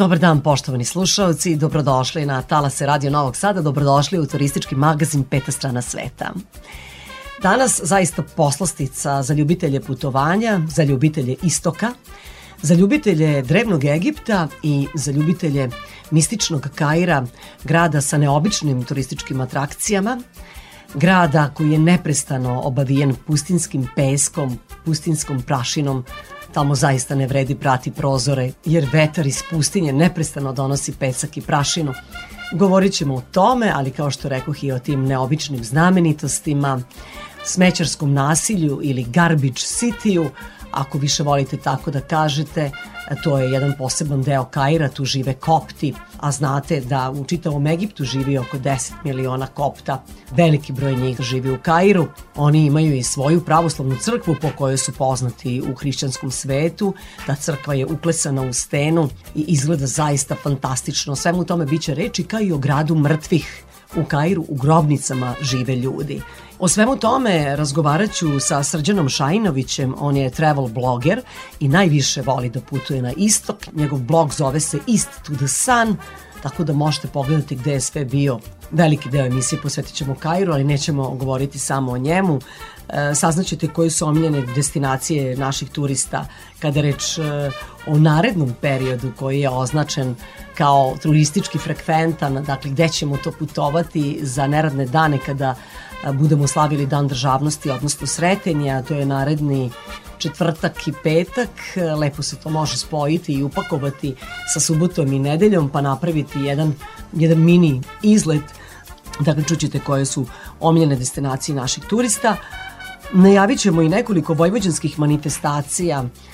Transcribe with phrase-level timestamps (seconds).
[0.00, 5.52] Dobar dan poštovani slušalci, dobrodošli na Talase Radio Novog Sada, dobrodošli u turistički magazin Peta
[5.52, 6.32] strana sveta.
[7.42, 11.92] Danas zaista poslastica za ljubitelje putovanja, za ljubitelje istoka,
[12.62, 15.68] za ljubitelje drevnog Egipta i za ljubitelje
[16.10, 17.26] mističnog Kaira,
[17.64, 20.20] grada sa neobičnim turističkim atrakcijama,
[20.94, 26.04] grada koji je neprestano obavijen pustinskim peskom, pustinskom prašinom,
[26.52, 31.92] Tamo zaista ne vredi prati prozore, jer vetar iz pustinje neprestano donosi pesak i prašinu.
[32.52, 36.82] Govorit ćemo o tome, ali kao što rekoh i o tim neobičnim znamenitostima,
[37.44, 40.28] smećarskom nasilju ili garbage cityu,
[40.70, 42.70] ako više volite tako da kažete,
[43.24, 48.04] to je jedan poseban deo Kaira, tu žive kopti, a znate da u čitavom Egiptu
[48.04, 50.02] živi oko 10 miliona kopta.
[50.30, 52.06] Veliki broj njih živi u Kairu.
[52.36, 56.94] Oni imaju i svoju pravoslavnu crkvu po kojoj su poznati u hrišćanskom svetu.
[57.26, 61.16] Ta crkva je uklesana u stenu i izgleda zaista fantastično.
[61.16, 63.64] Svemu tome biće reči kao i o gradu mrtvih.
[63.96, 66.22] U Kairu u grobnicama žive ljudi.
[66.62, 71.20] O svemu tome razgovarat ću sa Srđanom Šajinovićem, on je travel bloger
[71.60, 73.56] i najviše voli da putuje na istok.
[73.72, 75.96] Njegov blog zove se East to the Sun,
[76.42, 78.38] tako da možete pogledati gde je sve bio.
[78.70, 82.40] Veliki deo emisije posvetit ćemo Kairu, ali nećemo govoriti samo o njemu.
[82.88, 86.26] E, saznaćete koje su omiljene destinacije naših turista
[86.58, 87.22] kada reč e,
[87.86, 90.14] o narednom periodu koji je označen
[90.54, 95.54] kao turistički frekventan, dakle gde ćemo to putovati za neradne dane kada
[96.12, 99.70] budemo slavili Dan državnosti, odnosno sretenja, to je naredni
[100.18, 101.50] četvrtak i petak,
[101.98, 104.14] lepo se to može spojiti i upakovati
[104.54, 106.74] sa subotom i nedeljom pa napraviti jedan,
[107.12, 108.42] jedan mini izlet,
[109.20, 110.26] dakle čućete koje su
[110.60, 112.36] omiljene destinacije naših turista.
[113.12, 116.04] Najavit ćemo i nekoliko vojvođanskih manifestacija.
[116.04, 116.29] E,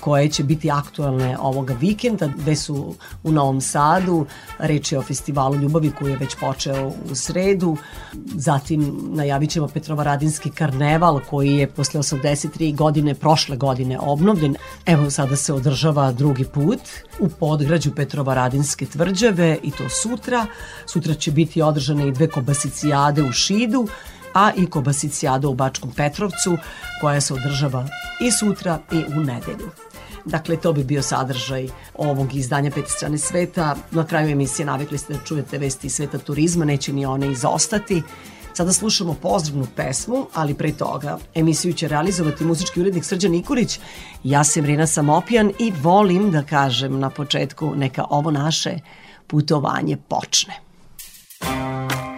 [0.00, 4.26] koje će biti aktualne ovoga vikenda, gde su u Novom Sadu,
[4.58, 7.76] reč je o festivalu ljubavi koji je već počeo u sredu,
[8.34, 14.56] zatim najavit ćemo Petrovaradinski karneval koji je posle 83 godine prošle godine obnovljen.
[14.86, 16.80] Evo sada se održava drugi put
[17.20, 20.46] u podgrađu Petrovaradinske tvrđave i to sutra.
[20.86, 23.88] Sutra će biti održane i dve kobasicijade u Šidu,
[24.34, 26.56] a i Kobasicijada u Bačkom Petrovcu
[27.00, 27.86] koja se održava
[28.20, 29.70] i sutra i u nedelju.
[30.24, 33.76] Dakle, to bi bio sadržaj ovog izdanja Peti strane sveta.
[33.90, 38.02] Na kraju emisije navikli ste da čujete vesti sveta turizma, neće ni one izostati.
[38.54, 43.80] Sada slušamo pozdravnu pesmu, ali pre toga emisiju će realizovati muzički urednik Srđan Nikolić.
[44.24, 48.78] Ja sam Rina Samopijan i volim da kažem na početku neka ovo naše
[49.26, 50.54] putovanje počne.
[51.44, 52.13] trying to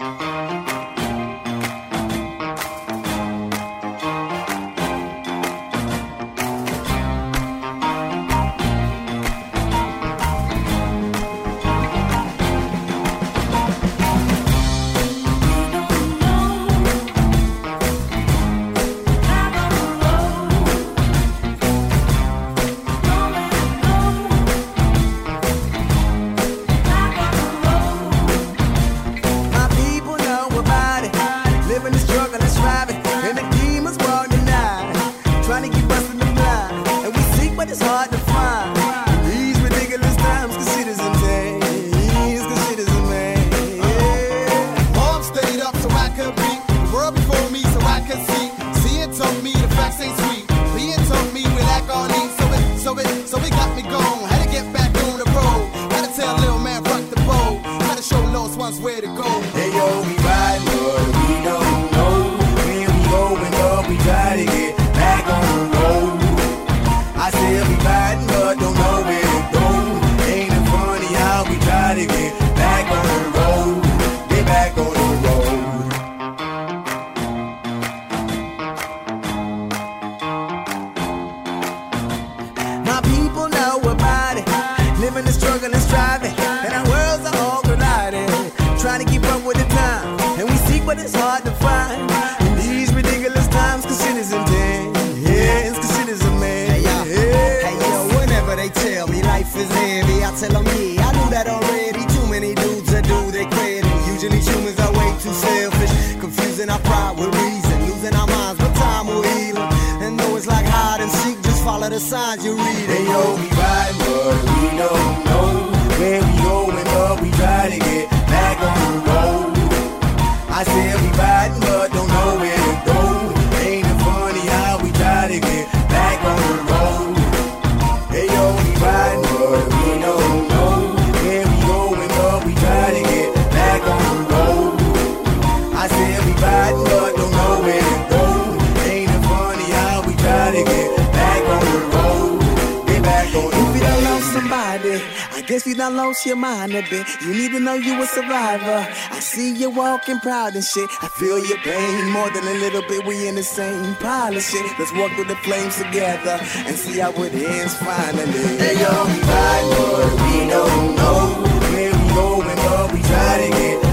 [146.46, 147.06] bit.
[147.22, 148.86] You need to know you a survivor.
[149.10, 150.88] I see you walking proud and shit.
[151.02, 153.04] I feel your pain more than a little bit.
[153.04, 154.64] We in the same pile of shit.
[154.78, 158.56] Let's walk through the flames together and see how it ends finally.
[158.58, 163.50] Hey yo, we ride, but we don't know where we going, but we try to
[163.50, 163.85] get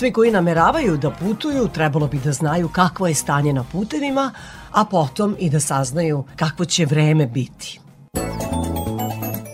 [0.00, 4.32] Svi koji nameravaju da putuju trebalo bi da znaju kakvo je stanje na putevima,
[4.72, 7.80] a potom i da saznaju kakvo će vreme biti.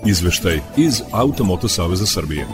[0.06, 2.46] Izveštaj iz Automoto Saveza Srbije.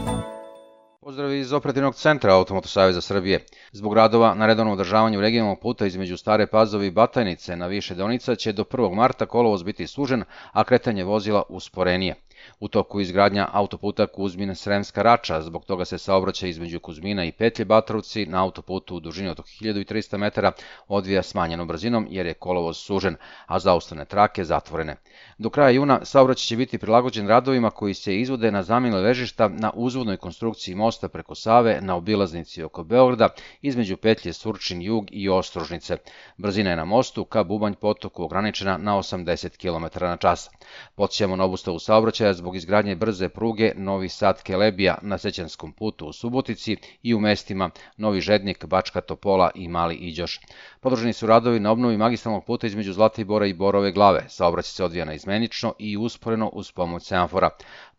[1.00, 3.44] Pozdrav iz operativnog centra Automoto Saveza Srbije.
[3.72, 8.34] Zbog radova na redovnom održavanju regionalnog puta između Stare Pazove i Batajnice na više deonica
[8.34, 8.94] će do 1.
[8.94, 12.14] marta kolovoz biti sužen, a kretanje vozila usporenije.
[12.62, 17.64] U toku izgradnja autoputa Kuzmin Sremska Rača, zbog toga se saobraćaj između Kuzmina i Petlje
[17.64, 20.53] Batrovci na autoputu u dužini od 1300 metara
[20.88, 23.17] odvija smanjenom brzinom jer je kolovoz sužen,
[23.47, 24.97] a zaustavne trake zatvorene.
[25.38, 29.70] Do kraja juna saobraćaj će biti prilagođen radovima koji se izvode na zamjenu ležišta na
[29.75, 33.29] uzvodnoj konstrukciji mosta preko Save na obilaznici oko Beograda
[33.62, 35.97] između petlje Surčin jug i Ostrožnice.
[36.37, 40.50] Brzina je na mostu ka Bubanj potoku ograničena na 80 km na čas.
[40.94, 46.12] Podsjećamo na obustavu saobraćaja zbog izgradnje brze pruge Novi Sad Kelebija na Sećanskom putu u
[46.12, 50.40] Subotici i u mestima Novi Žednik, Bačka Topola i Mali Iđoš.
[50.81, 54.25] Podržani su radovi na obnovi magistralnog puta između Zlatibora i Borove glave.
[54.28, 57.50] Saobraćaj se odvija naizmenično i usporeno uz pomoć semafora.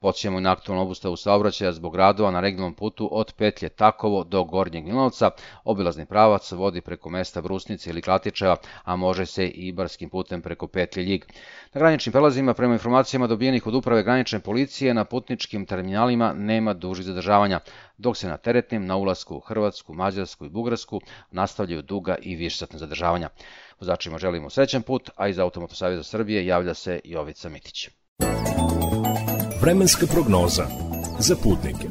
[0.04, 4.86] I na aktualnu obustavu saobraćaja zbog radova na regionalnom putu od petlje Takovo do Gornjeg
[4.86, 5.30] Milanovca.
[5.64, 10.68] Obilazni pravac vodi preko mesta Brusnice ili Klatičeva, a može se i barskim putem preko
[10.68, 11.26] petlje Ljig.
[11.74, 17.06] Na graničnim prelazima, prema informacijama dobijenih od uprave granične policije, na putničkim terminalima nema dužih
[17.06, 17.60] zadržavanja,
[17.98, 21.02] dok se na teretnim na ulasku u Hrvatsku, Mađarsku i Bugarsku
[21.32, 23.30] nastavljaju duga i višesatne zadržavanja.
[23.80, 27.90] Vozačima želimo srećan put, a iz Automoto Saveza Srbije javlja se Jovica Mitić.
[29.64, 30.68] Vremenska prognoza
[31.20, 31.88] za putnike.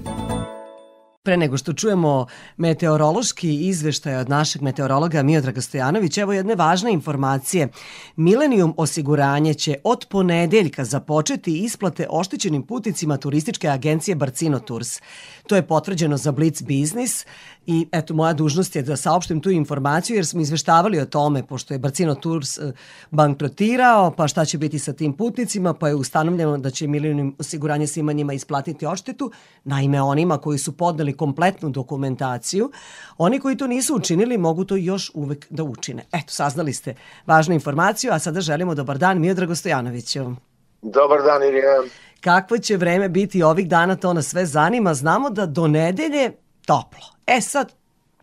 [1.25, 2.27] Pre nego što čujemo
[2.57, 7.69] meteorološki izveštaj od našeg meteorologa Miodraga Stojanovića, evo jedne važne informacije.
[8.17, 15.01] Millennium osiguranje će od ponedeljka započeti isplate oštećenim putnicima turističke agencije Barcino Tours.
[15.47, 17.27] To je potvrđeno za Blitz Business
[17.67, 21.75] i eto moja dužnost je da saopštim tu informaciju jer smo izveštavali o tome pošto
[21.75, 22.73] je Barcino Tours eh,
[23.11, 27.87] bankrotirao, pa šta će biti sa tim putnicima, pa je ustanovljeno da će Millennium osiguranje
[27.87, 29.31] svima njima isplatiti odštetu.
[29.65, 32.71] Naime, onima koji su podneli kompletnu dokumentaciju,
[33.19, 36.05] oni koji to nisu učinili mogu to još uvek da učine.
[36.13, 36.95] Eto, saznali ste
[37.27, 40.35] važnu informaciju, a sada želimo dobar dan Miodrago Stojanoviću.
[40.83, 41.83] Dobar dan, Irina.
[42.21, 44.95] Kakvo će vreme biti ovih dana, to nas sve zanima.
[44.95, 46.33] Znamo da do nedelje
[46.67, 47.07] toplo.
[47.27, 47.73] E sad,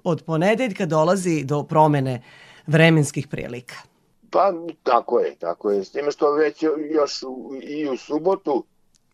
[0.03, 2.21] od ponedeljka dolazi do promene
[2.67, 3.75] vremenskih prilika.
[4.31, 4.53] Pa
[4.83, 5.83] tako je, tako je.
[5.83, 8.63] S time što već još u- i u subotu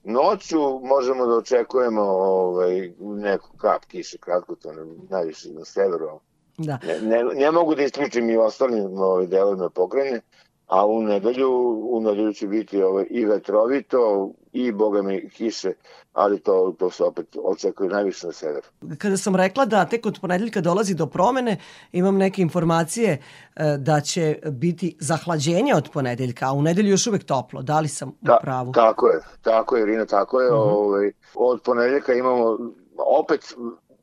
[0.03, 4.73] noću možemo da očekujemo ovaj, neku kap kiše, kratko to
[5.09, 6.19] najviše na severu.
[6.57, 6.79] Da.
[6.87, 10.21] Ne, ne, ne mogu da isključim i ostalim ovaj, delovima pokrajine,
[10.67, 11.49] a u nedelju,
[11.89, 15.73] u nedelju će biti ovaj, i vetrovito i boga mi kiše,
[16.13, 18.67] ali to, to se opet očekuje najviše na severu.
[18.97, 21.57] Kada sam rekla da tek od ponedeljka dolazi do promene,
[21.91, 27.23] imam neke informacije e, da će biti zahlađenje od ponedeljka, a u nedelju još uvek
[27.23, 27.61] toplo.
[27.61, 28.71] Da li sam u Da, pravu?
[28.71, 30.51] Tako je, tako je, Irina, tako je.
[30.51, 30.59] Mhm.
[30.59, 32.57] ovaj, od ponedeljka imamo
[32.97, 33.55] opet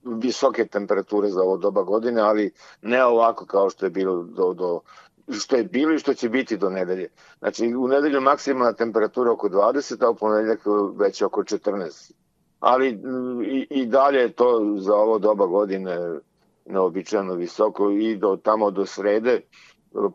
[0.04, 4.80] visoke temperature za ovo doba godine, ali ne ovako kao što je bilo do, do
[5.31, 7.09] što je bilo i što će biti do nedelje.
[7.38, 10.61] Znači, u nedelju maksimalna temperatura oko 20, a u ponedeljak
[10.97, 12.12] već oko 14.
[12.61, 12.88] Ali
[13.45, 15.99] i, i dalje je to za ovo doba godine
[16.67, 19.41] neobičajno visoko i do tamo do srede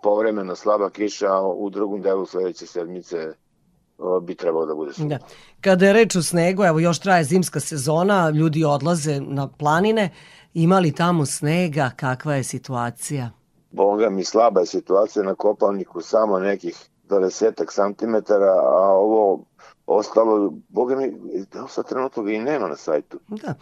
[0.03, 3.33] povremeno slaba kiša, a u drugom delu sledeće sedmice
[4.21, 5.17] bi trebalo da bude sunce.
[5.17, 5.25] Da.
[5.61, 10.09] Kada je reč o snegu, evo još traje zimska sezona, ljudi odlaze na planine,
[10.53, 13.31] imali tamo snega, kakva je situacija?
[13.77, 19.43] Boga mi slaba je situacija na kopalniku, samo nekih 20 santimetara, a ovo
[19.87, 21.11] ostalo, boga mi,
[21.53, 23.19] da sa trenutno ga i nema na sajtu.
[23.27, 23.53] Da.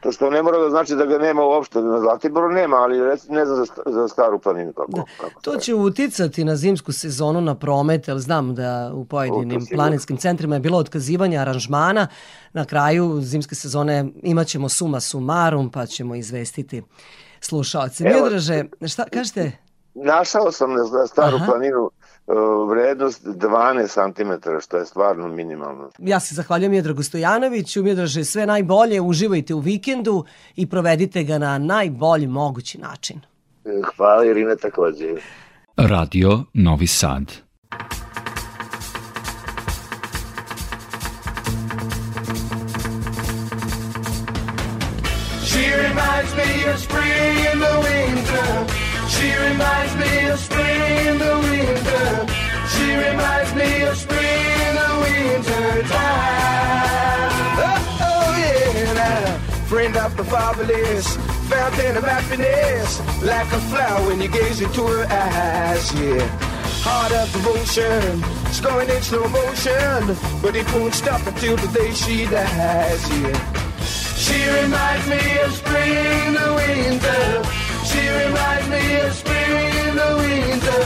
[0.00, 2.98] To što ne mora da znači da ga nema uopšte, na Zlatiboru nema, ali
[3.28, 4.92] ne znam za, za staru planinu kako.
[4.92, 5.04] Da.
[5.20, 10.16] kako to će uticati na zimsku sezonu na promet, ali znam da u pojedinim planinskim
[10.16, 12.06] centrima je bilo otkazivanje aranžmana.
[12.52, 16.82] Na kraju zimske sezone imaćemo suma sumarum, pa ćemo izvestiti
[17.40, 18.04] slušalce.
[18.04, 19.52] Miodraže, šta kažete?
[19.94, 21.46] Našao sam na staru Aha.
[21.46, 21.90] planinu
[22.28, 22.34] E,
[22.68, 25.90] vrednost 12 cm, što je stvarno minimalno.
[25.98, 27.82] Ja se zahvaljujem Miodragu Stojanoviću.
[27.82, 30.24] Miodraže, sve najbolje, uživajte u vikendu
[30.56, 33.20] i provedite ga na najbolji mogući način.
[33.64, 35.14] E, hvala Irina takođe.
[35.76, 37.32] Radio Novi Sad.
[49.52, 52.06] Reminds me of spring in the winter.
[52.72, 57.32] She reminds me of spring in the winter time.
[57.68, 59.38] Oh, oh yeah,
[59.70, 61.16] friend of the fatherless,
[61.50, 66.26] fountain of happiness, like a flower when you gaze into her eyes, yeah.
[66.84, 71.92] Heart of devotion, it's going in slow motion, but it won't stop until the day
[71.92, 73.38] she dies, yeah.
[74.24, 77.71] She reminds me of spring in the winter.
[77.92, 79.52] She reminds me of spring
[79.84, 80.84] in the winter.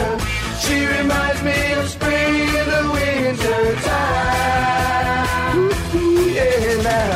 [0.64, 3.60] She reminds me of spring in the winter
[3.90, 5.60] time.
[6.34, 7.12] Yeah, now,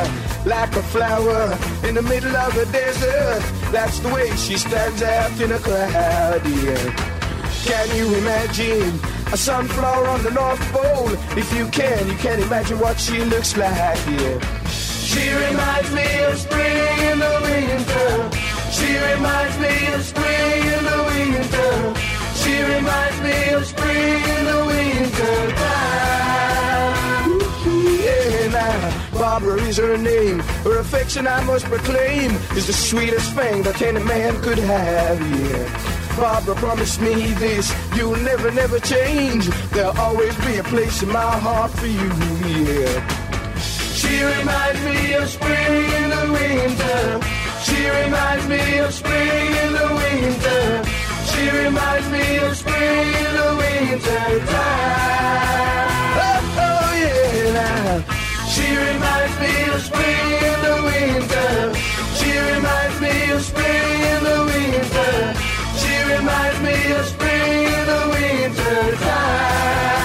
[0.46, 3.42] like a flower in the middle of the desert.
[3.72, 6.42] That's the way she stands out in a crowd.
[6.46, 7.10] Yeah.
[7.64, 8.98] Can you imagine
[9.32, 11.10] a sunflower on the North Pole?
[11.36, 13.98] If you can, you can imagine what she looks like.
[14.06, 14.38] Yeah.
[15.10, 18.49] She reminds me of spring in the winter.
[18.80, 21.72] She reminds me of spring in the winter.
[22.40, 26.10] She reminds me of spring in the winter time.
[28.04, 30.38] Yeah, now, Barbara is her name.
[30.64, 36.16] Her affection I must proclaim is the sweetest thing that any man could have, yeah.
[36.16, 39.46] Barbara promised me this, you'll never, never change.
[39.72, 42.10] There'll always be a place in my heart for you,
[42.80, 43.06] yeah.
[44.00, 47.49] She reminds me of spring in the winter.
[47.62, 50.82] She reminds me of spring in the winter.
[51.30, 56.10] She reminds me of spring in the winter time.
[56.26, 57.52] Oh, oh yeah.
[57.52, 58.04] now.
[58.52, 61.52] She reminds me of spring in the winter.
[62.18, 65.14] She reminds me of spring in the winter.
[65.80, 69.99] She reminds me of spring in the winter time.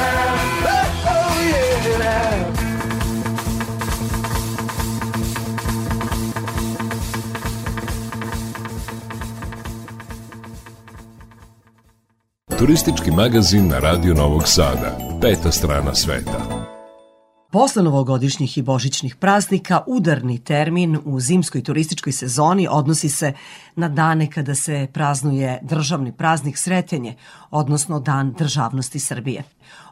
[12.60, 14.98] Turistički magazin na Radio Novog Sada.
[15.22, 16.66] Peta strana sveta.
[17.52, 23.34] Posle novogodišnjih i božićnih praznika, udarni termin u zimskoj turističkoj sezoni odnosi se
[23.76, 27.16] na dane kada se praznuje državni praznik Sretenje,
[27.52, 29.44] odnosno Dan državnosti Srbije.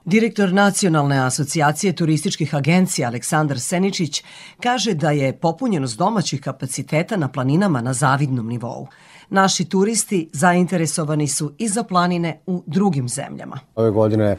[0.06, 4.24] Direktor Nacionalne asocijacije turističkih agencija Aleksandar Seničić
[4.64, 8.88] kaže da je popunjenost domaćih kapaciteta na planinama na zavidnom nivou.
[9.30, 13.60] Naši turisti zainteresovani su i za planine u drugim zemljama.
[13.76, 14.38] Ove godine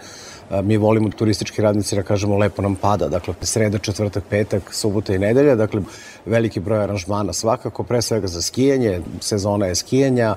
[0.62, 5.18] mi volimo turistički radnici da kažemo lepo nam pada, dakle sreda, četvrtak, petak, subota i
[5.18, 5.82] nedelja, dakle
[6.26, 7.32] veliki broj aranžmana.
[7.32, 10.34] Svakako, pre svega za skijanje, sezona je skijanja,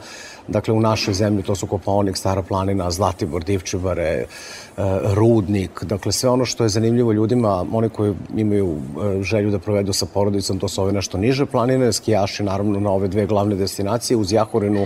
[0.48, 4.25] dakle u našoj zemlji to su Kopaonik, Stara planina, Zlatibor, Divčibare,
[4.77, 9.60] E, rudnik, dakle sve ono što je zanimljivo ljudima, oni koji imaju e, želju da
[9.60, 13.56] provedu sa porodicom, to su ove nešto niže planine, skijaši naravno na ove dve glavne
[13.56, 14.86] destinacije, uz Jahorinu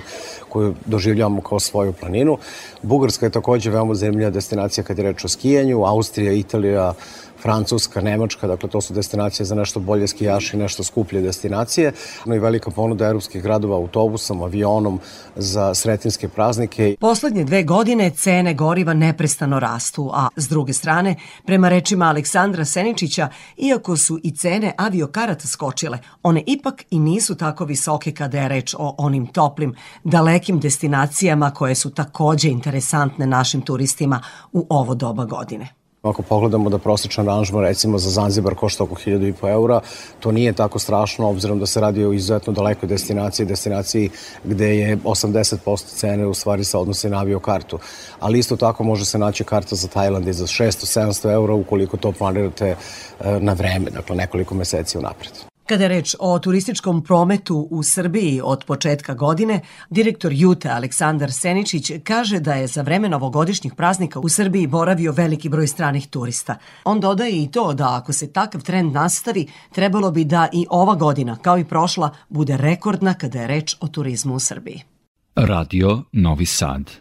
[0.49, 2.37] koju doživljavamo kao svoju planinu.
[2.81, 6.93] Bugarska je takođe veoma zanimljiva destinacija kad je reč o skijanju, Austrija, Italija,
[7.41, 11.91] Francuska, Nemačka, dakle to su destinacije za nešto bolje skijaši nešto skuplje destinacije.
[12.25, 14.99] No i velika ponuda evropskih gradova autobusom, avionom
[15.35, 16.95] za sretinske praznike.
[16.99, 23.29] Poslednje dve godine cene goriva neprestano rastu, a s druge strane, prema rečima Aleksandra Seničića,
[23.57, 28.75] iako su i cene aviokarata skočile, one ipak i nisu tako visoke kada je reč
[28.79, 34.21] o onim toplim, dalekim destinacijama koje su takođe interesantne našim turistima
[34.53, 35.80] u ovo doba godine.
[36.01, 39.81] Ako pogledamo da prosječan aranžman recimo za Zanzibar košta oko 1000 eura,
[40.19, 44.09] to nije tako strašno obzirom da se radi o izuzetno dalekoj destinaciji, destinaciji
[44.43, 47.79] gde je 80% cene u stvari se odnosi na aviokartu.
[48.19, 52.11] Ali isto tako može se naći karta za Tajland i za 600-700 eura ukoliko to
[52.11, 52.75] planirate e,
[53.39, 55.50] na vreme, dakle nekoliko meseci unapred.
[55.71, 61.91] Kada je reč o turističkom prometu u Srbiji od početka godine, direktor Jute Aleksandar Seničić
[62.03, 66.55] kaže da je za vreme novogodišnjih praznika u Srbiji boravio veliki broj stranih turista.
[66.83, 70.95] On dodaje i to da ako se takav trend nastavi, trebalo bi da i ova
[70.95, 74.83] godina, kao i prošla, bude rekordna kada je reč o turizmu u Srbiji.
[75.35, 76.91] Radio Novi Sad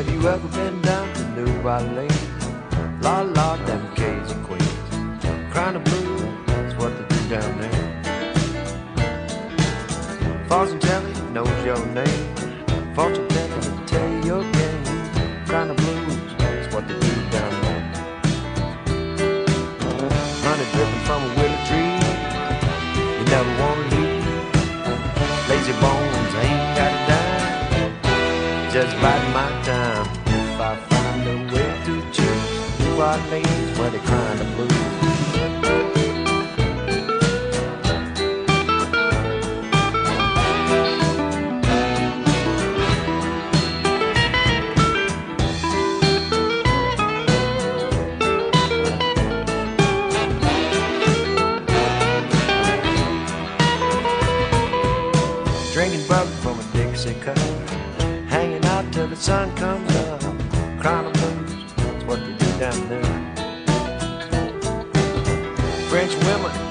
[0.00, 2.28] Have you ever been down to New Orleans?
[3.02, 4.64] La la, them Cajun queens.
[5.52, 6.16] Crying the blue,
[6.46, 7.82] that's what they do down there.
[10.48, 12.94] Fortune telling knows your name.
[12.94, 13.29] Fortune
[33.00, 34.68] right leans kinda blue.
[55.72, 57.38] drinking bourbon from a Dixie cup,
[58.28, 60.20] hanging out till the sun comes up,
[60.78, 61.19] crying
[62.70, 63.02] down there.
[65.88, 66.69] French women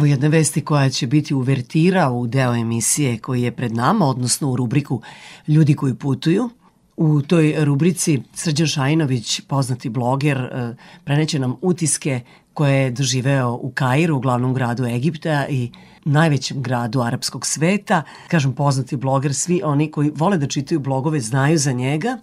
[0.00, 4.50] Evo jedne vesti koja će biti uvertira u deo emisije koji je pred nama, odnosno
[4.50, 5.02] u rubriku
[5.48, 6.50] Ljudi koji putuju.
[6.96, 12.20] U toj rubrici Srđan Šajinović, poznati bloger, e, preneće nam utiske
[12.54, 15.70] koje je doživeo u Kairu, glavnom gradu Egipta i
[16.04, 18.02] najvećem gradu arapskog sveta.
[18.28, 22.18] Kažem poznati bloger, svi oni koji vole da čitaju blogove znaju za njega,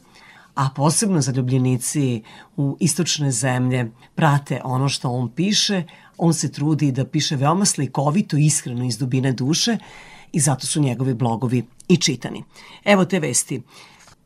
[0.56, 2.24] a posebno zaljubljenici
[2.56, 5.84] u istočne zemlje prate ono što on piše,
[6.18, 9.78] On se trudi da piše veoma slikovito, iskreno iz dubine duše
[10.32, 12.44] i zato su njegovi blogovi i čitani.
[12.86, 13.62] Evo te vesti.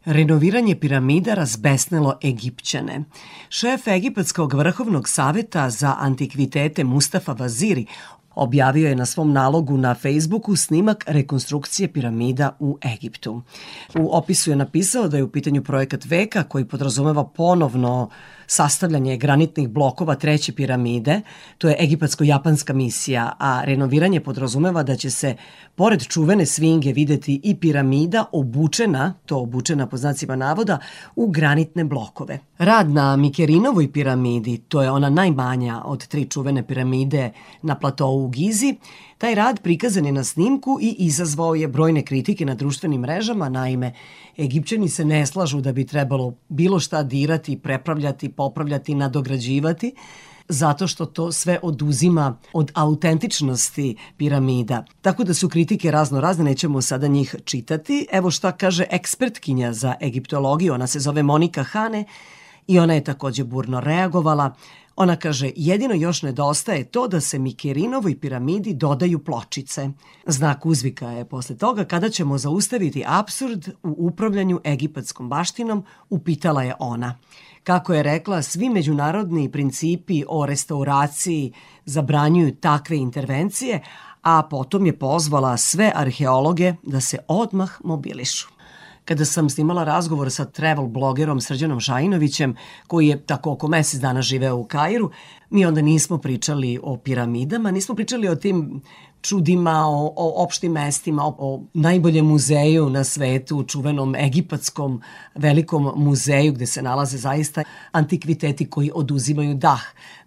[0.05, 3.03] Renoviranje piramida razbesnelo Egipćane.
[3.49, 7.85] Šef Egipatskog vrhovnog saveta za antikvitete Mustafa Vaziri
[8.35, 13.41] objavio je na svom nalogu na Facebooku snimak rekonstrukcije piramida u Egiptu.
[13.99, 18.09] U opisu je napisao da je u pitanju projekat veka koji podrazumeva ponovno
[18.51, 21.21] sastavljanje granitnih blokova treće piramide,
[21.57, 25.35] to je egipatsko-japanska misija, a renoviranje podrazumeva da će se,
[25.75, 30.77] pored čuvene svinge, videti i piramida obučena, to obučena po znacima navoda,
[31.15, 32.39] u granitne blokove.
[32.57, 38.29] Rad na Mikerinovoj piramidi, to je ona najmanja od tri čuvene piramide na platovu u
[38.29, 38.75] Gizi.
[39.21, 43.93] Taj rad prikazan je na snimku i izazvao je brojne kritike na društvenim mrežama, naime,
[44.39, 49.93] Egipćani se ne slažu da bi trebalo bilo šta dirati, prepravljati, popravljati, nadograđivati,
[50.49, 54.85] zato što to sve oduzima od autentičnosti piramida.
[55.01, 58.07] Tako da su kritike razno razne, nećemo sada njih čitati.
[58.11, 62.05] Evo šta kaže ekspertkinja za egiptologiju, ona se zove Monika Hane
[62.67, 64.55] i ona je takođe burno reagovala.
[65.01, 69.89] Ona kaže, jedino još nedostaje to da se Mikerinovoj piramidi dodaju pločice.
[70.25, 76.75] Znak uzvika je posle toga kada ćemo zaustaviti absurd u upravljanju egipatskom baštinom, upitala je
[76.79, 77.17] ona.
[77.63, 81.53] Kako je rekla, svi međunarodni principi o restauraciji
[81.85, 83.81] zabranjuju takve intervencije,
[84.21, 88.60] a potom je pozvala sve arheologe da se odmah mobilišu
[89.05, 92.55] kada sam snimala razgovor sa travel blogerom Srđanom Šajinovićem,
[92.87, 95.11] koji je tako oko mesec dana živeo u Kairu,
[95.49, 98.81] mi onda nismo pričali o piramidama, nismo pričali o tim
[99.21, 105.01] čudima, o, o opštim mestima, o, o najboljem muzeju na svetu, čuvenom egipatskom
[105.35, 109.81] velikom muzeju gde se nalaze zaista antikviteti koji oduzimaju dah.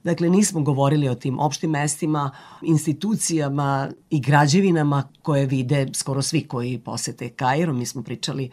[0.05, 2.31] Dakle, nismo govorili o tim opštim mestima,
[2.63, 7.73] institucijama i građevinama koje vide skoro svi koji posete Kairu.
[7.73, 8.51] Mi smo pričali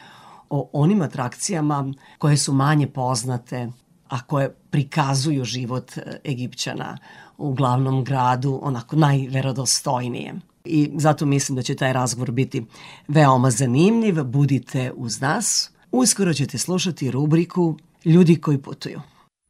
[0.50, 3.72] o onim atrakcijama koje su manje poznate,
[4.12, 6.98] a koje prikazuju život e, Egipćana
[7.42, 10.34] u glavnom gradu onako najverodostojnije.
[10.66, 12.66] I zato mislim da će taj razgovor biti
[13.08, 14.24] veoma zanimljiv.
[14.24, 15.72] Budite uz nas.
[15.92, 19.02] Uskoro ćete slušati rubriku Ljudi koji putuju.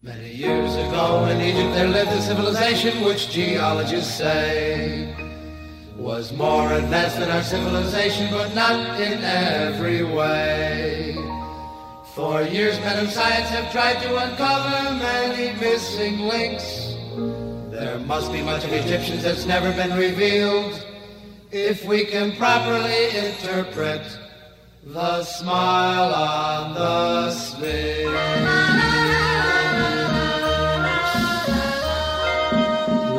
[0.04, 5.08] Many years ago in Egypt there lived a civilization which geologists say
[6.00, 11.16] was more advanced than our civilization, but not in every way.
[12.16, 16.92] For years, men of science have tried to uncover many missing links.
[17.82, 20.86] There must be much of Egyptians that's never been revealed.
[21.52, 24.04] If we can properly interpret
[24.84, 28.12] the smile on the Sphinx.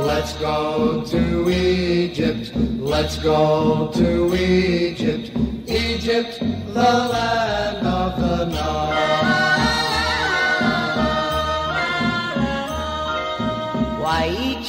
[0.07, 2.55] Let's go to Egypt.
[2.55, 5.33] Let's go to Egypt.
[5.67, 8.92] Egypt, the land of the Nile.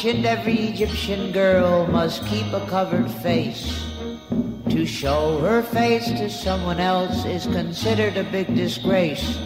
[0.06, 3.86] And every Egyptian girl must keep a covered face.
[4.70, 9.38] To show her face to someone else is considered a big disgrace.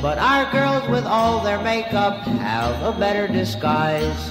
[0.00, 4.30] But our girls with all their makeup have a better disguise.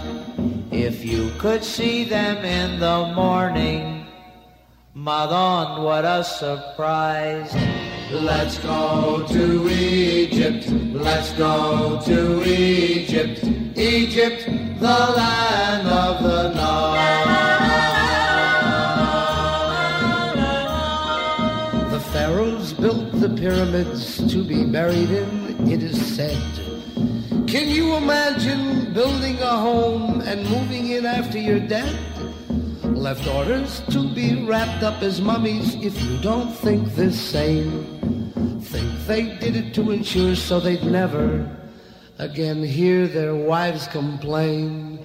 [0.72, 4.08] If you could see them in the morning,
[4.96, 7.52] Madon, what a surprise.
[8.12, 13.44] Let's go to Egypt, let's go to Egypt,
[13.76, 14.46] Egypt,
[14.80, 17.26] the land of the Nile.
[21.89, 26.38] The pharaohs built the pyramids to be buried in, it is said.
[27.48, 32.14] Can you imagine building a home and moving in after you're dead?
[33.06, 37.86] Left orders to be wrapped up as mummies if you don't think this same.
[38.62, 41.48] Think they did it to ensure so they'd never
[42.18, 44.98] again hear their wives complain.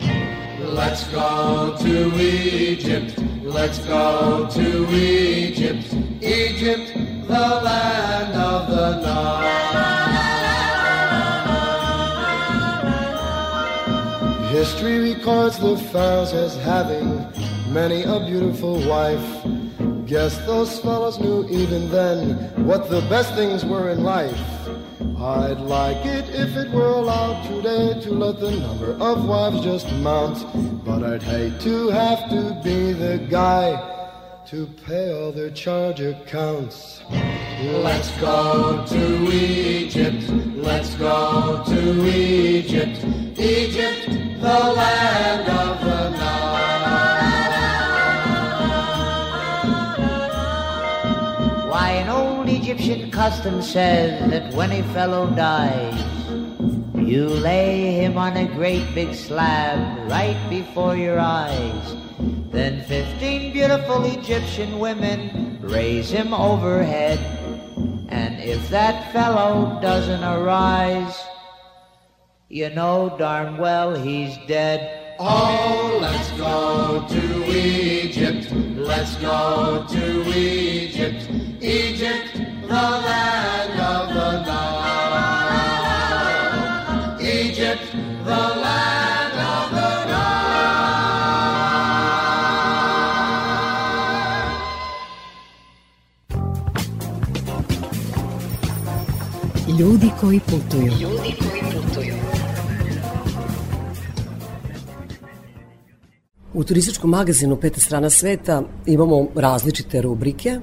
[0.61, 6.95] Let's go to Egypt, let's go to Egypt, Egypt,
[7.29, 9.51] the land of the Nile.
[14.49, 19.45] History records the pharaohs as having many a beautiful wife.
[20.07, 22.35] Guess those fellows knew even then
[22.67, 24.37] what the best things were in life.
[25.17, 29.91] I'd like it if it were allowed today to let the number of wives just
[29.97, 30.45] mount.
[30.85, 33.77] But I'd hate to have to be the guy
[34.47, 37.03] to pay all their charge accounts.
[37.63, 40.29] Let's go to Egypt.
[40.57, 43.05] Let's go to Egypt.
[43.39, 44.07] Egypt,
[44.41, 46.10] the land of the
[52.71, 55.99] Egyptian custom says that when a fellow dies,
[56.95, 61.97] you lay him on a great big slab right before your eyes.
[62.53, 67.19] Then fifteen beautiful Egyptian women raise him overhead.
[68.09, 71.19] And if that fellow doesn't arise,
[72.49, 75.17] you know darn well he's dead.
[75.19, 78.47] Oh, let's go to Egypt.
[78.79, 81.29] Let's go to Egypt.
[81.61, 82.77] Egypt, Ljudi
[100.21, 100.83] koji putuju.
[100.83, 102.15] Ljudi koji putuju.
[106.55, 110.61] U turističkom magazinu Peta strana sveta imamo različite rubrike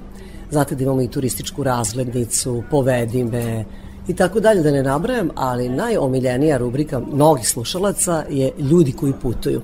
[0.52, 3.66] Znate da imamo i turističku razglednicu, povedi me
[4.08, 9.62] i tako dalje da ne nabrajam, ali najomiljenija rubrika mnogih slušalaca je ljudi koji putuju.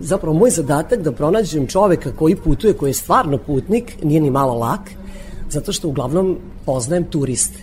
[0.00, 4.54] Zapravo moj zadatak da pronađem čoveka koji putuje, koji je stvarno putnik, nije ni malo
[4.54, 4.80] lak,
[5.50, 7.58] zato što uglavnom poznajem turiste,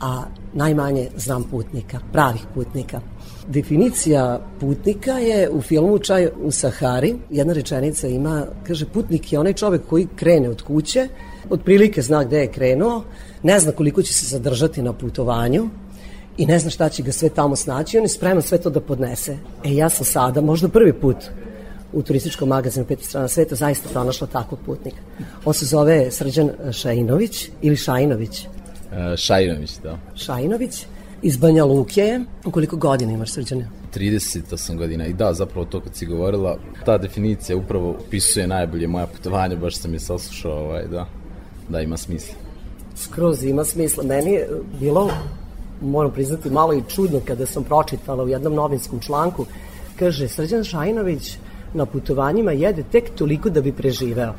[0.00, 0.22] a
[0.54, 3.00] najmanje znam putnika, pravih putnika.
[3.48, 7.14] Definicija putnika je u filmu Čaj u Sahari.
[7.30, 11.08] Jedna rečenica ima, kaže, putnik je onaj čovek koji krene od kuće,
[11.50, 13.04] otprilike zna gde je krenuo,
[13.42, 15.68] ne zna koliko će se zadržati na putovanju
[16.36, 18.80] i ne zna šta će ga sve tamo snaći, on je spreman sve to da
[18.80, 19.36] podnese.
[19.64, 21.16] E, ja sam sada, možda prvi put,
[21.92, 24.98] u turističkom magazinu Peti strana sveta zaista pronašla takvog putnika.
[25.44, 28.44] On se zove Srđan Šajinović ili Šajinović.
[28.44, 29.98] E, Šajinović, da.
[30.14, 30.86] Šajinović
[31.22, 32.20] iz Banja Luke.
[32.50, 33.68] Koliko godina imaš Srđane?
[33.94, 39.06] 38 godina i da, zapravo to kad si govorila, ta definicija upravo opisuje najbolje moja
[39.06, 41.06] putovanja, baš sam je saslušao, ovaj, da,
[41.68, 42.34] da ima smisla.
[42.96, 44.04] Skroz ima smisla.
[44.04, 44.48] Meni je
[44.80, 45.10] bilo,
[45.82, 49.46] moram priznati, malo i čudno kada sam pročitala u jednom novinskom članku,
[49.98, 51.36] kaže Srđan Šajinović
[51.74, 54.34] na putovanjima jede tek toliko da bi preživeo.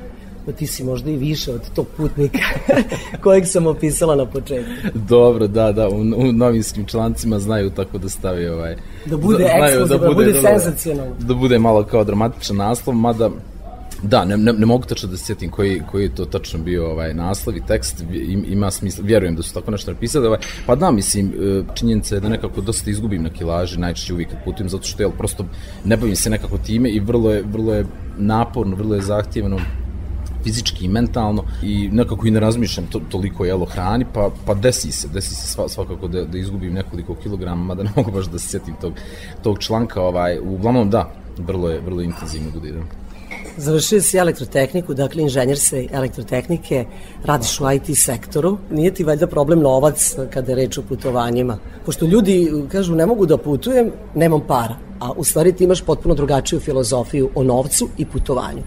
[0.46, 2.40] Pa ti si možda i više od tog putnika
[3.24, 4.72] kojeg sam opisala na početku.
[4.94, 8.76] Dobro, da, da, u, u novinskim člancima znaju tako da stavi ovaj...
[9.06, 11.16] Da bude ekskluzivno, da, bude, da, senzacionalno.
[11.20, 13.30] Da bude malo kao dramatičan naslov, mada
[14.04, 16.92] Da, ne, ne, ne mogu tačno da se sjetim koji, koji je to tačno bio
[16.92, 18.04] ovaj naslov i tekst,
[18.48, 22.22] ima smisla, vjerujem da su tako nešto napisali, ovaj, pa da, mislim, e, činjenica je
[22.22, 25.46] da nekako dosta izgubim na kilaži, najčešće uvijek kad putujem, zato što, jel, prosto
[25.86, 27.86] ne bavim se nekako time i vrlo je, vrlo je
[28.18, 29.60] naporno, vrlo je zahtjevno
[30.44, 34.92] fizički i mentalno i nekako i ne razmišljam to, toliko jelo hrani, pa, pa desi
[34.92, 38.40] se, desi se sva, svakako da, da izgubim nekoliko kilograma, mada ne mogu baš da
[38.40, 38.94] se sjetim tog,
[39.44, 42.74] tog članka, ovaj, uglavnom da, vrlo je, vrlo intenzivno bude.
[43.60, 46.86] Završio si elektrotehniku, dakle inženjer se elektrotehnike,
[47.24, 48.58] radiš u IT sektoru.
[48.72, 51.58] Nije ti valjda problem novac kada je reč o putovanjima?
[51.86, 54.76] Pošto ljudi kažu ne mogu da putujem, nemam para.
[55.00, 58.64] A u stvari ti imaš potpuno drugačiju filozofiju o novcu i putovanju.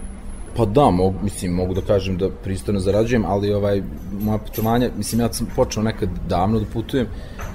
[0.57, 3.81] Pa da, mogu, mislim, mogu da kažem da pristojno zarađujem, ali ovaj,
[4.21, 7.07] moja putovanja, mislim, ja sam počeo nekad davno da putujem,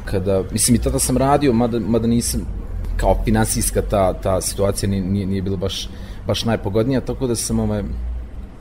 [0.04, 2.46] kada, mislim, i tada sam radio, mada, mada nisam,
[2.96, 5.88] kao finansijska ta, ta situacija nije, nije, nije bila baš,
[6.28, 7.82] baš najpogodnija, tako da sam ovaj,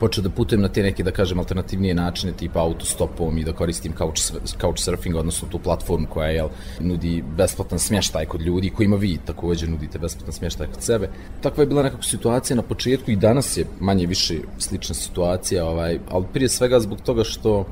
[0.00, 3.92] počeo da putujem na te neke, da kažem, alternativnije načine, tipa autostopom i da koristim
[3.98, 6.48] couch, couchsurfing, odnosno tu platformu koja jel,
[6.80, 11.10] nudi besplatan smještaj kod ljudi, kojima vi takođe nudite besplatan smještaj kod sebe.
[11.42, 15.98] Takva je bila nekako situacija na početku i danas je manje više slična situacija, ovaj,
[16.08, 17.66] ali prije svega zbog toga što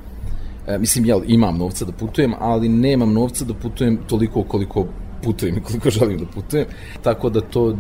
[0.66, 4.86] e, mislim, jel, imam novca da putujem, ali nemam novca da putujem toliko koliko
[5.22, 6.66] putujem i koliko želim da putujem,
[7.02, 7.76] tako da to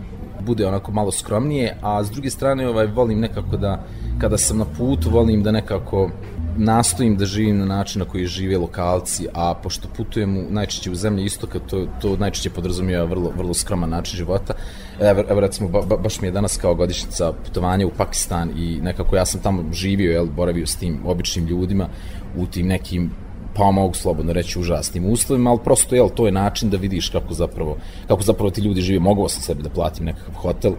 [0.46, 3.84] bude onako malo skromnije, a s druge strane ovaj, volim nekako da,
[4.18, 6.10] kada sam na putu, volim da nekako
[6.58, 10.94] nastojim da živim na način na koji žive lokalci, a pošto putujem u, najčešće u
[10.94, 14.54] zemlji istoka, to, to najčešće podrazumijeva vrlo, vrlo skroman način života.
[15.00, 18.80] Evo, evo recimo, ba, ba, baš mi je danas kao godišnjica putovanja u Pakistan i
[18.82, 21.88] nekako ja sam tamo živio, jel, boravio s tim običnim ljudima
[22.36, 23.10] u tim nekim
[23.56, 27.34] pa mogu slobodno reći užasnim uslovima, ali prosto jel, to je način da vidiš kako
[27.34, 27.76] zapravo,
[28.08, 29.00] kako zapravo ti ljudi žive.
[29.00, 30.72] Mogao sam sebi da platim nekakav hotel,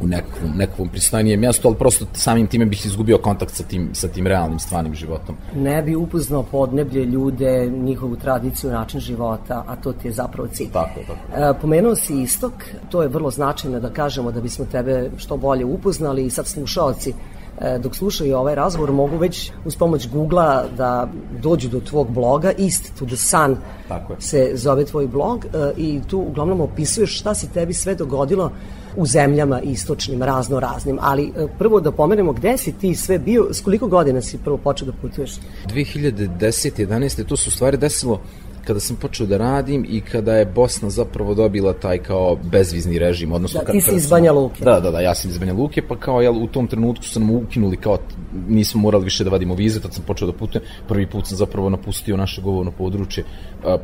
[0.00, 4.08] u nekakvom, nekakvom pristojnijem mjestu, ali prosto samim time bih izgubio kontakt sa tim, sa
[4.08, 5.36] tim realnim stvarnim životom.
[5.56, 10.70] Ne bi upoznao podneblje, ljude, njihovu tradiciju, način života, a to ti je zapravo cilj.
[10.72, 11.42] Tako, tako.
[11.42, 12.52] E, pomenuo si istok,
[12.90, 17.14] to je vrlo značajno da kažemo da bismo tebe što bolje upoznali i sad slušalci
[17.80, 21.08] dok slušaju ovaj razgovor mogu već uz pomoć Google-a da
[21.42, 23.56] dođu do tvog bloga East to the Sun
[23.88, 24.20] Tako je.
[24.20, 28.50] se zove tvoj blog e, i tu uglavnom opisuješ šta se tebi sve dogodilo
[28.96, 30.98] u zemljama istočnim, razno raznim.
[31.00, 34.56] Ali e, prvo da pomenemo gde si ti sve bio, s koliko godina si prvo
[34.56, 35.30] počeo da putuješ?
[35.66, 36.86] 2010.
[36.86, 37.24] 11.
[37.26, 38.20] to se u stvari desilo
[38.64, 43.32] kada sam počeo da radim i kada je Bosna zapravo dobila taj kao bezvizni režim,
[43.32, 44.64] odnosno da, ti si iz Banja Luke.
[44.64, 47.20] Da, da, da, ja sam iz Banja Luke, pa kao jel, u tom trenutku su
[47.20, 47.98] nam ukinuli kao
[48.48, 50.64] nismo morali više da vadimo vize, tad sam počeo da putujem.
[50.88, 53.24] Prvi put sam zapravo napustio naše govorno područje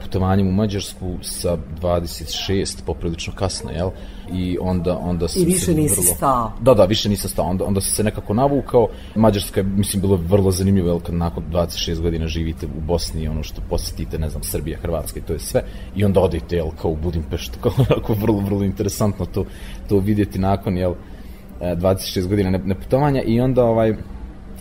[0.02, 3.90] putovanjem u Mađarsku sa 26, poprilično kasno, jel?
[4.32, 6.14] I onda, onda sam I više nisi vrlo...
[6.16, 6.52] stao.
[6.60, 7.44] Da, da, više nisam stao.
[7.44, 8.88] Onda, onda sam se nekako navukao.
[9.14, 13.42] Mađarska je, mislim, bilo vrlo zanimljivo, jel, kad nakon 26 godina živite u Bosni, ono
[13.42, 15.62] što posetite, ne znam, Srbija, Hrvatska i to je sve.
[15.96, 19.44] I onda odete, jel, kao u Budimpeštu, kao onako vrlo, vrlo interesantno to,
[19.88, 20.94] to vidjeti nakon, jel,
[21.60, 23.94] 26 godina neputovanja i onda ovaj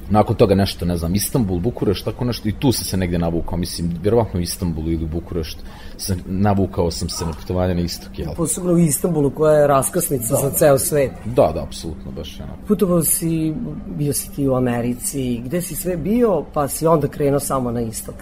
[0.10, 3.58] nakon toga nešto, ne znam, Istanbul, Bukurešt, tako nešto, i tu sam se negde navukao,
[3.58, 5.62] mislim, vjerovatno u Istanbulu ili u Bukureštu,
[6.00, 8.34] sam, navukao sam se na putovanje na istok, jel?
[8.38, 10.42] Posebno u Istanbulu koja je raskrsnica da.
[10.42, 11.12] za ceo svet.
[11.26, 12.54] Da, da, apsolutno, baš ono.
[12.68, 13.54] Putovao si,
[13.98, 17.82] bio si ti u Americi, gde si sve bio, pa si onda krenuo samo na
[17.82, 18.16] istok.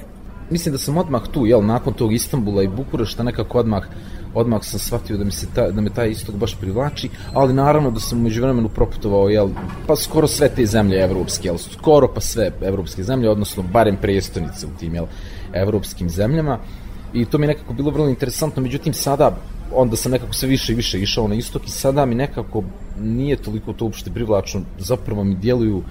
[0.49, 3.83] Mislim da sam odmah tu, jel, nakon tog Istanbula i Bukurešta nekako odmah
[4.33, 7.91] odmah sam shvatio da mi se ta, da me taj istok baš privlači, ali naravno
[7.91, 9.49] da sam umeđu vremenu proputovao jel,
[9.87, 14.65] pa skoro sve te zemlje evropske, jel, skoro pa sve evropske zemlje, odnosno barem prestonice
[14.65, 15.05] u tim jel,
[15.53, 16.59] evropskim zemljama
[17.13, 19.38] i to mi je nekako bilo vrlo interesantno, međutim sada
[19.74, 22.63] onda sam nekako sve više i više išao na istok i sada mi nekako
[23.02, 25.84] nije toliko to uopšte privlačno, zapravo mi djeluju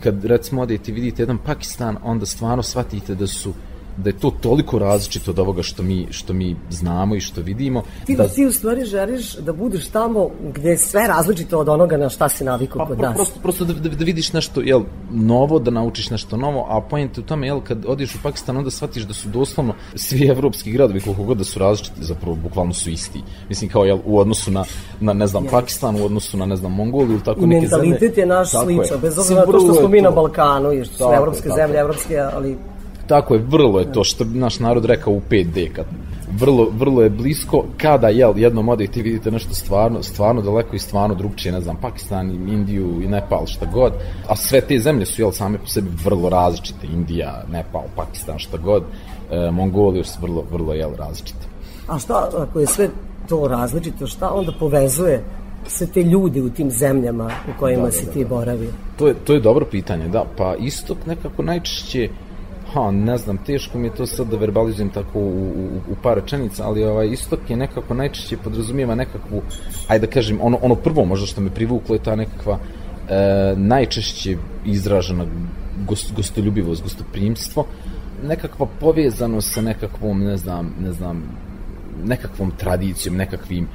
[0.00, 3.52] kad recimo odete i vidite jedan Pakistan, onda stvarno shvatite da su
[3.96, 7.82] da je to toliko različito od ovoga što mi, što mi znamo i što vidimo.
[8.06, 11.96] Ti, da, ti u stvari želiš da budeš tamo gde je sve različito od onoga
[11.96, 13.14] na šta si navikao pa, kod nas.
[13.14, 17.20] Prosto, prosto da, da, da vidiš nešto jel, novo, da naučiš nešto novo, a pojente
[17.20, 21.00] u tome, jel, kad odiš u Pakistan, onda shvatiš da su doslovno svi evropski gradovi,
[21.00, 23.22] koliko god da su različiti, zapravo bukvalno su isti.
[23.48, 24.64] Mislim, kao jel, u odnosu na,
[25.00, 27.86] na ne znam, Pakistan, u odnosu na, ne znam, Mongoliju ili tako I neke zemlje.
[27.86, 30.88] I mentalitet je naš sličan, bez obzira na to što smo mi na Balkanu, jer
[30.88, 32.56] su evropske zemlje, evropske, ali
[33.06, 35.86] Tako je, vrlo je to što naš narod rekao u 5D, kad
[36.38, 40.78] vrlo, vrlo je blisko, kada jel, jednom odete i vidite nešto stvarno, stvarno daleko i
[40.78, 43.92] stvarno drugčije, ne znam, Pakistan, Indiju i Nepal, šta god,
[44.28, 48.56] a sve te zemlje su, jel, same po sebi vrlo različite, Indija, Nepal, Pakistan, šta
[48.56, 48.82] god,
[49.30, 51.46] e, Mongolija su vrlo, vrlo, jel, različite.
[51.88, 52.88] A šta, ako je sve
[53.28, 55.24] to različito, šta onda povezuje
[55.66, 58.34] sve te ljude u tim zemljama u kojima da, da, si ti da, da.
[58.34, 58.70] boravio?
[58.96, 62.08] To je, to je dobro pitanje, da, pa istok nekako najčešće
[62.74, 66.18] ha, ne znam, teško mi je to sad da verbalizujem tako u, u, u par
[66.18, 69.42] rečenica, ali ovaj istok je nekako najčešće podrazumijeva nekakvu,
[69.88, 74.36] ajde da kažem, ono, ono prvo možda što me privuklo je ta nekakva e, najčešće
[74.64, 75.26] izražena
[75.88, 77.66] gost, gostoljubivost, gostoprimstvo,
[78.22, 81.22] nekakva povezanost sa nekakvom, ne znam, ne znam,
[82.04, 83.68] nekakvom tradicijom, nekakvim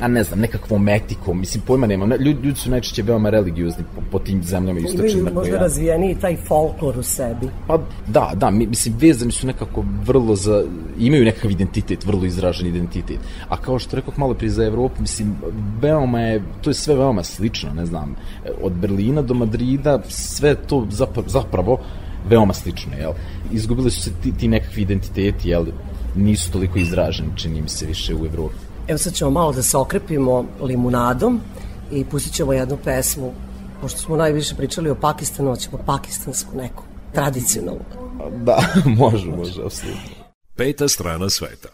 [0.00, 4.00] a ne znam, nekakvom etikom, mislim, pojma nema, ljudi, ljudi su najčešće veoma religiozni po,
[4.10, 5.18] po tim zemljama istočnim.
[5.18, 5.60] Imaju možda ja.
[5.60, 7.48] razvijeni taj folklor u sebi.
[7.66, 10.64] Pa da, da, mislim, vezani su nekako vrlo za,
[10.98, 13.18] imaju nekakav identitet, vrlo izražen identitet.
[13.48, 15.34] A kao što rekao malo prije za Evropu, mislim,
[15.80, 18.16] veoma je, to je sve veoma slično, ne znam,
[18.62, 21.78] od Berlina do Madrida, sve to zapravo, zapravo
[22.28, 23.12] veoma slično, jel?
[23.52, 25.66] Izgubili su se ti, ti nekakvi identiteti, jel?
[26.16, 28.67] Nisu toliko izraženi, čini mi se, više u Evropi.
[28.88, 31.40] Evo sad ćemo malo da se okrepimo limunadom
[31.92, 33.32] i pustit ćemo jednu pesmu.
[33.80, 37.80] Pošto smo najviše pričali o Pakistanu, ćemo pakistansku neku, tradicionalnu.
[38.44, 40.10] Da, može, može, apsolutno.
[40.56, 41.68] Peta strana sveta.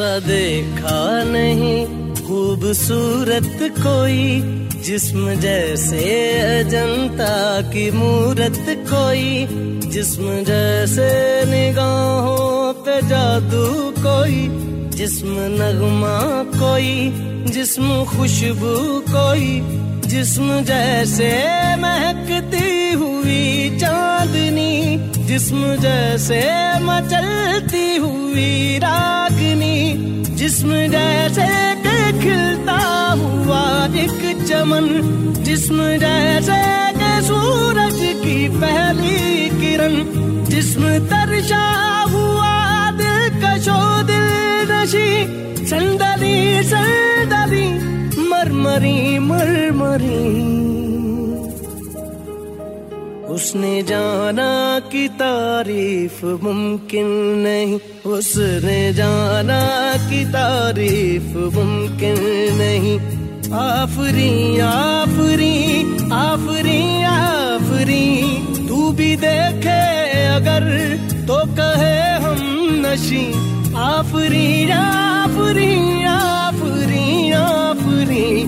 [0.00, 1.84] دیکھا نہیں،
[2.26, 4.40] خوبصورت کوئی
[4.84, 6.04] جسم جیسے
[6.40, 9.46] اجنتا کی مورت کوئی
[9.92, 11.10] جسم جیسے
[11.48, 14.48] نگاہوں پہ جادو کوئی
[14.90, 17.10] جسم نغمہ کوئی
[17.46, 19.60] جسم خوشبو کوئی
[20.02, 21.30] جسم جیسے
[21.78, 22.30] مہک
[25.30, 26.40] جسم جیسے
[26.80, 29.94] مچلتی ہوئی راگنی،
[30.36, 31.46] جسم جیسے
[32.22, 34.86] کھلتا ہوا ایک چمن،
[35.44, 36.60] جسم جیسے
[36.98, 39.94] کہ سورج کی پہلی کرن۔
[40.48, 45.26] جسم ترشا ہوا دل کشو دل نشی۔
[45.66, 47.78] سندری سندری
[48.16, 50.79] مرمری مرمری۔
[53.54, 62.14] نے جانا کی تعریف ممکن نہیں، اس نے جانا کی تعریف ممکن
[62.56, 63.20] نہیں۔
[63.52, 68.22] آفری آفری آفری آفری،
[68.68, 69.80] تو بھی دیکھے
[70.28, 70.94] اگر
[71.26, 72.36] تو کہے ہم
[72.82, 73.32] نشی
[73.74, 78.44] آفری آفری آفری آفری۔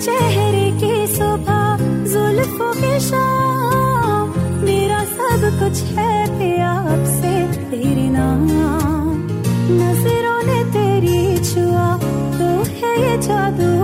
[0.02, 4.32] چہرے کی صبح زلفوں کی شام،
[4.62, 9.28] میرا سب کچھ ہے پیا اب سے تیرے نام۔
[9.70, 11.98] نظروں نے تیری چھوا،
[12.38, 13.79] تو ہے یہ جادو۔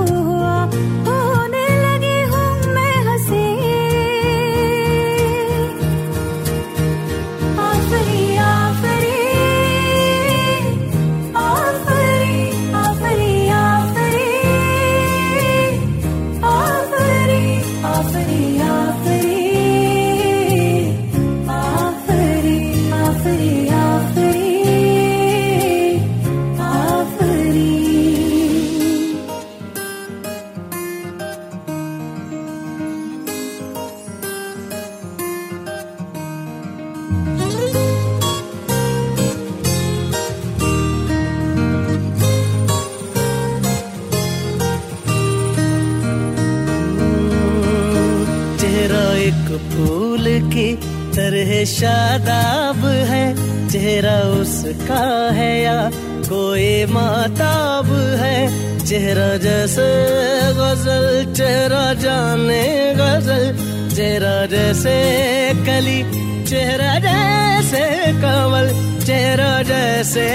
[64.86, 66.02] جیسے کلی
[66.50, 68.68] چہرہ جیسے کمل
[69.06, 70.28] چہرہ جیسے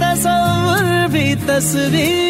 [0.00, 2.25] تصور بھی تصویر۔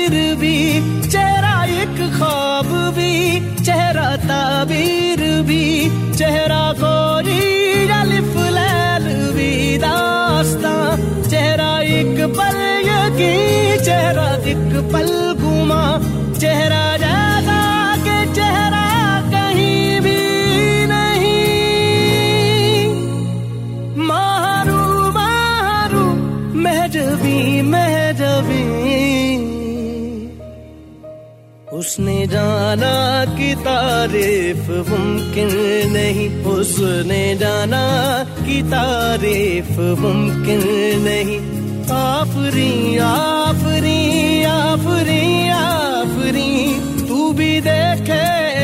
[33.36, 35.48] کی تعریف ممکن
[35.92, 40.60] نہیں، اس نے جانا کی تعریف ممکن
[41.02, 41.56] نہیں۔
[41.90, 48.22] آفری آفری آفری آفری، تو بھی دیکھے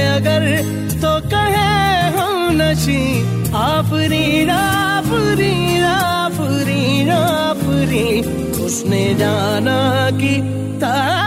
[0.09, 0.61] اگر
[1.01, 8.23] تو کہے ہم نشی۔ آفری آفری آفری آفری،
[8.59, 10.41] اس نے جانا کی
[10.81, 11.22] تعریف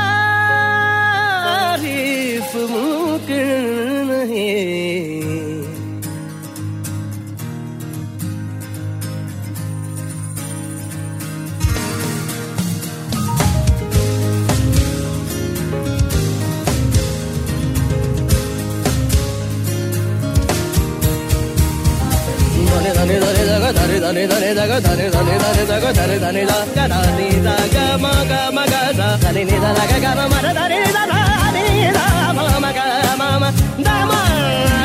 [25.68, 28.64] da go da re da ni da ga da ni da ga ma ga ma
[28.72, 31.04] ga da da ni ni da da ga ga ma ma da da ni da
[31.12, 31.20] da
[31.56, 31.66] ni
[31.98, 32.06] da
[32.38, 32.86] ma ma ga
[33.20, 33.50] ma ma
[33.86, 34.20] da ma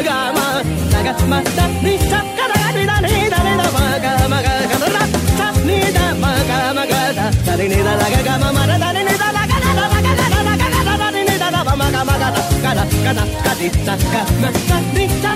[0.07, 0.47] ga ma
[0.93, 3.85] da ga ma da ni da ga da ni da ni da ni da ma
[4.05, 5.03] ga ma ga ga da da
[5.41, 8.35] da ni da ma ga ma ga da da ni ni da da ga ga
[8.43, 10.95] ma ma da da ni da da ga da da ga da da ga da
[11.03, 13.69] da ni da da ma ga ma ga da ga da ga da ga ni
[13.87, 15.33] da ga ma da ni da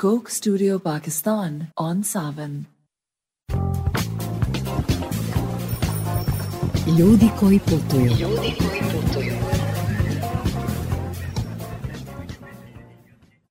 [0.00, 2.64] Coke Studio Pakistan on Savan.
[6.98, 8.10] Ljudi koji putuju.
[8.20, 9.32] Ljudi koji putuju.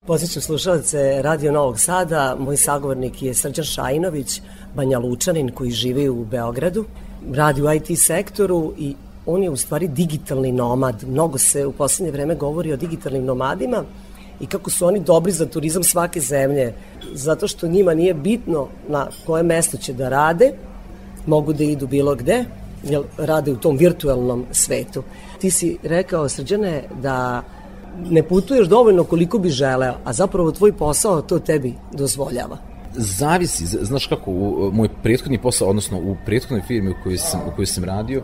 [0.06, 2.36] Posjećam slušalce Radio Novog Sada.
[2.38, 4.42] Moj sagovornik je Srđan Šajinović,
[4.74, 6.84] Banja Lučanin koji živi u Beogradu.
[7.32, 8.94] Radi u IT sektoru i
[9.26, 11.04] on je u stvari digitalni nomad.
[11.08, 13.84] Mnogo se u poslednje vreme govori o digitalnim nomadima
[14.40, 16.74] i kako su oni dobri za turizam svake zemlje,
[17.12, 20.52] zato što njima nije bitno na koje mesto će da rade,
[21.26, 22.44] mogu da idu bilo gde,
[22.84, 25.02] jer rade u tom virtualnom svetu.
[25.40, 27.42] Ti si rekao, Srđane, da
[28.10, 32.56] ne putuješ dovoljno koliko bi želeo, a zapravo tvoj posao to tebi dozvoljava.
[32.94, 37.56] Zavisi, znaš kako, u, moj prethodni posao, odnosno u prethodnoj firmi u kojoj sam, u
[37.56, 38.22] kojoj sam radio,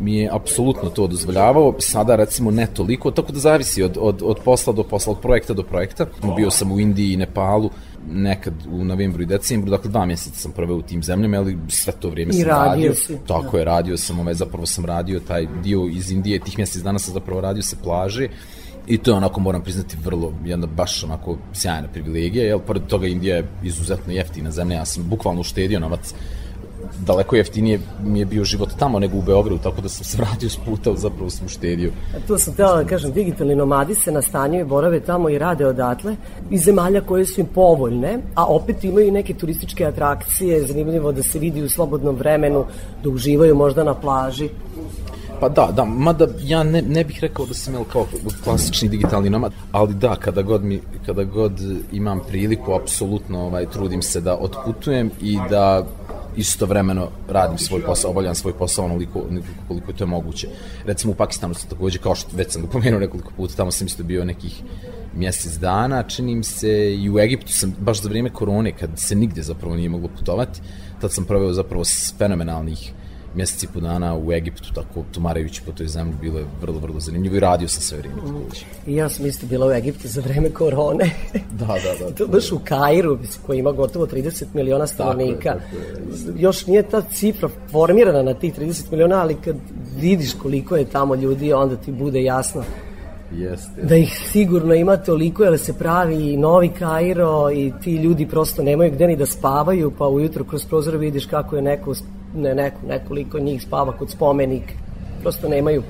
[0.00, 4.38] mi je apsolutno to dozvoljavao, sada recimo ne toliko, tako da zavisi od, od, od
[4.44, 6.06] posla do posla, od projekta do projekta.
[6.36, 7.70] Bio sam u Indiji i Nepalu,
[8.10, 11.92] nekad u novembru i decembru, dakle dva mjeseca sam proveo u tim zemljama, ali sve
[11.92, 12.94] to vrijeme I sam radio radio.
[12.94, 16.82] si, Tako je, radio sam, ovaj, zapravo sam radio taj dio iz Indije, tih mjesec
[16.82, 18.28] dana sam zapravo radio sa plaže,
[18.86, 23.06] I to je onako, moram priznati, vrlo, jedna baš onako sjajna privilegija, jer pored toga
[23.06, 26.14] Indija je izuzetno jeftina zemlja, ja sam bukvalno uštedio novac
[27.06, 30.48] daleko jeftinije mi je bio život tamo nego u Beogradu, tako da sam se vratio
[30.48, 31.92] s puta, zapravo sam uštedio.
[32.16, 35.66] A to sam htjela da kažem, digitalni nomadi se nastanjuju i borave tamo i rade
[35.66, 36.16] odatle
[36.50, 41.22] iz zemalja koje su im povoljne, a opet imaju i neke turističke atrakcije, zanimljivo da
[41.22, 42.64] se vidi u slobodnom vremenu,
[43.02, 44.48] da uživaju možda na plaži.
[45.40, 48.06] Pa da, da, mada ja ne, ne bih rekao da sam jel kao
[48.44, 51.52] klasični digitalni nomad, ali da, kada god, mi, kada god
[51.92, 55.86] imam priliku, apsolutno ovaj, trudim se da otputujem i da
[56.36, 59.26] istovremeno radim svoj posao, obavljam svoj posao onoliko
[59.68, 60.48] koliko je to moguće.
[60.84, 63.86] Recimo u Pakistanu sam takođe, kao što već sam ga pomenuo nekoliko puta, tamo sam
[63.86, 64.62] isto bio nekih
[65.16, 69.14] mjesec dana, čini mi se i u Egiptu sam baš za vrijeme korone, kad se
[69.14, 70.60] nigde zapravo nije moglo putovati,
[71.00, 71.84] tad sam proveo zapravo
[72.18, 72.92] fenomenalnih
[73.34, 77.00] mjesec i po dana u Egiptu, tako tumarajući po toj zemlji, bilo je vrlo, vrlo
[77.00, 78.20] zanimljivo i radio sam sve vrijeme.
[78.86, 81.10] I ja sam isto bila u Egiptu za vreme korone.
[81.58, 82.14] Da, da, da.
[82.14, 85.52] to baš u Kairu, koji ima gotovo 30 miliona stanovnika.
[85.52, 89.56] tako Još nije ta cifra formirana na tih 30 miliona, ali kad
[90.00, 92.62] vidiš koliko je tamo ljudi, onda ti bude jasno
[93.32, 93.82] Jeste.
[93.82, 98.62] da ih sigurno ima toliko, jer se pravi i novi Kairo i ti ljudi prosto
[98.62, 101.94] nemaju gde ni da spavaju, pa ujutro kroz prozor vidiš kako je neko,
[102.34, 104.72] ne neko, nekoliko njih spava kod spomenik,
[105.22, 105.82] prosto nemaju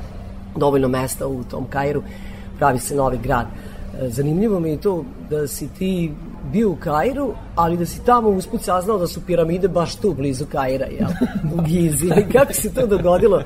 [0.57, 2.03] dovoljno mesta u tom Kairu,
[2.59, 3.47] pravi se novi grad.
[4.01, 6.13] E, Zanimljivo mi je to da si ti
[6.53, 10.47] bio u Kairu, ali da si tamo usput saznao da su piramide baš tu, blizu
[10.47, 11.11] Kaira, jel?
[11.55, 12.11] U Gizi.
[12.33, 13.43] Kako se to dogodilo?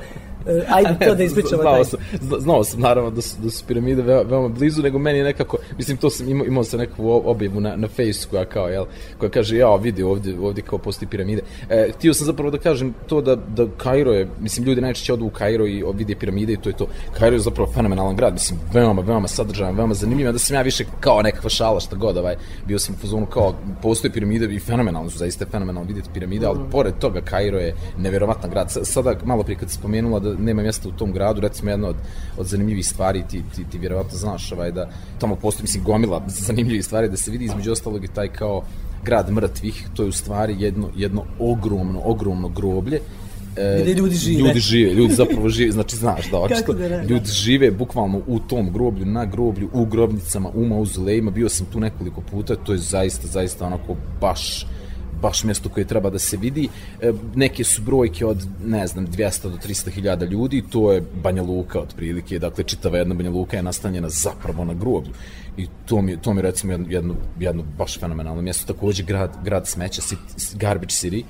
[0.75, 1.61] Ajde to da ispričamo.
[1.61, 5.23] znao sam, zna- znao sam naravno da su, da su piramide veoma, blizu, nego meni
[5.23, 8.67] nekako, mislim to sam imao, imao sam nekakvu o- objavu na, na Facebooku, koja kao,
[8.67, 8.85] jel,
[9.17, 11.41] koja kaže, ja vidi ovdje, ovdje kao postoji piramide.
[11.69, 15.25] E, htio sam zapravo da kažem to da, da Kairo je, mislim ljudi najčešće odu
[15.25, 16.87] u Kairo i vide piramide i to je to.
[17.19, 20.85] Kairo je zapravo fenomenalan grad, mislim, veoma, veoma sadržajan, veoma zanimljiv, da sam ja više
[20.99, 22.35] kao nekakva šala, šta god, ovaj,
[22.67, 26.59] bio sam u fazonu kao, postoje piramide i fenomenalno su, zaista fenomenalno vidjeti piramide, ali
[26.71, 28.71] pored toga Kairo je neverovatan grad.
[28.83, 31.95] Sada, malo prije kad spomenula da nema mjesta u tom gradu, recimo jedna od,
[32.37, 36.85] od zanimljivih stvari, ti, ti, ti vjerovatno znaš ovaj, da tamo postoji, mislim, gomila zanimljivih
[36.85, 38.63] stvari da se vidi, između ostalog je taj kao
[39.03, 42.99] grad mrtvih, to je u stvari jedno, jedno ogromno, ogromno groblje,
[43.57, 44.39] E, Gde ljudi žive.
[44.39, 47.03] Ljudi žive, ljudi zapravo žive, znači znaš da očito, da ne, da.
[47.03, 51.79] ljudi žive bukvalno u tom groblju, na groblju, u grobnicama, u mauzolejima, bio sam tu
[51.79, 54.67] nekoliko puta, to je zaista, zaista onako baš
[55.21, 56.69] baš mjesto koje treba da se vidi.
[57.01, 61.43] E, neke su brojke od, ne znam, 200 do 300 hiljada ljudi, to je Banja
[61.43, 65.13] Luka otprilike, dakle čitava jedna Banja Luka je nastanjena zapravo na groblju.
[65.57, 68.73] I to mi, to mi recimo jedno, jedno, jedno baš fenomenalno mjesto.
[68.73, 70.01] Takođe grad, grad smeća,
[70.55, 71.23] Garbage City,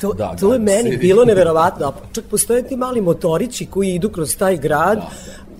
[0.00, 1.92] To, Da, to je da, meni bilo neverovatno.
[2.12, 4.98] Čak postoje ti mali motorići koji idu kroz taj grad,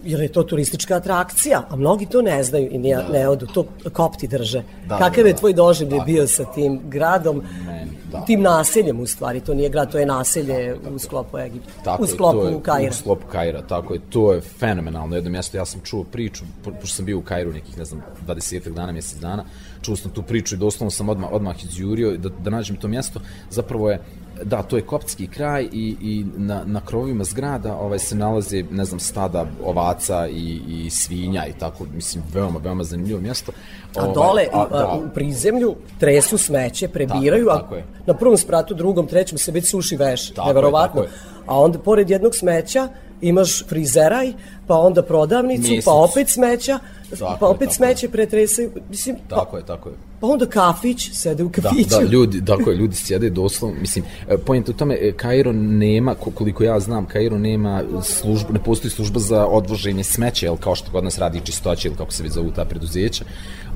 [0.04, 3.66] jer je to turistička atrakcija, a mnogi to ne znaju i ne, ne odu, to
[3.92, 4.62] kopti drže.
[4.88, 5.38] Da, Kakav da, je da.
[5.38, 8.24] tvoj doživljaj bio sa tim gradom, Meni, da.
[8.24, 12.06] tim naseljem u stvari, to nije grad, to je naselje u sklopu Egipta, Tako u
[12.06, 12.90] je, sklopu to je, Kaira.
[12.90, 14.00] U sklopu Kaira, tako je.
[14.10, 15.56] To je fenomenalno jedno mjesto.
[15.56, 18.92] Ja sam čuo priču, po- pošto sam bio u Kairu nekih, ne znam, 20 dana,
[18.92, 19.44] mjesec dana,
[19.82, 23.20] čuo sam tu priču i doslovno sam odmah, odmah izjurio da, da nađem to mjesto.
[23.50, 24.00] Zapravo je,
[24.42, 28.84] da, to je koptski kraj i, i na, na krovovima zgrada ovaj, se nalaze, ne
[28.84, 33.52] znam, stada ovaca i, i svinja i tako, mislim, veoma, veoma zanimljivo mjesto.
[33.96, 37.74] A Ovaj, dole, a, a, da, u prizemlju, tresu smeće, prebiraju, Tako je, a tako
[37.74, 37.84] je.
[38.06, 41.02] na prvom spratu, drugom, trećem se već suši veš, Tako je, neverovatno.
[41.02, 41.20] tako je.
[41.46, 42.88] A onda, pored jednog smeća,
[43.20, 44.32] imaš frizeraj,
[44.66, 45.84] pa onda prodavnicu, Mjesec.
[45.84, 46.78] pa opet smeća,
[47.10, 47.74] Tako pa opet je.
[47.74, 49.94] smeće pretresaju, mislim, pa, tako je, tako je.
[50.20, 51.88] pa onda kafić, sede u Da, kafiću.
[51.90, 56.14] da, ljudi, tako je, ljudi sjede doslovno, mislim, e, point u tome, e, Kairo nema,
[56.14, 60.74] ko- koliko ja znam, Kairo nema službu, ne postoji služba za odvoženje smeća, jel, kao
[60.74, 63.24] što kod nas radi čistoće, ili kako se već zovu ta preduzeća,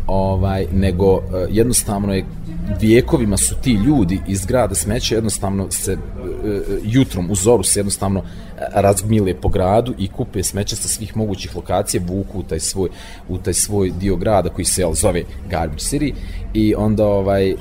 [0.09, 2.25] ovaj, nego uh, jednostavno je
[2.81, 5.99] vijekovima su ti ljudi iz grada smeća jednostavno se uh,
[6.83, 8.23] jutrom u zoru se jednostavno
[8.75, 12.89] razgmile po gradu i kupe smeće sa svih mogućih lokacija, vuku u taj svoj,
[13.29, 16.13] u taj svoj dio grada koji se jel, zove Garbage City
[16.55, 17.59] i onda ovaj, uh,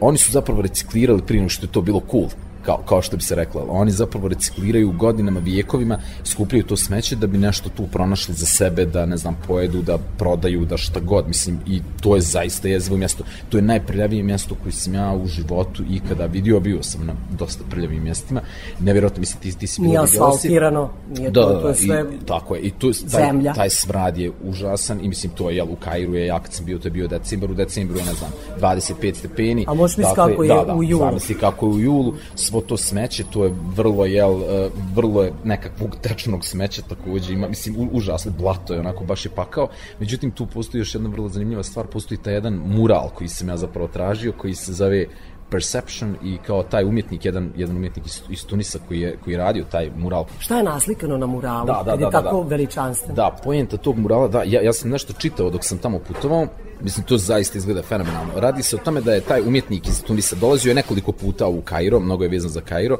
[0.00, 2.28] oni su zapravo reciklirali prije što je to bilo cool
[2.66, 3.64] kao, kao što bi se rekla.
[3.68, 8.84] Oni zapravo recikliraju godinama, vijekovima, skupljaju to smeće da bi nešto tu pronašli za sebe,
[8.84, 12.96] da, ne znam, pojedu, da prodaju, da šta god, mislim, i to je zaista jezivo
[12.96, 13.24] mjesto.
[13.48, 17.64] To je najprljavije mjesto koje sam ja u životu ikada vidio, bio sam na dosta
[17.70, 18.40] prljavim mjestima.
[18.80, 22.54] Nevjerojatno, mislim, ti, ti si Nije asfaltirano, nije da, to, to je sve i, tako
[22.54, 23.52] je, i tu, taj, zemlja.
[23.52, 26.64] taj smrad je užasan i mislim, to je, jel, u Kairu je, ja kad sam
[26.64, 29.64] bio, to je bio decembar, u decembru ne znam, 25 stepeni.
[29.68, 31.04] A možeš misliti Dakle, kako je da, da, u julu.
[31.04, 32.14] Zamisli kako je u julu,
[32.54, 37.48] svo to smeće, to je vrlo, jel, e, vrlo je nekakvog tečnog smeća takođe, ima,
[37.48, 39.68] mislim, u, užasno, blato je, onako, baš je pakao.
[39.98, 43.56] Međutim, tu postoji još jedna vrlo zanimljiva stvar, postoji taj jedan mural koji sam ja
[43.56, 45.06] zapravo tražio, koji se zove
[45.50, 49.38] Perception i kao taj umjetnik, jedan, jedan umjetnik iz, iz Tunisa koji je, koji je
[49.38, 50.24] radio taj mural.
[50.38, 52.48] Šta je naslikano na muralu, Da, da, da, je da, tako da.
[52.48, 53.14] veličanstven?
[53.14, 56.46] Da, poenta tog murala, da, ja, ja sam nešto čitao dok sam tamo putovao,
[56.82, 58.32] mislim, to zaista izgleda fenomenalno.
[58.36, 61.60] Radi se o tome da je taj umjetnik iz Tunisa dolazio je nekoliko puta u
[61.60, 62.98] Kairo, mnogo je vezan za Kairo,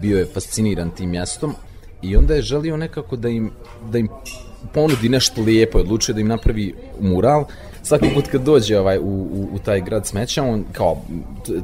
[0.00, 1.54] bio je fasciniran tim mjestom
[2.02, 3.50] i onda je želio nekako da im,
[3.90, 4.08] da im
[4.74, 7.44] ponudi nešto lijepo, je odlučio da im napravi mural.
[7.82, 11.02] Svaki put kad dođe ovaj, u, u, u taj grad smeća, on kao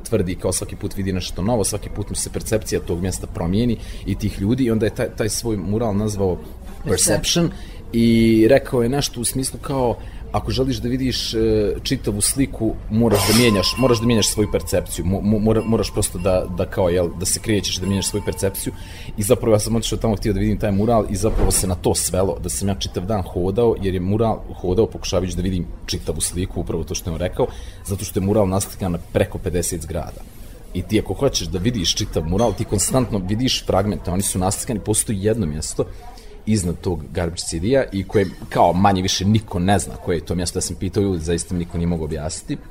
[0.08, 3.76] tvrdi kao svaki put vidi nešto novo, svaki put mu se percepcija tog mjesta promijeni
[4.06, 6.38] i tih ljudi i onda je taj, taj svoj mural nazvao
[6.84, 7.50] Perception
[7.92, 9.96] i rekao je nešto u smislu kao
[10.32, 11.38] ako želiš da vidiš e,
[11.82, 15.04] čitavu sliku, moraš da mijenjaš, moraš da mijenjaš svoju percepciju.
[15.04, 18.22] Mo, mo, mora, moraš prosto da da kao jel da se krećeš da mijenjaš svoju
[18.24, 18.72] percepciju.
[19.16, 21.74] I zapravo ja sam otišao tamo htio da vidim taj mural i zapravo se na
[21.74, 25.66] to svelo da sam ja čitav dan hodao jer je mural hodao pokušavajući da vidim
[25.86, 27.46] čitavu sliku, upravo to što je on rekao,
[27.86, 30.20] zato što je mural naslikan na preko 50 zgrada.
[30.74, 34.80] I ti ako hoćeš da vidiš čitav mural, ti konstantno vidiš fragmente, oni su naslikani,
[34.80, 35.84] postoji jedno mjesto
[36.46, 40.34] iznad tog Garbage City-a i koje kao manje više niko ne zna koje je to
[40.34, 40.58] mjesto.
[40.58, 42.62] Ja sam pitao ljudi, zaista niko nije mogao objasniti.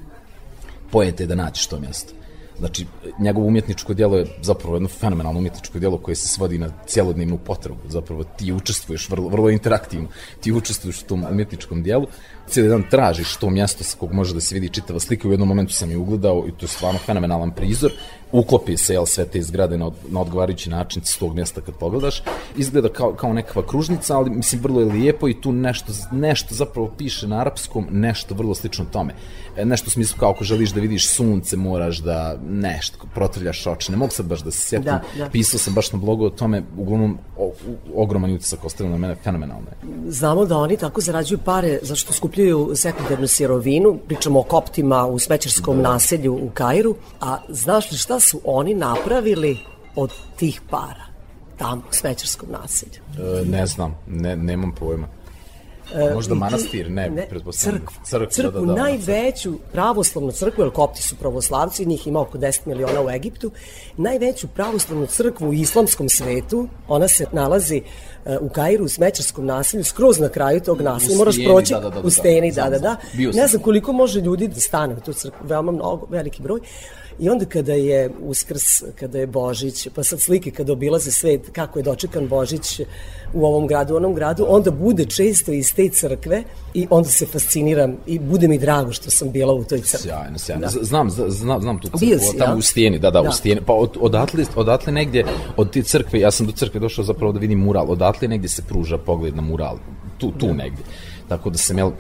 [0.92, 2.14] Pojenta je da nađeš to mjesto.
[2.60, 2.86] Znači,
[3.20, 7.80] njegovo umjetničko djelo je zapravo jedno fenomenalno umjetničko djelo koje se svodi na cjelodnevnu potrebu.
[7.88, 10.08] Zapravo ti učestvuješ vrlo, vrlo interaktivno.
[10.42, 12.08] Ti učestvuješ u tom umjetničkom djelu.
[12.50, 15.28] Cijeli dan tražiš to mjesto sa kog može da se vidi čitava slika.
[15.28, 17.92] U jednom momentu sam je ugledao i to je stvarno fenomenalan prizor.
[18.32, 22.24] Uklopi se, jel, sve te zgrade na, na odgovarajući način s tog mjesta kad pogledaš.
[22.58, 26.92] Izgleda kao, kao nekakva kružnica, ali mislim vrlo je lijepo i tu nešto, nešto zapravo
[26.98, 29.14] piše na arapskom, nešto vrlo slično tome.
[29.58, 33.92] E, nešto u smislu kao ako želiš da vidiš sunce, moraš da nešto, protrljaš oči.
[33.92, 34.86] Ne mogu sad baš da se sjetim.
[34.86, 35.30] Da, da.
[35.30, 39.16] Pisao sam baš na blogu o tome, uglavnom o, u, ogroman utisak ostavio na mene,
[39.16, 40.12] fenomenalno je.
[40.12, 45.82] Znamo da oni tako zarađuju pare zašto skupljaju sekundarnu sirovinu, pričamo o koptima u smećarskom
[45.82, 49.58] naselju u Kairu, a znaš li šta su oni napravili
[49.96, 51.06] od tih para
[51.58, 53.02] tamo u smećarskom naselju?
[53.42, 55.08] E, ne znam, ne, nemam pojma.
[55.96, 57.82] E, Možda manastir, ne, pretpostavljam.
[57.82, 57.96] Crkvu.
[58.06, 58.84] Crkvu, crkvu da, da, da.
[58.84, 63.52] najveću pravoslavnu crkvu, jer kopti su pravoslavci, njih ima oko 10 miliona u Egiptu,
[63.98, 67.82] najveću pravoslavnu crkvu u islamskom svetu, ona se nalazi
[68.26, 71.80] e, u Kairu, u smećarskom naselju, skroz na kraju tog naselja, moraš stijeni, proći da,
[71.80, 72.96] da, da, da, u steni, da, da, da.
[73.34, 76.60] Ne znam koliko može ljudi da stane u tu crkvu, veoma mnogo, veliki broj.
[77.20, 81.80] I onda kada je Uskrs, kada je Božić, pa sad slike kada obilaze svet, kako
[81.80, 82.80] je dočekan Božić
[83.34, 86.44] u ovom gradu, u onom gradu, onda bude često iz te crkve
[86.74, 90.10] i onda se fasciniram i bude mi drago što sam bila u toj crkvi.
[90.10, 90.62] Sjajno, sjajno.
[90.62, 90.68] Da.
[90.68, 92.58] Znam, znam, znam tu crkvu, Bio si, tamo ja?
[92.58, 93.30] u stijeni, da, da, Da.
[93.30, 93.62] u stijeni.
[93.66, 95.26] Pa od, odatle, odatle negdje,
[95.58, 98.62] od te crkve, ja sam do crkve došao zapravo da vidim mural, odatle negdje se
[98.62, 99.78] pruža pogled na mural,
[100.18, 100.86] tu, tu negdje.
[101.28, 101.92] Tako da sam, jel,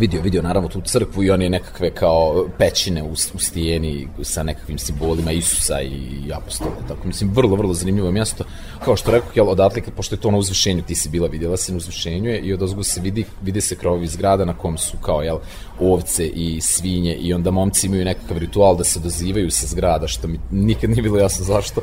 [0.00, 4.78] vidio, vidio naravno tu crkvu i one nekakve kao pećine u, u stijeni sa nekakvim
[4.78, 6.70] simbolima Isusa i apostola.
[6.88, 8.44] Tako, mislim, vrlo, vrlo zanimljivo mjesto.
[8.84, 11.72] Kao što rekao, jel, odatle, pošto je to na uzvišenju, ti si bila, vidjela si
[11.72, 15.22] na uzvišenju je, i odozgo se vidi, vide se krovovi zgrada na kom su kao,
[15.22, 15.38] jel,
[15.80, 20.28] ovce i svinje i onda momci imaju nekakav ritual da se dozivaju sa zgrada, što
[20.28, 21.80] mi nikad nije bilo jasno zašto.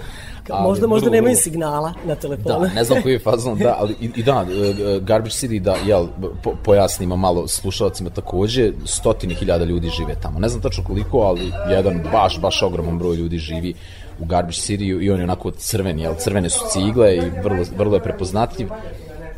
[0.49, 2.59] Ali možda, možda vrlo, nemaju signala na telefonu.
[2.59, 5.75] Da, ne znam koji je fazon, da, ali i, i da, e, Garbage City, da,
[5.85, 6.07] jel,
[6.43, 10.39] po, pojasnimo malo slušalcima takođe, stotine hiljada ljudi žive tamo.
[10.39, 13.73] Ne znam tačno koliko, ali jedan baš, baš ogroman broj ljudi živi
[14.19, 17.95] u Garbage City i on je onako crven, jel, crvene su cigle i vrlo, vrlo
[17.95, 18.69] je prepoznatljiv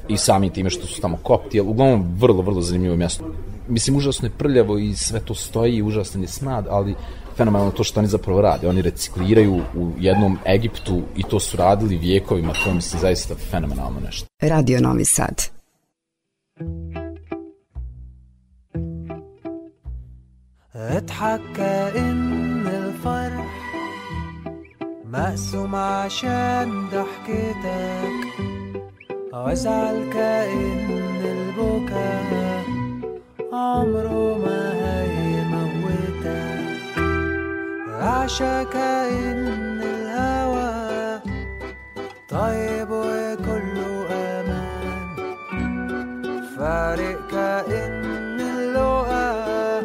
[0.08, 3.26] i samim time što su tamo kopti, jel, uglavnom vrlo, vrlo zanimljivo mjesto.
[3.68, 6.96] Mislim, užasno je prljavo i sve to stoji, užasan je smrad, ali
[7.37, 8.69] fenomenalno to što oni zapravo rade.
[8.69, 14.01] Oni recikliraju u jednom Egiptu i to su radili vijekovima, to je, mislim zaista fenomenalno
[14.01, 14.27] nešto.
[14.41, 15.43] Radio Novi Sad.
[20.75, 23.53] اضحك كأن الفرح
[25.05, 28.21] مقسوم عشان ضحكتك
[29.33, 32.21] وازعل كأن البكا
[33.53, 34.86] عمره ما
[37.98, 41.22] عشا كأن الهوى
[42.30, 44.08] طيب وكله
[44.40, 45.16] أمان.
[46.58, 49.82] فارق كأن اللقا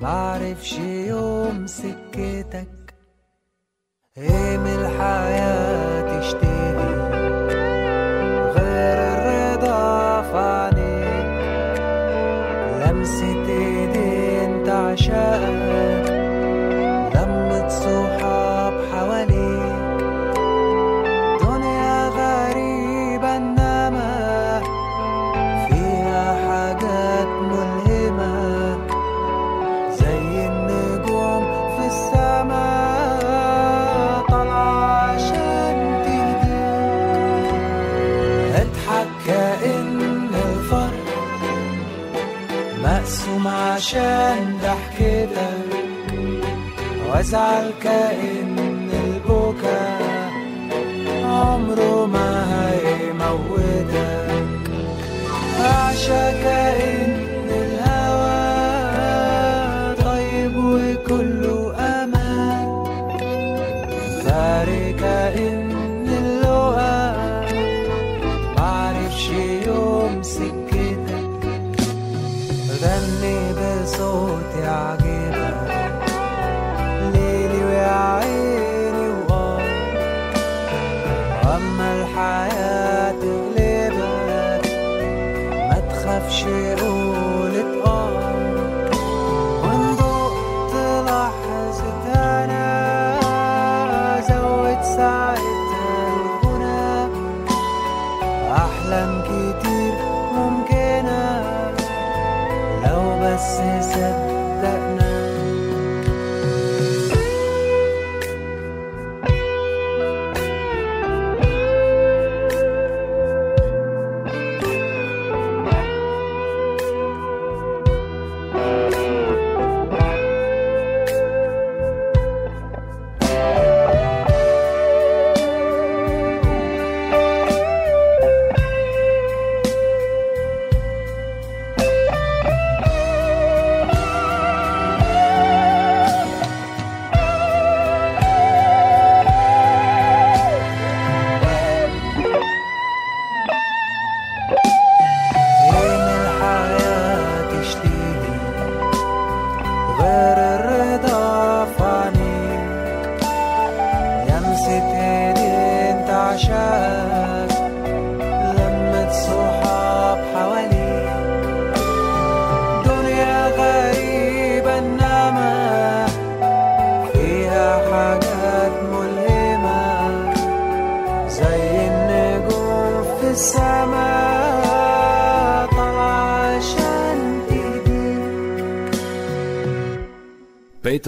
[0.00, 2.68] معرفش يوم سكتك.
[4.18, 6.74] إيه من الحياة تشتهي؟
[8.56, 11.38] غير الرضا في عينيك
[12.82, 16.07] لمسة إيدين تعشقك
[47.28, 48.56] وازعل كأن
[49.04, 49.98] البكا
[51.24, 53.92] عمره ما هيموتك.
[55.60, 56.97] أعشى كأن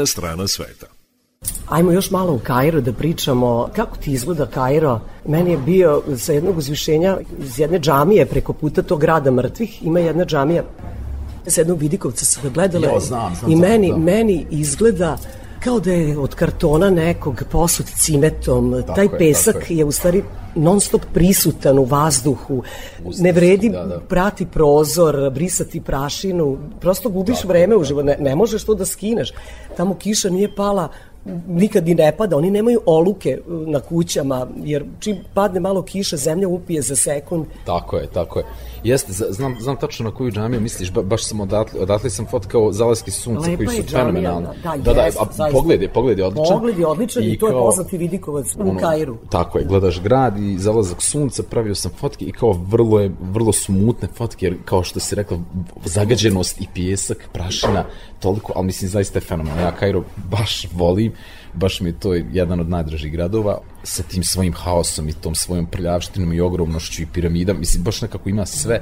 [0.01, 0.87] Peta strana sveta.
[1.69, 5.01] Ajmo još malo u Kairo da pričamo kako ti izgleda Kairo.
[5.27, 9.83] Meni je bio sa jednog uzvišenja iz jedne džamije preko puta tog grada mrtvih.
[9.83, 10.65] Ima jedna džamija
[11.47, 13.97] sa jednog vidikovca sam ga gledala Jo, znam, znam, i znam, meni, da.
[13.97, 15.19] meni izgleda
[15.65, 18.83] kao da je od kartona nekog posut cimetom.
[18.87, 19.79] Tako Taj je, pesak tako je.
[19.79, 20.23] je u stvari
[20.55, 22.63] non stop prisutan u vazduhu.
[23.19, 24.01] ne vredi da, da.
[24.01, 29.33] prati prozor, brisati prašinu, prosto gubiš vreme u životu, ne, ne možeš to da skineš.
[29.77, 30.89] Tamo kiša nije pala
[31.49, 36.17] nikad ni ne pada, oni nemaju oluke uh, na kućama, jer čim padne malo kiša,
[36.17, 37.47] zemlja upije za sekund.
[37.65, 38.45] Tako je, tako je.
[38.85, 42.73] Jeste, znam, znam tačno na koju džamiju misliš, ba, baš sam odatle, odatle sam fotkao
[42.73, 44.47] zalaske sunca Lepa koji je su fenomenalni.
[44.63, 45.59] da, da, da, jeste, a zaista.
[45.59, 46.57] pogled je, pogled je odličan.
[46.57, 49.17] Pogled je odličan i, to je kao- poznati vidikovac u ono, Kairu.
[49.31, 53.53] Tako je, gledaš grad i zalazak sunca, pravio sam fotke i kao vrlo, je, vrlo
[53.53, 55.39] su mutne fotke, jer kao što si rekla,
[55.85, 57.85] zagađenost i pijesak, prašina,
[58.21, 59.63] toliko, ali mislim zaista je fenomenalno.
[59.63, 61.13] Ja Kairo baš volim,
[61.55, 65.67] baš mi je to jedan od najdražih gradova, sa tim svojim haosom i tom svojom
[65.67, 68.81] prljavštinom i ogromnošću i piramidama, mislim, baš nekako ima sve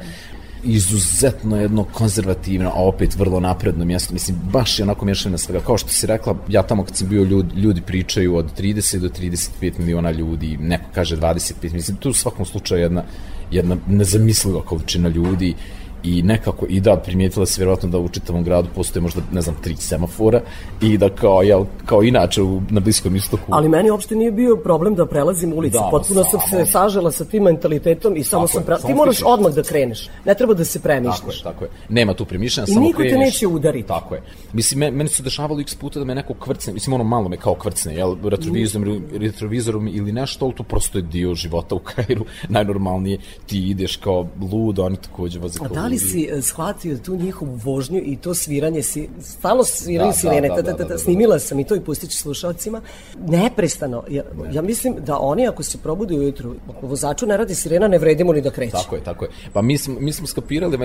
[0.65, 4.13] izuzetno jedno konzervativno, a opet vrlo napredno mjesto.
[4.13, 5.61] Mislim, baš je onako mješano svega.
[5.61, 9.09] Kao što si rekla, ja tamo kad sam bio, ljudi, ljudi pričaju od 30 do
[9.09, 13.05] 35 miliona ljudi, neko kaže 25, mislim, tu u svakom slučaju jedna,
[13.51, 15.55] jedna nezamisliva količina ljudi
[16.03, 19.57] i nekako, i da, primijetila se vjerovatno da u čitavom gradu postoje možda, ne znam,
[19.63, 20.41] tri semafora
[20.83, 23.43] i da kao, jel, kao inače u, na Bliskom istoku.
[23.49, 25.79] Ali meni uopšte nije bio problem da prelazim ulicu.
[25.79, 28.63] Da, Potpuno sam se sažela sa tim mentalitetom i samo Tako sam...
[28.73, 29.29] je, samo Ti moraš stičeš.
[29.33, 30.09] odmah da kreneš.
[30.25, 31.43] Ne treba da se Tako je, premišljaš.
[31.43, 31.71] tako je.
[31.89, 33.27] Nema tu premišljanja, I samo niko te kreneš.
[33.27, 33.89] neće udariti.
[33.89, 34.23] Tako je.
[34.53, 37.37] Mislim, me, meni se dešavalo x puta da me neko kvrcne, mislim, ono malo me
[37.37, 42.25] kao kvrcne, jel, retrovizorom, retrovizorom ili nešto, ali to prosto je dio života u Kairu,
[42.49, 46.11] najnormalnije, ti ideš kao lud, oni takođe voze kao da li ludi.
[46.11, 50.49] si e, shvatio tu njihovu vožnju i to sviranje, si, stalno sviraju Da, da, sirene,
[50.49, 50.99] da, da, ta, ta, da, da.
[50.99, 52.81] snimila sam i to i pustit ću slušalcima,
[53.29, 54.05] neprestano.
[54.11, 54.23] Ja,
[54.53, 58.33] ja mislim da oni ako se probude ujutru, ako vozaču ne radi sirena, ne vredimo
[58.33, 58.73] ni da kreće.
[58.73, 59.31] Tako je, tako je.
[59.53, 60.79] Pa mi smo, mi smo skapirali,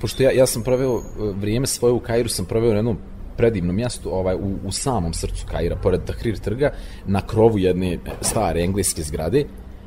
[0.00, 1.02] pošto ja, ja sam proveo e,
[1.40, 2.98] vrijeme svoje u Kairu, sam proveo na jednom
[3.36, 6.72] predivnom mjestu ovaj, u, u samom srcu Kaira, pored Tahrir trga,
[7.06, 9.44] na krovu jedne stare engleske zgrade.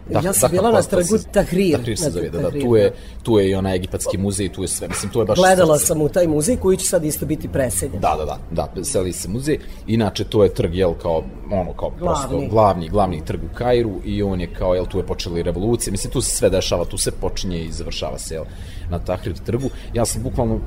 [0.10, 1.78] Ja sam bila na trgu Tahrir.
[1.78, 2.94] Tahrir se zove, da, da, tu je,
[3.24, 5.38] tu je i onaj egipatski muzej, tu je sve, mislim, to je baš...
[5.40, 5.88] Gledala srce.
[5.88, 8.02] sam u taj muzej koji će sad isto biti preseljen.
[8.02, 9.60] Da, da, da, da, seli se muzej.
[9.88, 12.50] Inače, to je trg, jel, kao, ono, kao prosto Glavni.
[12.50, 15.92] glavni, glavni trg u Kairu i on je kao, jel, tu je počela i revolucija.
[15.92, 18.44] Mislim, tu se sve dešava, tu se počinje i završava se, jel,
[18.90, 19.70] na Tahrir trgu.
[19.94, 20.60] Ja sam bukvalno e,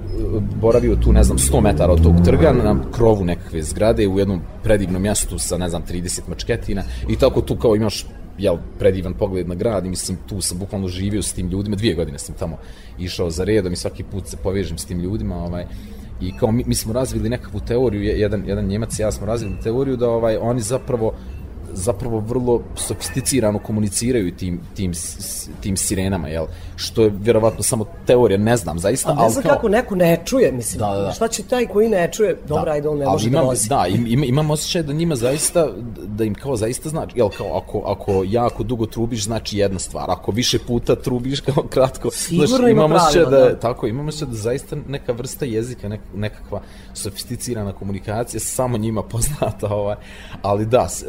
[0.61, 4.41] boravio tu, ne znam, 100 metara od tog trga, na krovu nekakve zgrade, u jednom
[4.63, 8.07] predivnom mjestu sa, ne znam, 30 mačketina i tako tu kao imaš
[8.39, 11.95] jel, predivan pogled na grad i mislim tu sam bukvalno živio s tim ljudima, dvije
[11.95, 12.57] godine sam tamo
[12.99, 15.67] išao za redom i svaki put se povežem s tim ljudima, ovaj,
[16.21, 19.27] i kao mi, mi smo razvili nekakvu teoriju, je- jedan, jedan Njemac i ja smo
[19.27, 21.15] razvili teoriju da ovaj oni zapravo
[21.73, 24.93] zapravo vrlo sofisticirano komuniciraju tim, tim,
[25.61, 26.45] tim sirenama, jel?
[26.77, 30.53] Što je vjerovatno samo teorija, ne znam zaista, A ne znam kako neko ne čuje,
[30.53, 30.79] mislim.
[30.79, 31.13] Da, da, da.
[31.13, 32.37] Šta će taj koji ne čuje?
[32.49, 33.69] Dobro, ajde, on ne ali može da imam, vozi.
[33.69, 35.69] Da, im, im, imam osjećaj da njima zaista,
[36.07, 40.11] da im kao zaista znači, jel kao ako, ako jako dugo trubiš znači jedna stvar,
[40.11, 43.61] ako više puta trubiš kao kratko, Sigurno ima imam osjećaj pravila, da, da.
[43.61, 46.61] tako, imam osjećaj da zaista neka vrsta jezika, nek, nekakva
[46.95, 49.97] sofisticirana komunikacija samo njima poznata, ovaj,
[50.43, 51.05] ali da, s-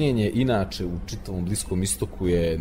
[0.00, 2.60] e, trubljenje inače u čitavom Bliskom istoku je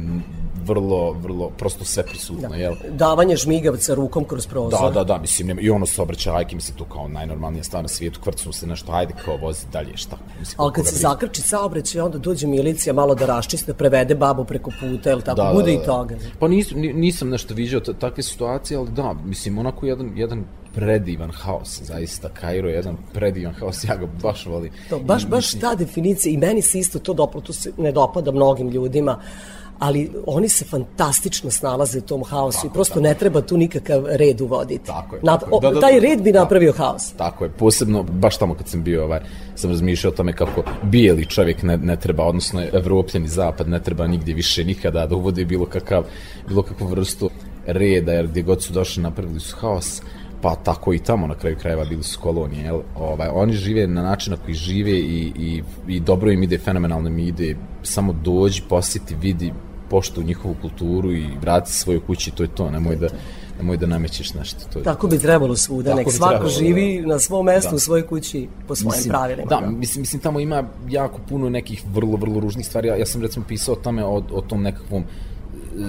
[0.57, 2.73] vrlo, vrlo, prosto sve prisutno, jel?
[2.91, 4.79] Davanje žmigavca rukom kroz prozor.
[4.81, 7.83] Da, da, da, mislim, nema, i ono se obraća ajke, mislim, to kao najnormalnija stvar
[7.83, 10.17] na svijetu, kvrcnu se nešto, ajde, kao vozi dalje, šta?
[10.39, 11.09] Mislim, Ali kad koga se briga.
[11.09, 15.51] zakrči saobraćaj, onda dođe milicija malo da raščiste, prevede babu preko puta, ili tako, Da,
[15.53, 15.83] bude da, i da.
[15.83, 16.15] toga.
[16.39, 20.43] Pa nis, ni- nisam nešto viđao ta- takve situacije, ali da, mislim, onako jedan, jedan
[20.73, 24.71] predivan haos, zaista, Kairo je jedan predivan haos, ja ga baš volim.
[24.89, 28.31] To, baš, baš ta definicija, i meni se isto to dopalo, to se ne dopada
[28.31, 29.19] mnogim ljudima,
[29.79, 34.41] ali oni se fantastično snalaze u tom haosu i prosto ne treba tu nikakav red
[34.41, 34.85] uvoditi.
[34.85, 35.57] Tako je, Nap- tako je.
[35.57, 36.39] o, Da, da, taj da, red bi da.
[36.39, 37.11] napravio haos.
[37.11, 39.19] Tako je, posebno, baš tamo kad sam bio, ovaj,
[39.55, 44.07] sam razmišljao o tome kako bijeli čovjek ne, ne treba, odnosno evropljeni zapad ne treba
[44.07, 46.03] nigdje više nikada da uvode bilo kakav,
[46.47, 47.29] bilo kakvu vrstu
[47.65, 50.01] reda, jer gdje god su došli napravili su haos,
[50.41, 52.81] pa tako i tamo na kraju krajeva bili su kolonije, jel?
[52.95, 57.09] Ovaj, oni žive na način na koji žive i, i, i dobro im ide, fenomenalno
[57.09, 59.53] im ide, samo dođi, posjeti, vidi,
[59.89, 63.07] poštu njihovu kulturu i vrati se svojoj kući, to je to, nemoj da,
[63.57, 64.59] nemoj da namećeš nešto.
[64.73, 67.75] To je, Tako bi trebalo svuda, nek svako trebalo, živi na svom mestu, Da.
[67.75, 69.47] u svojoj kući, po svojim Mislim, pravilima.
[69.49, 72.87] Da, mislim, mislim, tamo ima jako puno nekih vrlo, vrlo ružnih stvari.
[72.87, 75.28] Ja, ja sam recimo pisao o tome, o, o tom nekakvom e,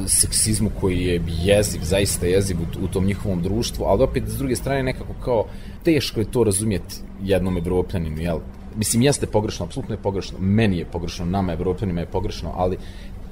[0.06, 4.56] seksizmu koji je jeziv, zaista jeziv u, u tom njihovom društvu, ali opet s druge
[4.56, 5.44] strane nekako kao
[5.84, 8.38] teško je to razumjeti jednom evropljaninu, jel?
[8.76, 12.78] Mislim, jeste pogrešno, apsolutno je pogrešno, meni je pogrešno, nama evropljanima je pogrešno, ali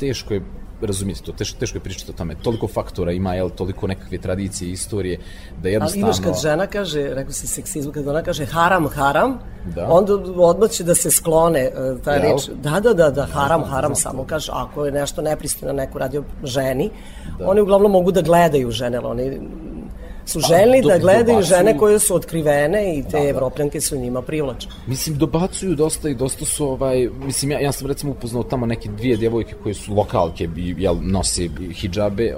[0.00, 0.42] teško je
[0.82, 2.34] razumjeti to, teško, teško je pričati o tome.
[2.42, 5.16] Toliko faktora ima, jel, toliko nekakve tradicije, istorije,
[5.62, 6.06] da Ali jednostavno...
[6.06, 9.38] imaš kad žena kaže, rekao si seksizmu, kad ona kaže haram, haram,
[9.74, 9.86] Da.
[9.90, 11.72] onda odmah će da se sklone e,
[12.04, 12.22] ta Jel?
[12.22, 12.48] reč.
[12.62, 15.98] Da, da, da, da, haram, znam, haram, znam samo kaže, ako je nešto nepristojno neko
[15.98, 16.90] radio ženi,
[17.38, 17.48] Da.
[17.48, 19.40] oni uglavnom mogu da gledaju žene, ali oni
[20.28, 21.56] su Pa, željni do- da gledaju dobacuju.
[21.56, 22.58] žene koje su otkrivene
[22.94, 23.28] i te Da, da.
[23.28, 24.72] evropljanke su njima privlačne.
[24.86, 28.88] Mislim, dobacuju dosta i dosta su, ovaj, mislim, ja, ja sam recimo upoznao tamo neke
[28.88, 30.48] dvije djevojke koje su lokalke
[30.78, 32.34] jel, nose hidžabe,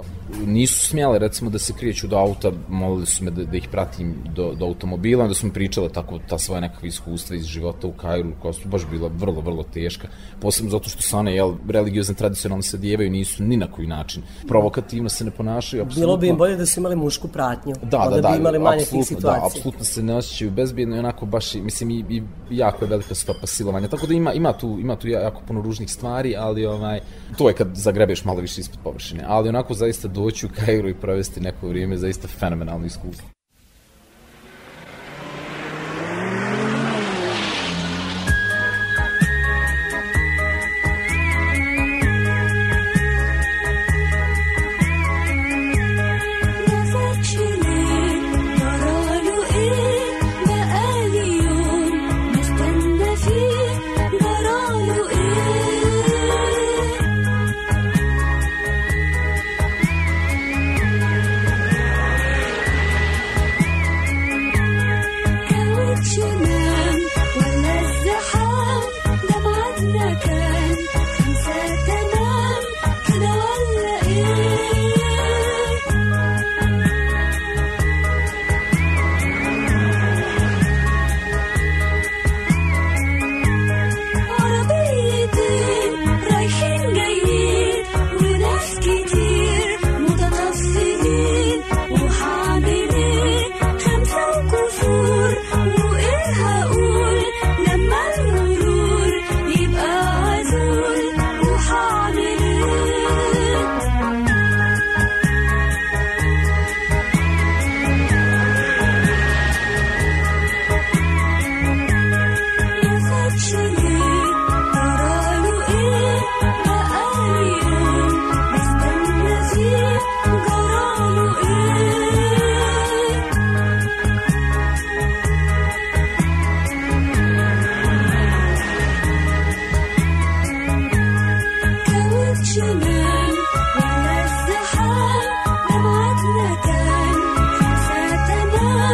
[0.47, 4.15] nisu smjele recimo da se krijeću do auta, molili su me da, da ih pratim
[4.35, 7.93] do, do automobila, onda su mi pričale tako ta svoja nekakva iskustva iz života u
[7.93, 10.09] Kairu, koja su baš bila vrlo, vrlo teška,
[10.41, 14.23] posebno zato što se one, jel, religiozne, tradicionalno se dijevaju, nisu ni na koji način
[14.49, 16.07] provokativno se ne ponašaju, apsolutno.
[16.07, 18.59] Bilo bi im bolje da su imali mušku pratnju, Da, onda da, da, bi imali
[18.59, 19.41] manje tih apsolutno, situacija.
[19.41, 23.15] Da, apsolutno se ne osjećaju bezbjedno i onako baš, mislim, i, i jako je velika
[23.15, 23.89] stopa silovanja.
[23.89, 27.01] Tako da ima, ima, tu, ima tu jako puno ružnih stvari, ali ovaj,
[27.39, 29.25] to je kad zagrebeš malo više ispod površine.
[29.27, 33.29] Ali onako zaista doći u Kairu i provesti neko vrijeme, zaista fenomenalno iskustvo.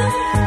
[0.09, 0.46] Thank you.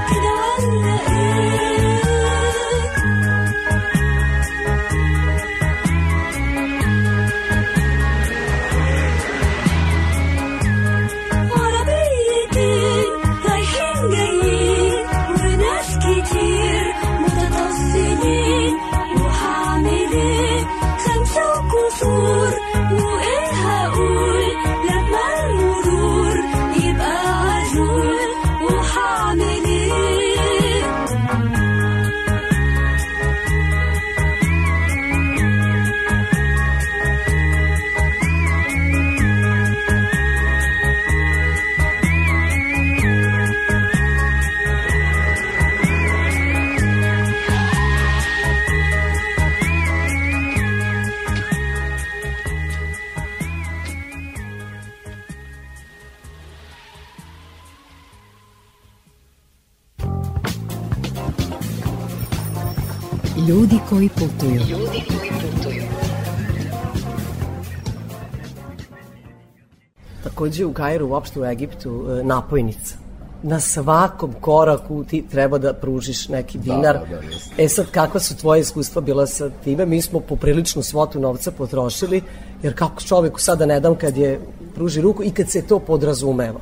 [70.49, 72.95] Takođe u Kairu, uopšte u Egiptu, e, napojnica.
[73.43, 76.99] Na svakom koraku ti treba da pružiš neki dinar.
[76.99, 77.63] da, da, jeste.
[77.63, 79.85] e sad, kakva su tvoje iskustva bila sa time?
[79.85, 82.21] Mi smo popriličnu svotu novca potrošili,
[82.63, 84.39] jer kako čoveku sada ne dam kad je
[84.75, 86.59] pruži ruku i kad se to podrazumeva.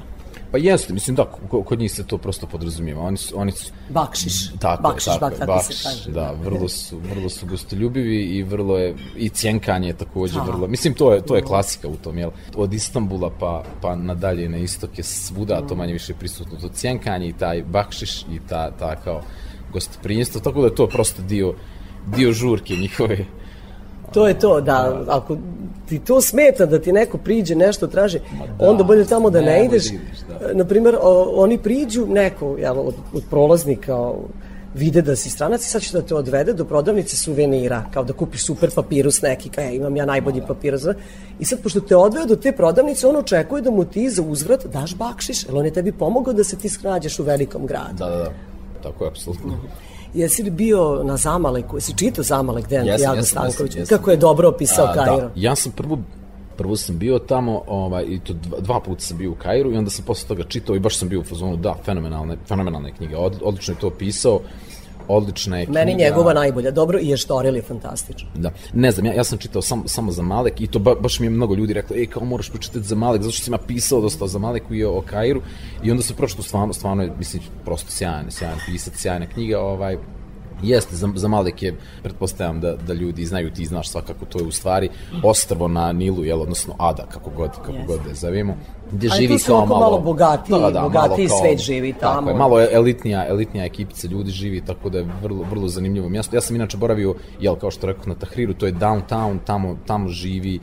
[0.52, 3.02] Pa jeste, mislim da, ko- kod njih se to prosto podrazumijeva.
[3.02, 4.52] Oni su, oni su Bakšiš.
[4.60, 6.12] Tako Bakšiš, je, tako, bak, tako bakšiš, se kaže.
[6.12, 10.52] da, vrlo su, vrlo su gostoljubivi i vrlo je, i cjenkanje je takođe Aha.
[10.52, 14.50] vrlo, mislim to je, to je klasika u tom, jel, od Istambula pa, pa nadalje
[14.50, 18.72] na istok je svuda to manje više prisutno, to cjenkanje i taj bakšiš i ta,
[18.72, 19.22] ta kao
[19.74, 21.54] gostoprinjstvo, tako da je to prosto dio,
[22.16, 23.26] dio žurke njihove.
[24.14, 25.38] To je to, da, ako
[25.90, 28.20] ti to smeta da ti neko priđe nešto traži,
[28.60, 29.90] onda bolje tamo da ne nemoj ideš.
[29.90, 30.54] da ideš, da.
[30.54, 34.12] Naprimer, o, oni priđu, neko jel, od, od prolaznika
[34.74, 38.14] vide da si stranac i sad će da te odvede do prodavnice suvenira, kao da
[38.14, 40.82] kupiš super papirus neki, kao, e, imam ja najbolji papirus.
[40.82, 40.96] znaš.
[41.40, 44.66] I sad, pošto te odveo do te prodavnice, on očekuje da mu ti za uzvrat
[44.66, 47.98] daš bakšiš, jer on je tebi pomogao da se ti snađeš u velikom gradu.
[47.98, 48.32] Da, da, da,
[48.84, 49.58] tako je, apsolutno.
[50.18, 53.72] Jesi li bio na Zamaleku, jesi čitao Zamalek Dejan Jesam, Tiago jesam, Stanković?
[53.72, 53.98] jesam, jesam.
[53.98, 55.18] Kako je dobro opisao A, Kairo?
[55.18, 55.98] Da, ja sam prvo
[56.58, 59.78] prvo sam bio tamo ovaj, i to dva, dva puta sam bio u Kairu i
[59.78, 63.18] onda sam posle toga čitao i baš sam bio u fazonu, da, fenomenalne, fenomenalne knjige,
[63.18, 64.40] Od, odlično je to pisao,
[65.08, 65.80] odlična je knjiga.
[65.80, 68.30] Meni njegova najbolja, dobro, i Ještoril je fantastično.
[68.36, 71.20] Da, ne znam, ja, ja sam čitao sam, samo za Malek i to ba, baš
[71.20, 73.58] mi je mnogo ljudi reklo, ej, kao moraš pročitati za Malek, zato što sam ja
[73.68, 75.42] pisao dosta za Maleku i o, Kairu
[75.84, 79.98] i onda sam pročito stvarno, stvarno je, mislim, prosto sjajan, sjajan pisac, sjajna knjiga, ovaj,
[80.64, 84.46] Jeste, za, za Malek je, pretpostavljam da, da ljudi znaju, ti znaš svakako, to je
[84.46, 84.90] u stvari
[85.24, 87.88] ostrvo na Nilu, jel, odnosno Ada, kako god, kako Jeste.
[87.88, 88.58] god da je zovemo,
[88.92, 89.80] gde Ali živi kao malo...
[89.80, 92.30] malo bogatiji- malo bogatiji svet živi Tako tamo.
[92.30, 96.36] je, malo elitnija, elitnija ekipica ljudi živi, tako da je vrlo, vrlo zanimljivo mjesto.
[96.36, 100.10] Ja sam inače boravio, jel, kao što rekao, na Tahriru, to je downtown, tamo, tamo
[100.10, 100.60] živi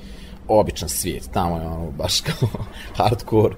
[0.49, 2.49] običan svijet, tamo je ono baš kao
[2.99, 3.55] hardcore,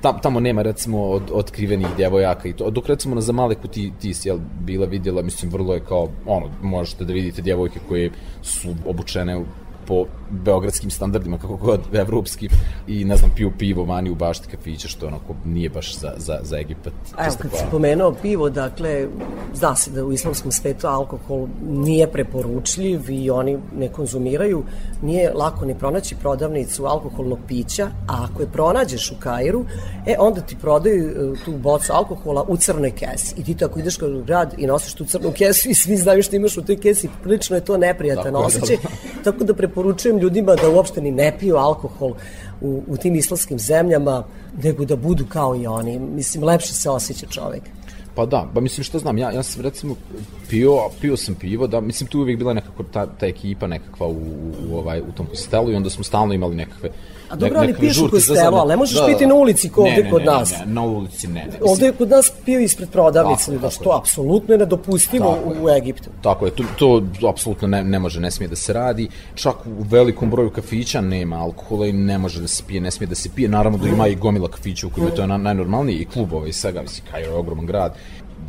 [0.00, 2.70] Tam, tamo nema recimo od, otkrivenih djevojaka i to.
[2.70, 6.50] Dok recimo na Zamaleku ti, ti si jel, bila vidjela, mislim vrlo je kao, ono,
[6.62, 8.10] možete da vidite djevojke koje
[8.42, 9.44] su obučene
[9.90, 12.48] po beogradskim standardima, kako god, evropskim,
[12.86, 16.38] i ne znam, piju pivo vani u bašti kafića, što onako nije baš za, za,
[16.42, 16.92] za Egipat.
[17.18, 19.06] Evo, čisto kad si pomenuo pivo, dakle,
[19.54, 24.62] zna se da u islamskom svetu alkohol nije preporučljiv i oni ne konzumiraju.
[25.02, 29.64] Nije lako ni pronaći prodavnicu alkoholnog pića, a ako je pronađeš u Kairu,
[30.06, 33.34] e, onda ti prodaju e, tu bocu alkohola u crnoj kesi.
[33.40, 36.36] I ti tako ideš u grad i nosiš tu crnu kesu i svi znaju što
[36.36, 37.08] imaš u toj kesi.
[37.22, 38.76] Prilično je to neprijatan Tako je, osjećaj.
[38.76, 39.09] da.
[39.24, 42.12] Tako da preporučujem ljudima da uopšte ni ne piju alkohol
[42.60, 44.24] u, u tim islamskim zemljama,
[44.62, 45.98] nego da budu kao i oni.
[45.98, 47.62] Mislim, lepše se osjeća čovek.
[48.14, 49.94] Pa da, ba mislim što znam, ja, ja sam recimo
[50.48, 54.06] pio, pio sam pivo, da, mislim tu je uvijek bila nekako ta, ta ekipa nekakva
[54.06, 56.90] u, u, u, ovaj, u tom hostelu i onda smo stalno imali nekakve
[57.30, 60.10] A dobro, ali piješ u zadnje- ali ne možeš piti na ulici kao Ne, ovde
[60.10, 60.50] kod nas.
[60.50, 61.58] Ne, ne, na ulici ne, ne.
[61.62, 63.98] Ovde je kod nas pio ispred prodavnice, Tako je, znači tako to je.
[63.98, 65.60] apsolutno je nedopustivo je.
[65.60, 66.10] u Egiptu.
[66.22, 69.08] Tako je, to, to apsolutno ne, ne može, ne smije da se radi.
[69.34, 73.08] Čak u velikom broju kafića nema alkohola i ne može da se pije, ne smije
[73.08, 73.48] da se pije.
[73.48, 76.52] Naravno da ima i gomila kafića u kojima je to na, najnormalniji i klubova i
[76.52, 77.94] svega, mislim, Kairo je ogroman grad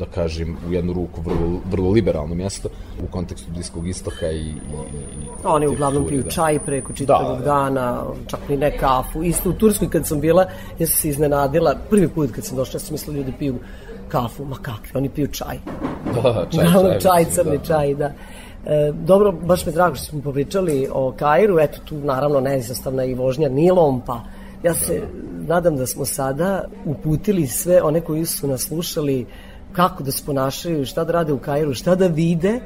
[0.01, 2.69] da kažem, u jednu ruku vrlo, vrlo liberalno mjesto
[3.03, 6.29] u kontekstu Bliskog istoka i, i, i Oni uglavnom piju da.
[6.29, 7.45] čaj preko čitavog Da, da.
[7.45, 9.23] dana, čak ni ne kafu.
[9.23, 10.45] Isto u Turskoj kad sam bila,
[10.79, 13.55] ja sam se iznenadila, prvi put kad sam došla, ja sam mislila ljudi piju
[14.07, 15.57] kafu, ma kakvi, oni piju čaj.
[16.15, 17.63] Da, čaj, Da, čaj, čaj, mislim, crni da.
[17.63, 18.11] čaj, da.
[18.65, 23.13] E, dobro, baš me drago što smo popričali o Kairu, eto tu naravno neizostavna i
[23.13, 24.21] vožnja Nilom, pa
[24.63, 25.01] ja se
[25.47, 29.25] nadam da smo sada uputili sve one koji su nas slušali
[29.71, 32.59] kako da se ponašaju, šta da rade u Kairu, šta da vide,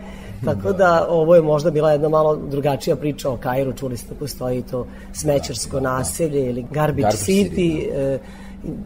[0.46, 4.20] tako da ovo je možda bila jedna malo drugačija priča o Kairu, čuli ste da
[4.20, 8.20] postoji to smećarsko naselje ili Garbage Garbage City, City, e,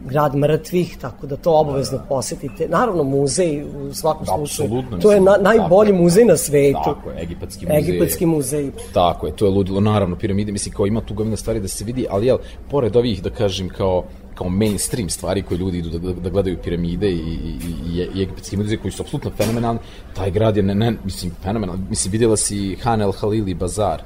[0.04, 2.68] grad mrtvih, tako da to obavezno posetite.
[2.68, 4.66] Naravno, muzej u svakom slučaju.
[4.66, 6.78] Apsolutno, To je na, najbolji tako muzej na svetu.
[6.84, 7.78] Tako je, egipatski muzej.
[7.78, 8.70] Egipatski muzej.
[8.94, 11.84] Tako je, to je ludilo, naravno, piramide, mislim, kao ima tu gomina stvari da se
[11.84, 12.38] vidi, ali jel,
[12.70, 14.04] pored ovih, da kažem, kao
[14.40, 18.22] kao mainstream stvari koje ljudi idu da, da, da gledaju piramide i, i, i, i
[18.22, 19.80] egipatski muzej koji su apsolutno fenomenalni,
[20.14, 21.82] taj grad je, ne, ne, mislim, fenomenalni.
[21.90, 24.02] Mislim, vidjela si Han el Halili bazar,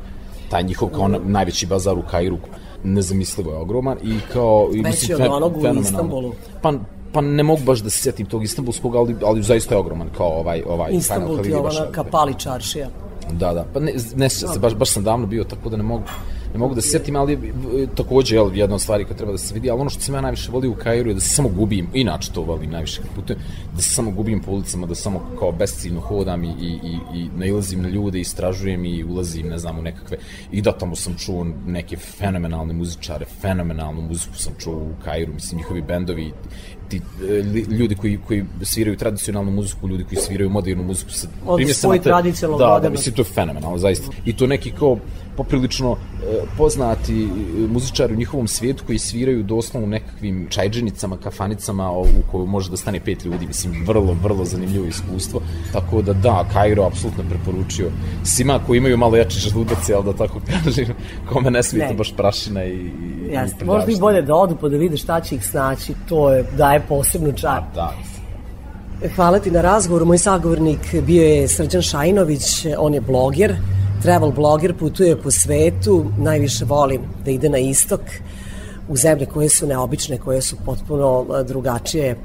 [0.51, 2.39] taj njihov kao na, najveći bazar u Kairu,
[2.85, 4.71] nezamislivo je ogroman i kao...
[4.75, 5.81] I, Veći od fe- onog u.
[5.81, 6.33] Istanbulu.
[6.63, 6.73] Pa,
[7.13, 10.39] pa ne mogu baš da se sjetim tog istambulskog, ali, ali zaista je ogroman kao
[10.41, 12.89] ovaj, ovaj Istanbul ti je ona kapali čaršija.
[13.33, 13.65] Da, da.
[13.75, 16.03] Pa ne, ne se, baš, baš sam davno bio, tako da ne mogu,
[16.55, 17.39] ne mogu da se sjetim, ali e,
[17.95, 20.21] takođe, jel, jedna od stvari koja treba da se vidi, ali ono što sam ja
[20.21, 23.41] najviše volio u Kairu je da se samo gubim, inače to volim najviše kad putujem,
[23.77, 27.29] da se samo gubim po ulicama, da samo kao besciljno hodam i, i, i, i
[27.37, 30.17] nailazim na ljude, istražujem i ulazim, ne znam, u nekakve,
[30.53, 35.59] i da tamo sam čuo neke fenomenalne muzičare, fenomenalnu muziku sam čuo u Kairu, mislim,
[35.59, 36.33] njihovi bendovi,
[36.89, 37.43] ti e,
[37.79, 41.81] ljudi koji koji sviraju tradicionalnu muziku, ljudi koji sviraju modernu muziku sa Od primjer sam
[41.81, 44.11] svoj na te- tradicionalno Da, da, mislim to je fenomenalno zaista.
[44.25, 44.99] I to neki kao
[45.37, 45.97] poprilično e,
[46.57, 47.29] poznati e,
[47.69, 52.77] muzičari u njihovom svijetu koji sviraju doslovno u nekakvim čajđenicama, kafanicama u koju može da
[52.77, 55.41] stane pet ljudi, mislim vrlo, vrlo zanimljivo iskustvo.
[55.73, 57.91] Tako da da, Kairo apsolutno preporučio
[58.25, 60.87] svima koji imaju malo jači želudac, jel da tako kažem,
[61.33, 61.91] kome ne smije Ne.
[61.91, 62.91] to baš prašina i, i,
[63.29, 66.33] i Jeste, možda i bolje da odu pa da vide šta će ih snaći, to
[66.33, 67.63] je, daje posebnu čar.
[67.75, 67.95] Da,
[69.17, 70.07] Hvala ti na razgovoru.
[70.07, 73.57] Moj sagovornik bio je Srđan Šajinović, on je bloger,
[74.05, 78.01] travel bloger, putuje po svetu, najviše voli da ide na istok,
[78.89, 82.17] u zemlje koje su neobične, koje su potpuno a, drugačije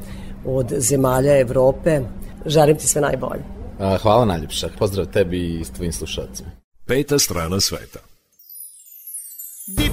[0.46, 2.02] od zemalja Evrope.
[2.46, 3.44] Želim ti sve najbolje.
[4.02, 4.70] Hvala najljepša.
[4.80, 6.50] Pozdrav tebi i s tvojim slušalcima.
[6.86, 8.00] Peta strana sveta.
[9.78, 9.90] دي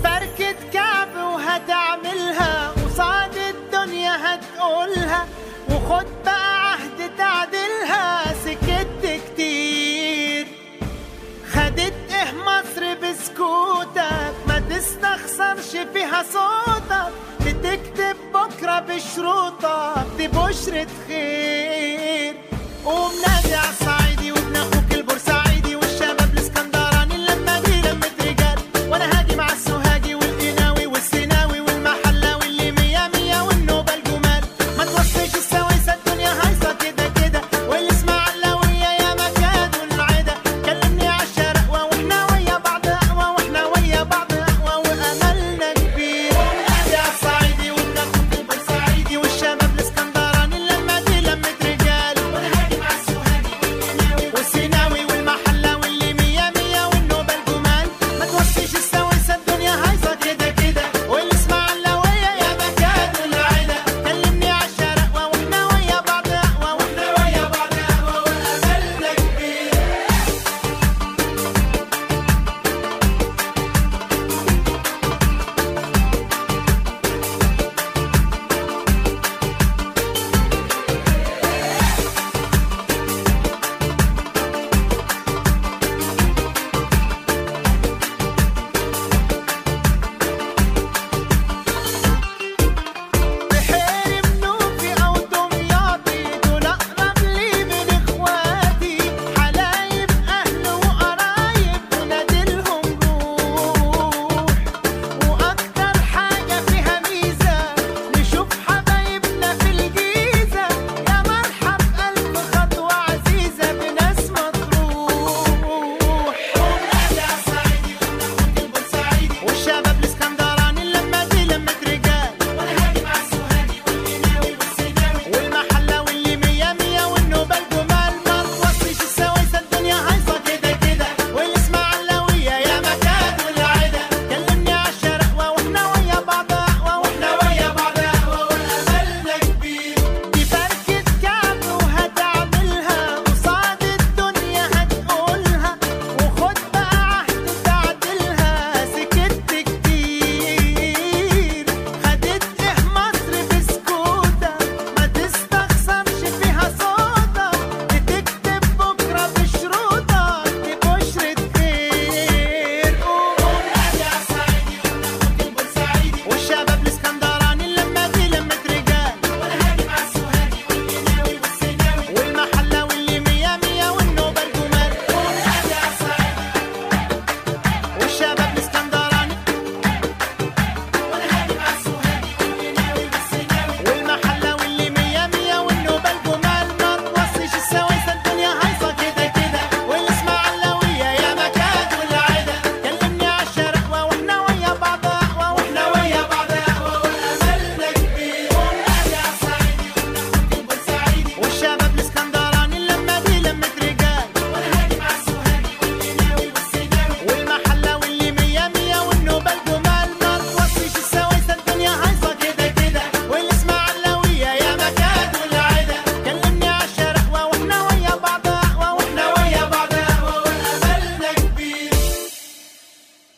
[16.17, 22.35] فيها صوتك بتكتب بكرة بشروطك دي بشرة خير.
[22.85, 23.55] قوم نادي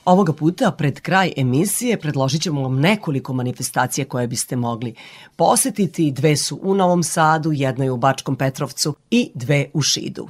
[0.08, 4.94] Ovoga puta, pred kraj emisije, predložit ćemo vam nekoliko manifestacija koje biste mogli
[5.36, 6.10] posetiti.
[6.12, 10.28] Dve su u Novom Sadu, jedna je u Bačkom Petrovcu i dve u Šidu.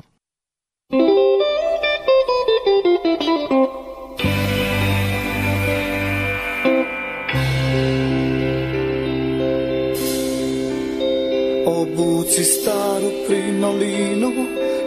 [11.66, 14.32] Obuci staru krinolinu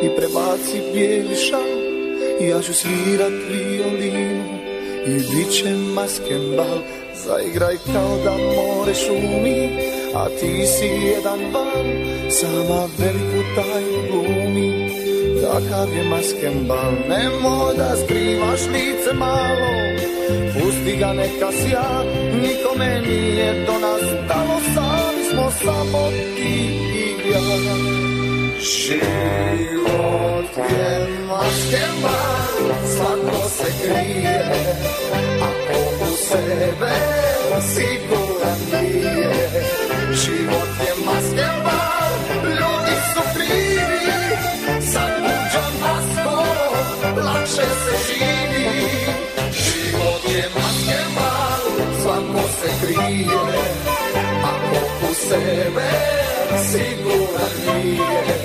[0.04, 1.82] i prebaci bijeli šal
[2.50, 4.01] Ja ću svirat violinu
[5.06, 6.80] i bit će maskembal
[7.26, 9.70] Zaigraj kao da more šumi,
[10.16, 11.88] a ti si jedan van
[12.30, 14.90] Sama veliku tajnu glumi,
[15.42, 19.72] takav je maskembal Nemoj da skrivaš lice malo,
[20.54, 22.04] pusti ga neka sja
[22.42, 24.02] Nikome nije do nas.
[24.26, 26.54] Stalo, sami smo samo ti
[26.96, 28.01] i ja
[28.62, 32.62] Život je maskembal,
[32.96, 34.46] svako se krije
[35.42, 36.94] Ako u sebe
[37.74, 39.32] siguran nije.
[40.14, 42.14] Život je maskembal,
[42.44, 44.06] ljudi su krivi
[44.94, 48.90] Sa tuđom maskom lakše se živi.
[49.52, 51.64] Život je maskembal,
[52.04, 53.40] svako se krije
[54.44, 58.36] Ako u sebe siguran nije.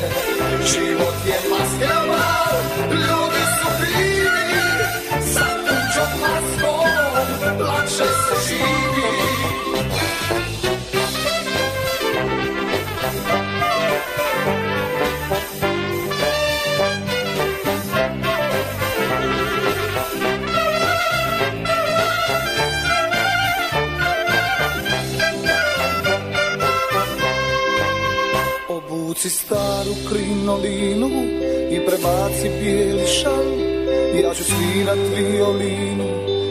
[0.73, 2.57] Život je maskembal,
[2.91, 3.45] ljudi
[29.27, 31.11] Obuci staru krinolinu
[31.70, 33.47] i prebaci bijeli šal.
[34.23, 36.09] Ja ću svirat violinu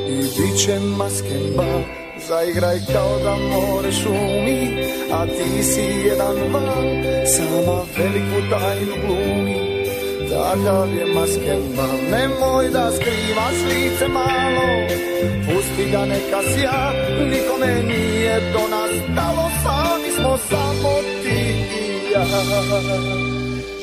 [0.09, 1.81] i bit će maskembal
[2.27, 4.61] Zaigraj kao da more šumi,
[5.11, 6.87] a ti si jedan van.
[7.35, 9.85] Sama veliku tajnu glumi,
[10.29, 14.67] takav je maskembal Nemoj da skrivaš lice malo,
[15.45, 16.91] pusti ga neka sja.
[17.31, 20.93] Nikome nije do nas stalo, sami smo samo
[21.23, 21.84] ti
[22.15, 22.23] ja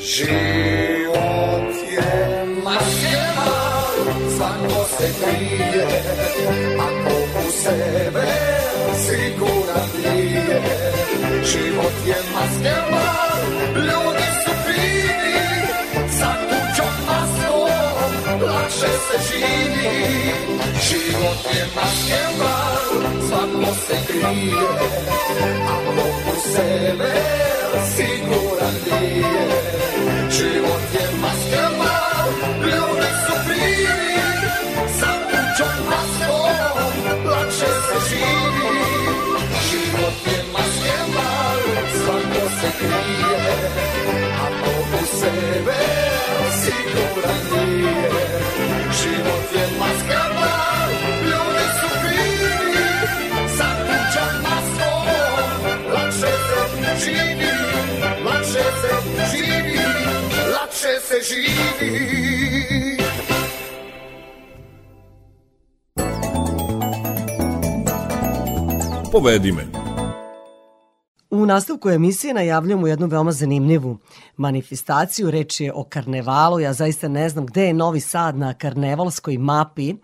[0.01, 3.93] Život je maskembal,
[4.37, 5.87] svako se krije
[6.79, 8.27] Ako u sebe
[9.05, 10.61] siguran nije
[11.43, 13.41] Život je maskembal,
[13.75, 15.35] ljudi su krivi
[16.19, 19.89] Sa tuđom maskom lakše se živi.
[20.87, 22.77] Život je maskembal,
[23.27, 24.69] svako se krije
[25.67, 27.62] Ako u sebe
[27.95, 29.49] siguran nije
[30.31, 32.29] Život je maskembal,
[32.63, 34.13] ljudi su krivi
[34.99, 36.53] Sa tuđom maskom
[37.25, 38.73] lakše se živi.
[39.69, 41.59] Život je maskembal,
[41.99, 43.55] svako se krije.
[44.45, 44.69] Ako
[44.99, 45.83] u sebe
[46.61, 48.09] siguran nije
[49.01, 50.72] Život je maskembal,
[57.03, 57.51] živi
[58.25, 58.91] Lakše se
[59.31, 59.79] živi,
[60.53, 62.23] lakše se živi
[69.11, 69.82] Povedi me.
[71.43, 73.97] U nastavku emisije najavljamo jednu veoma zanimljivu
[74.37, 75.31] manifestaciju.
[75.31, 76.59] Reč je o karnevalu.
[76.59, 79.95] Ja zaista ne znam gde je Novi Sad na karnevalskoj mapi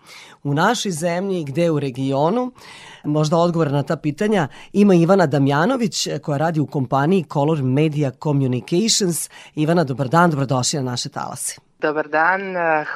[0.42, 2.52] u našoj zemlji, gde u regionu.
[3.04, 9.30] Možda odgovor na ta pitanja ima Ivana Damjanović koja radi u kompaniji Color Media Communications.
[9.54, 11.56] Ivana, dobar dan, dobrodošli na naše talase.
[11.78, 12.40] Dobar dan,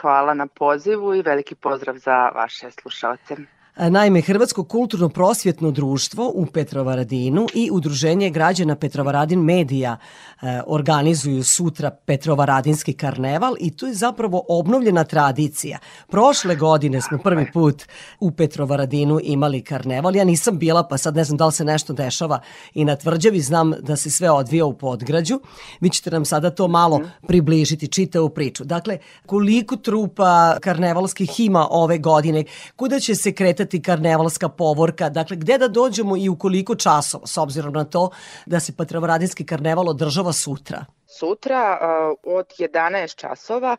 [0.01, 3.37] hvala na pozivu i veliki pozdrav za vaše slušalce.
[3.77, 9.97] Naime, Hrvatsko kulturno prosvjetno društvo u Petrovaradinu i Udruženje građana Petrovaradin medija
[10.43, 15.79] e, organizuju sutra Petrovaradinski karneval i to je zapravo obnovljena tradicija.
[16.09, 17.83] Prošle godine smo prvi put
[18.21, 20.17] u Petrovaradinu imali karneval.
[20.17, 22.41] Ja nisam bila, pa sad ne znam da li se nešto dešava
[22.75, 23.41] i na tvrđavi.
[23.41, 25.41] Znam da se sve odvija u podgrađu.
[25.81, 28.65] Vi ćete nam sada to malo približiti, čitavu priču.
[28.65, 32.45] Dakle, koliko trupa karnevalskih ima ove godine?
[32.77, 37.27] Kuda će se kretati kretati karnevalska povorka, dakle gde da dođemo i u koliko časova,
[37.27, 38.11] s obzirom na to
[38.47, 40.85] da se Petrovaradinski karneval održava sutra?
[41.19, 41.79] sutra
[42.25, 43.77] od 11 časova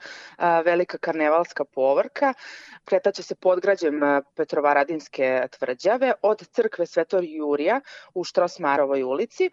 [0.66, 2.34] velika karnevalska povorka
[2.86, 4.02] kretaće se podgrađem
[4.36, 7.82] Petrovaradinske tvrđave od crkve Svetog Jurija
[8.14, 9.50] u Štrosmarovoj ulici.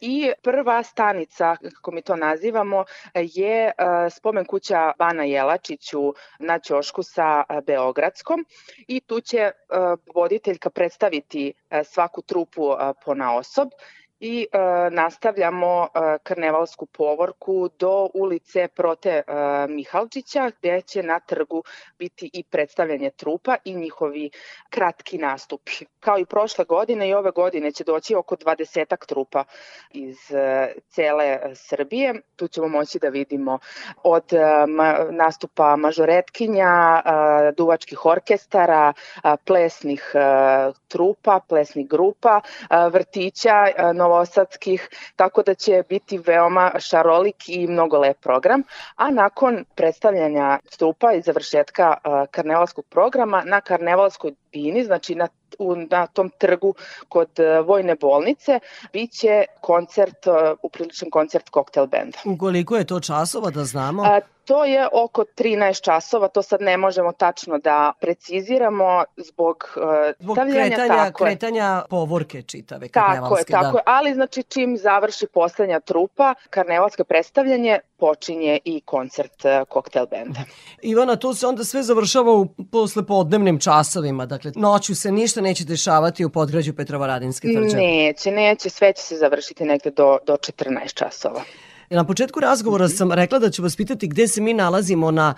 [0.00, 2.84] I prva stanica, kako mi to nazivamo,
[3.14, 3.72] je
[4.10, 8.46] spomen kuća Bana Jelačiću na ćošku sa Beogradskom.
[8.88, 9.50] I tu će
[10.14, 11.52] voditeljka predstaviti
[11.84, 12.62] svaku trupu
[13.04, 13.68] po na osob
[14.24, 14.58] i e,
[14.90, 19.22] nastavljamo e, karnevalsku povorku do ulice Prote e,
[19.68, 21.62] Mihalčića gde će na trgu
[21.98, 24.30] biti i predstavljanje trupa i njihovi
[24.70, 25.72] kratki nastupi.
[26.00, 29.44] Kao i prošle godine i ove godine će doći oko 20 trupa
[29.90, 32.14] iz e, cele Srbije.
[32.36, 33.58] Tu ćemo moći da vidimo
[34.02, 38.92] od e, ma, nastupa mažoretkinja, e, duvačkih orkestara,
[39.24, 40.18] e, plesnih e,
[40.88, 42.40] trupa, plesnih grupa,
[42.70, 48.62] e, vrtića, e, novosadskih, tako da će biti veoma šarolik i mnogo lep program.
[48.96, 51.94] A nakon predstavljanja stupa i završetka
[52.30, 55.28] karnevalskog programa na karnevalskoj bini, znači na
[55.58, 56.74] u, na tom trgu
[57.08, 57.28] kod
[57.66, 58.60] vojne bolnice
[58.92, 60.26] biće koncert,
[60.62, 62.18] upriličan koncert koktel benda.
[62.24, 64.02] U koliko je to časova da znamo?
[64.02, 69.82] A, To je oko 13 časova, to sad ne možemo tačno da preciziramo zbog, uh,
[70.18, 70.76] zbog stavljanja.
[70.76, 73.52] kretanja, tako kretanja povorke čitave Tako je, karnevalske.
[73.52, 73.78] tako da.
[73.78, 80.40] je, ali znači čim završi poslednja trupa, karnevalsko predstavljanje, počinje i koncert uh, koktel benda.
[80.82, 86.24] Ivana, to se onda sve završava u poslepodnevnim časovima, dakle noću se ništa neće dešavati
[86.24, 87.82] u podgrađu Petrovaradinske tvrđave.
[87.82, 91.42] Neće, neće, sve će se završiti negde do, do 14 časova.
[91.94, 95.34] Na početku razgovora sam rekla da ću vas pitati gde se mi nalazimo na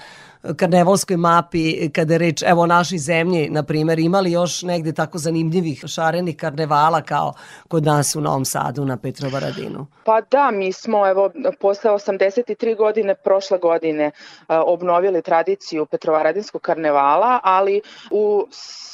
[0.57, 5.19] karnevalskoj mapi kada je reč evo o našoj zemlji, na primer, imali još negde tako
[5.19, 7.33] zanimljivih šarenih karnevala kao
[7.69, 9.87] kod nas u Novom Sadu na Petrovaradinu?
[10.05, 14.11] Pa da, mi smo evo posle 83 godine prošle godine
[14.49, 18.47] obnovili tradiciju Petrovaradinskog karnevala, ali u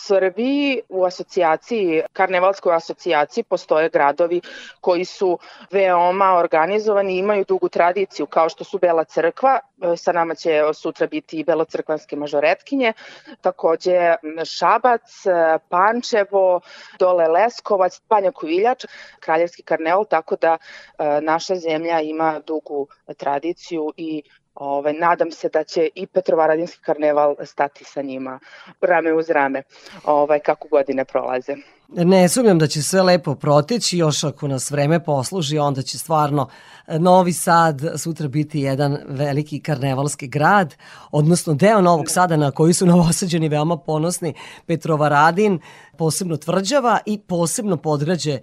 [0.05, 4.41] Srbiji u asocijaciji, karnevalskoj asocijaciji postoje gradovi
[4.81, 5.39] koji su
[5.70, 9.61] veoma organizovani i imaju dugu tradiciju kao što su Bela crkva,
[9.97, 12.93] sa nama će sutra biti i belocrkvanske mažoretkinje,
[13.41, 14.15] takođe
[14.45, 15.25] Šabac,
[15.69, 16.61] Pančevo,
[16.99, 18.85] dole Leskovac, Banja Kuviljač,
[19.21, 20.59] Kraljevski karneval, tako da
[21.21, 22.87] naša zemlja ima dugu
[23.17, 24.23] tradiciju i
[24.55, 28.41] Ove, nadam se da će i Petrovaradinski karneval stati sa njima
[28.81, 29.63] rame uz rame
[30.05, 31.55] ovaj, kako godine prolaze.
[31.97, 36.48] Ne sumnjam da će sve lepo proteći, još ako nas vreme posluži, onda će stvarno
[36.89, 40.74] Novi Sad sutra biti jedan veliki karnevalski grad,
[41.10, 44.35] odnosno deo Novog Sada na koji su novosađeni veoma ponosni
[44.66, 45.60] Petrovaradin,
[45.98, 48.39] posebno tvrđava i posebno podgrađe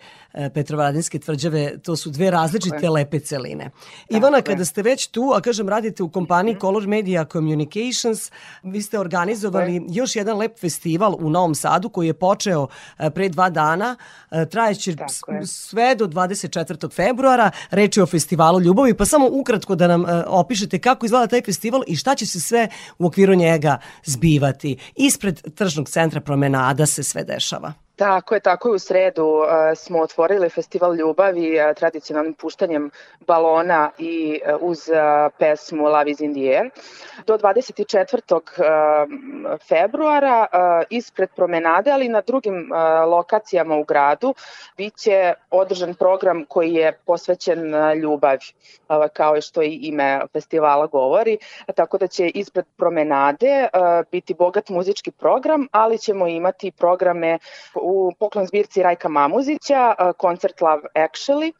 [0.53, 3.71] Petrovaradinske tvrđave, to su dve različite lepe celine.
[4.09, 6.59] Ivana, kada ste već tu, a kažem radite u kompaniji mm.
[6.59, 8.31] Color Media Communications,
[8.63, 12.67] vi ste organizovali još jedan lep festival u Novom Sadu koji je počeo
[13.15, 13.95] pre dva dana,
[14.51, 14.95] trajeće
[15.45, 16.91] sve do 24.
[16.91, 21.41] februara, reč je o festivalu Ljubavi, pa samo ukratko da nam opišete kako izgleda taj
[21.41, 22.67] festival i šta će se sve
[22.97, 24.77] u okviru njega zbivati.
[24.95, 27.73] Ispred tržnog centra promenada se sve dešava.
[27.99, 29.45] Tako je, tako je u sredu uh,
[29.75, 32.91] smo otvorili festival ljubavi uh, tradicionalnim puštanjem
[33.27, 34.79] balona i uh, uz
[35.39, 36.69] pesmu Love is in the air.
[37.27, 38.35] Do 24.
[38.35, 40.47] Uh, februara
[40.89, 42.71] ispred promenade, ali na drugim
[43.07, 44.33] lokacijama u gradu
[44.77, 48.39] biće održan program koji je posvećen ljubavi,
[49.13, 51.37] kao što i ime festivala govori,
[51.75, 53.67] tako da će ispred promenade
[54.11, 57.39] biti bogat muzički program, ali ćemo imati programe
[57.89, 61.51] u poklon zbirci Rajka Mamuzića, koncert Love Actually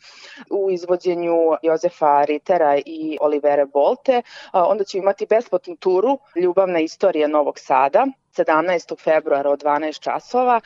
[0.52, 4.22] u izvođenju Jozefa Ritera i Olivere Bolte.
[4.54, 8.06] Onda ćemo imati besplatnu turu Ljubavna istorija Novog Sada
[8.44, 9.04] 17.
[9.04, 10.62] februara od 12 časova.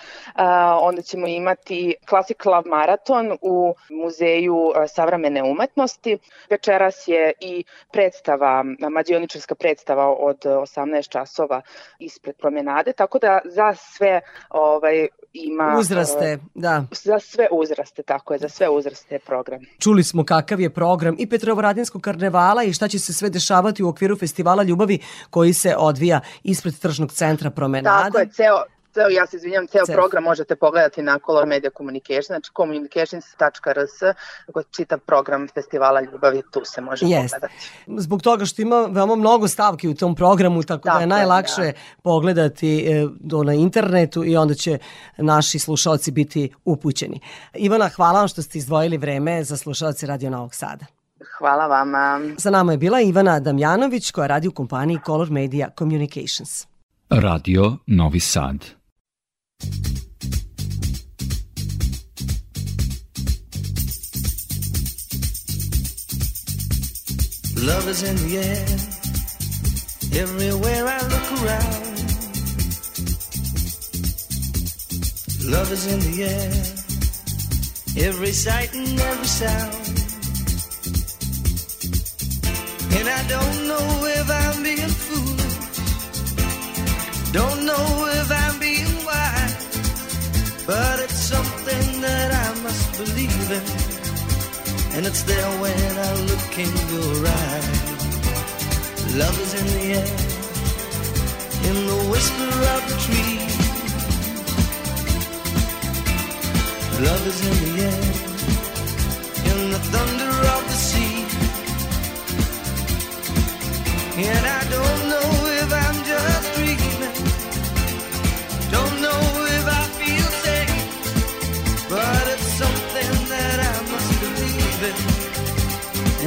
[0.81, 6.17] Onda ćemo imati Classic Love Marathon u Muzeju savremene umetnosti.
[6.49, 11.61] Večeras je i predstava, mađioničarska predstava od 18 časova
[11.99, 15.75] ispred promenade, tako da za sve ovaj, ima...
[15.79, 16.85] Uzraste, da.
[16.91, 19.59] Za sve uzraste, tako je, za sve uzraste program.
[19.79, 23.87] Čuli smo kakav je program i Petrovaradinskog karnevala i šta će se sve dešavati u
[23.87, 28.03] okviru festivala ljubavi koji se odvija ispred tržnog centra promenade.
[28.03, 28.57] Tako je, ceo,
[28.93, 29.95] ceo, ja se izvinjam, ceo Cef.
[29.95, 33.97] program možete pogledati na Color Media Communication, znači communications.rs,
[34.71, 37.21] čitav program festivala ljubavi, tu se može yes.
[37.21, 37.53] pogledati.
[37.97, 41.61] Zbog toga što ima veoma mnogo stavki u tom programu, tako, tako da je najlakše
[41.61, 41.73] da.
[42.03, 44.77] pogledati e, do na internetu i onda će
[45.17, 47.19] naši slušalci biti upućeni.
[47.53, 50.85] Ivana, hvala vam što ste izdvojili vreme za slušalci Radio Novog Sada.
[51.37, 52.21] Hvala vama.
[52.37, 56.72] Za nama je bila Ivana Damjanović koja radi u kompaniji Color Media Communications.
[57.11, 58.65] Radio Novi Sad.
[67.55, 68.65] Love is in the air.
[70.21, 71.83] Everywhere I look around.
[75.49, 78.07] Love is in the air.
[78.07, 79.73] Every sight and every sound.
[82.97, 85.32] And I don't know if I'm being foolish.
[87.33, 87.85] Don't know
[88.19, 89.63] if I'm being wise.
[90.67, 93.65] But it's something that I must believe in.
[94.95, 97.93] And it's there when I look in your eyes.
[99.15, 100.11] Love is in the air,
[101.69, 103.37] in the whisper of the tree.
[107.07, 108.03] Love is in the air,
[109.49, 111.17] in the thunder of the sea.
[114.21, 114.52] And I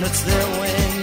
[0.06, 0.95] it's their way.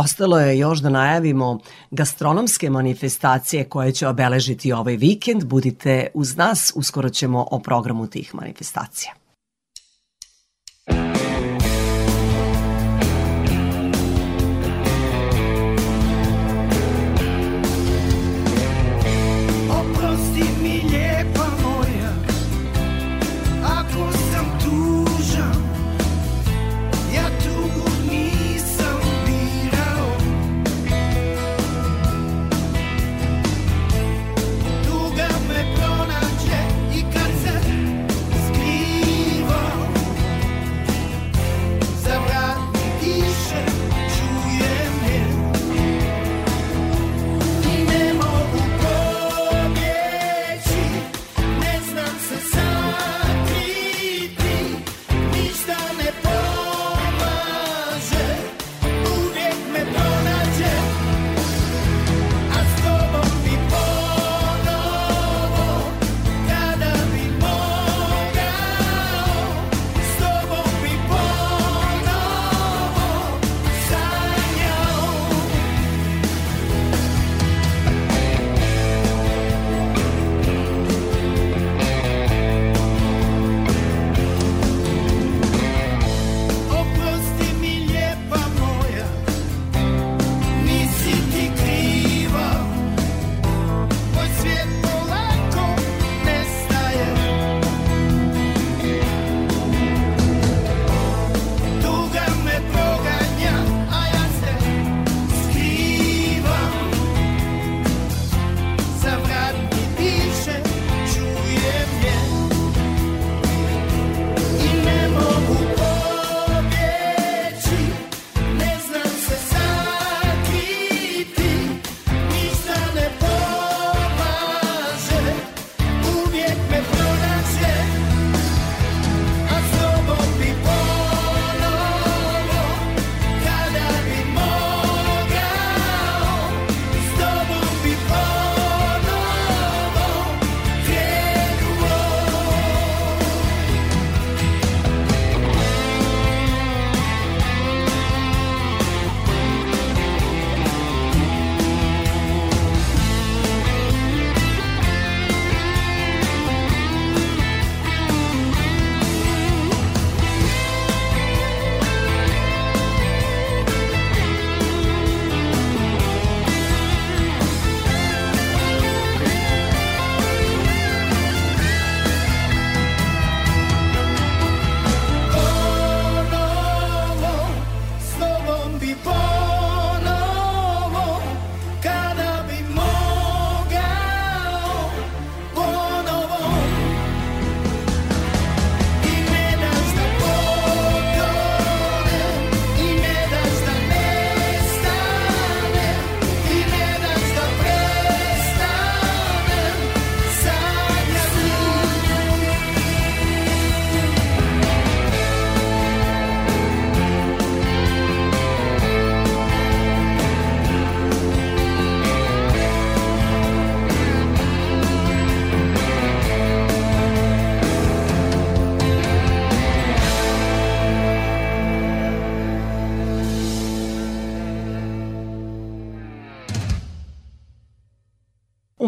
[0.00, 1.58] Ostalo je još da najavimo
[1.90, 5.44] gastronomske manifestacije koje će obeležiti ovaj vikend.
[5.44, 9.19] Budite uz nas, uskoro ćemo o programu tih manifestacija.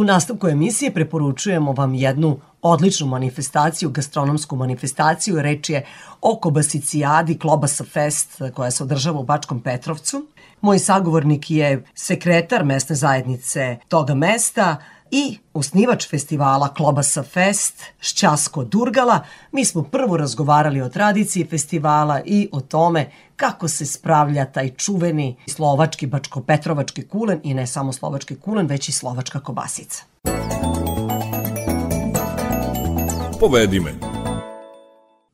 [0.02, 5.42] U nastavku emisije preporučujemo vam jednu odličnu manifestaciju, gastronomsku manifestaciju.
[5.42, 5.84] Reč je
[6.20, 10.26] o Kobasicijadi Klobasa Fest koja se održava u Bačkom Petrovcu.
[10.60, 14.76] Moj sagovornik je sekretar mesne zajednice toga mesta,
[15.12, 19.20] i osnivač festivala Klobasa Fest, Šćasko Durgala.
[19.52, 25.36] Mi smo prvo razgovarali o tradiciji festivala i o tome kako se spravlja taj čuveni
[25.46, 30.02] slovački bačko-petrovački kulen i ne samo slovački kulen, već i slovačka kobasica.
[33.40, 34.11] Povedi me.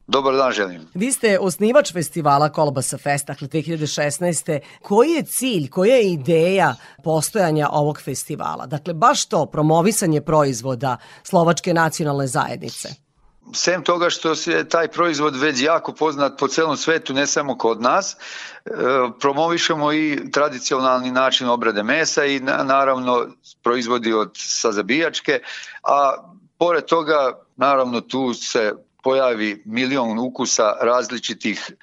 [0.08, 0.88] Dobar dan želim.
[0.94, 4.60] Vi ste osnivač festivala Kolbasa Fest, dakle 2016.
[4.82, 6.74] Koji je cilj, koja je ideja
[7.04, 8.66] postojanja ovog festivala?
[8.66, 12.88] Dakle, baš to, promovisanje proizvoda Slovačke nacionalne zajednice.
[13.52, 17.82] Sem toga što se taj proizvod već jako poznat po celom svetu, ne samo kod
[17.82, 18.16] nas,
[18.64, 18.70] e,
[19.20, 23.26] promovišemo i tradicionalni način obrade mesa i naravno
[23.62, 25.40] proizvodi od sa zabijačke,
[25.82, 26.14] a
[26.58, 28.72] pored toga naravno tu se
[29.02, 31.74] pojavi milion ukusa različitih e,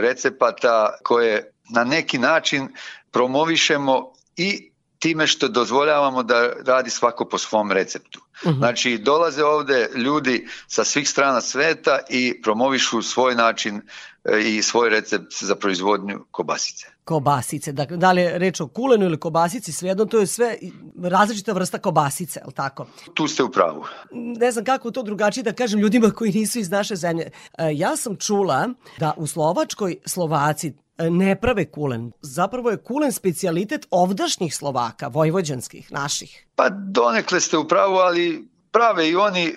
[0.00, 2.68] recepata koje na neki način
[3.10, 4.69] promovišemo i
[5.00, 8.20] time što dozvoljavamo da radi svako po svom receptu.
[8.20, 8.54] Uh mhm.
[8.54, 8.58] -huh.
[8.58, 13.82] Znači, dolaze ovde ljudi sa svih strana sveta i promovišu svoj način
[14.24, 16.86] e, i svoj recept za proizvodnju kobasice.
[17.04, 20.56] Kobasice, dakle, da li je reč o kulenu ili kobasici, svejedno to je sve
[21.02, 22.86] različita vrsta kobasice, je tako?
[23.14, 23.84] Tu ste u pravu.
[24.12, 27.30] Ne znam kako to drugačije da kažem ljudima koji nisu iz naše zemlje.
[27.58, 28.68] E, ja sam čula
[28.98, 30.72] da u Slovačkoj Slovaci
[31.10, 32.12] ne prave kulen.
[32.22, 36.46] Zapravo je kulen specijalitet ovdašnjih Slovaka, vojvođanskih, naših.
[36.54, 39.54] Pa donekle ste u pravu, ali prave i oni e,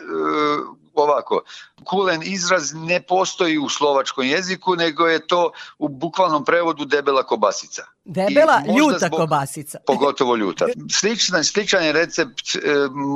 [0.93, 1.41] ovako,
[1.83, 7.83] kulen izraz ne postoji u slovačkom jeziku, nego je to u bukvalnom prevodu debela kobasica.
[8.05, 9.79] Debela, ljuta zbog, kobasica.
[9.87, 10.65] Pogotovo ljuta.
[10.91, 12.59] Sličan, sličan je recept, e,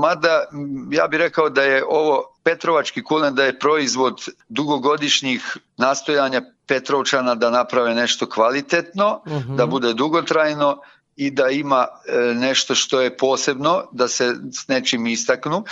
[0.01, 0.45] mada
[0.91, 7.49] ja bih rekao da je ovo Petrovački kulen da je proizvod dugogodišnjih nastojanja Petrovčana da
[7.49, 9.55] naprave nešto kvalitetno, uh -huh.
[9.55, 9.71] da mhm.
[9.71, 10.81] bude dugotrajno
[11.18, 15.64] i da ima e, nešto što je posebno, da se s nečim istaknu.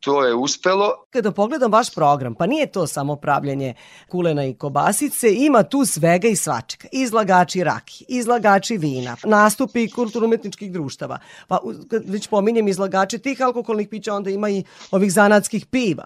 [0.00, 0.94] To je uspelo.
[1.10, 3.74] Kada pogledam vaš program, pa nije to samo pravljanje
[4.08, 6.88] kulena i kobasice, ima tu svega i svačega.
[6.92, 11.18] Izlagači raki, izlagači vina, nastupi kulturno-umetničkih društava.
[11.48, 11.60] Pa
[12.06, 16.04] već pominjem izlagače tih alkoholnih pića, onda ima i ovih zanatskih piva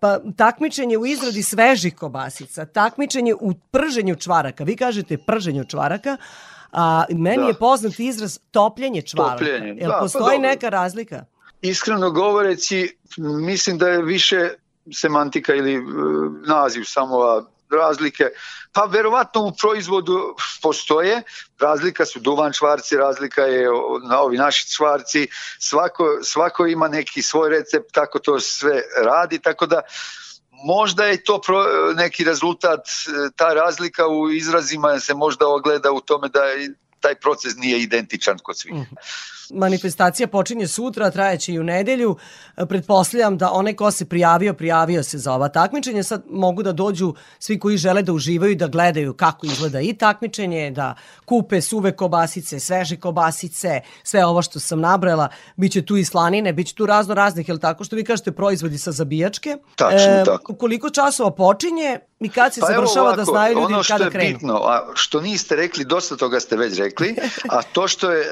[0.00, 4.64] pa takmičenje u izradi svežih kobasica, takmičenje u prženju čvaraka.
[4.64, 6.16] Vi kažete prženju čvaraka,
[6.72, 7.48] a meni da.
[7.48, 9.36] je poznat izraz topljenje čvaraka.
[9.36, 11.24] Topljenje, Jel da, postoji pa neka razlika?
[11.62, 12.96] Iskreno govoreći,
[13.46, 14.50] mislim da je više
[14.94, 15.84] semantika ili uh,
[16.46, 17.18] naziv samo
[17.70, 18.24] razlike.
[18.72, 21.22] Pa verovatno u proizvodu postoje,
[21.60, 23.68] razlika su duvan čvarci, razlika je
[24.08, 25.28] na ovi naši čvarci,
[25.58, 29.80] svako, svako ima neki svoj recept kako to sve radi, tako da
[30.64, 31.40] možda je to
[31.96, 32.88] neki rezultat,
[33.36, 36.40] ta razlika u izrazima se možda ogleda u tome da
[37.00, 38.74] taj proces nije identičan kod svih.
[38.74, 38.96] Mm.
[39.50, 42.16] Manifestacija počinje sutra, trajeće i u nedelju.
[42.68, 46.02] Pretpostavljam da onaj ko se prijavio, prijavio se za ova takmičenja.
[46.02, 49.92] Sad mogu da dođu svi koji žele da uživaju i da gledaju kako izgleda i
[49.92, 50.94] takmičenje, da
[51.24, 55.28] kupe suve kobasice, sveže kobasice, sve ovo što sam nabrala.
[55.56, 58.92] Biće tu i slanine, biće tu razno raznih, li tako što vi kažete proizvodi sa
[58.92, 59.56] zabijačke.
[59.76, 60.54] Tačno, e, tako.
[60.54, 64.14] Koliko časova počinje i kad se pa završava da ovako, da znaju ljudi kada krenu?
[64.14, 67.16] Ono što je bitno, a što niste rekli, dosta toga ste već rekli,
[67.56, 68.26] a to što je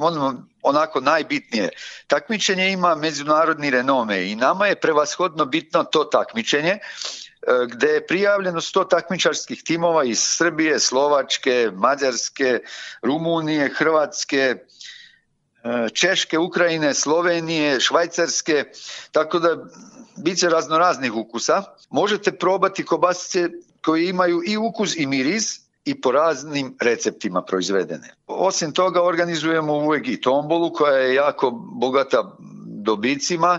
[0.00, 1.68] ono, onako najbitnije.
[2.06, 6.78] Takmičenje ima međunarodni renome i nama je prevashodno bitno to takmičenje e,
[7.66, 12.60] gde je prijavljeno 100 takmičarskih timova iz Srbije, Slovačke, Mađarske,
[13.02, 14.54] Rumunije, Hrvatske,
[15.64, 18.64] e, Češke, Ukrajine, Slovenije, Švajcarske,
[19.12, 19.56] tako da
[20.16, 21.62] bit će raznoraznih ukusa.
[21.90, 23.48] Možete probati kobasice
[23.82, 28.14] koje imaju i ukus i miris, i po raznim receptima proizvedene.
[28.26, 32.36] Osim toga organizujemo uvek i tombolu koja je jako bogata
[32.66, 33.58] dobicima.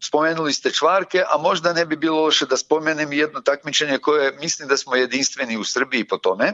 [0.00, 4.68] Spomenuli ste čvarke, a možda ne bi bilo loše da spomenem jedno takmičenje koje mislim
[4.68, 6.52] da smo jedinstveni u Srbiji po tome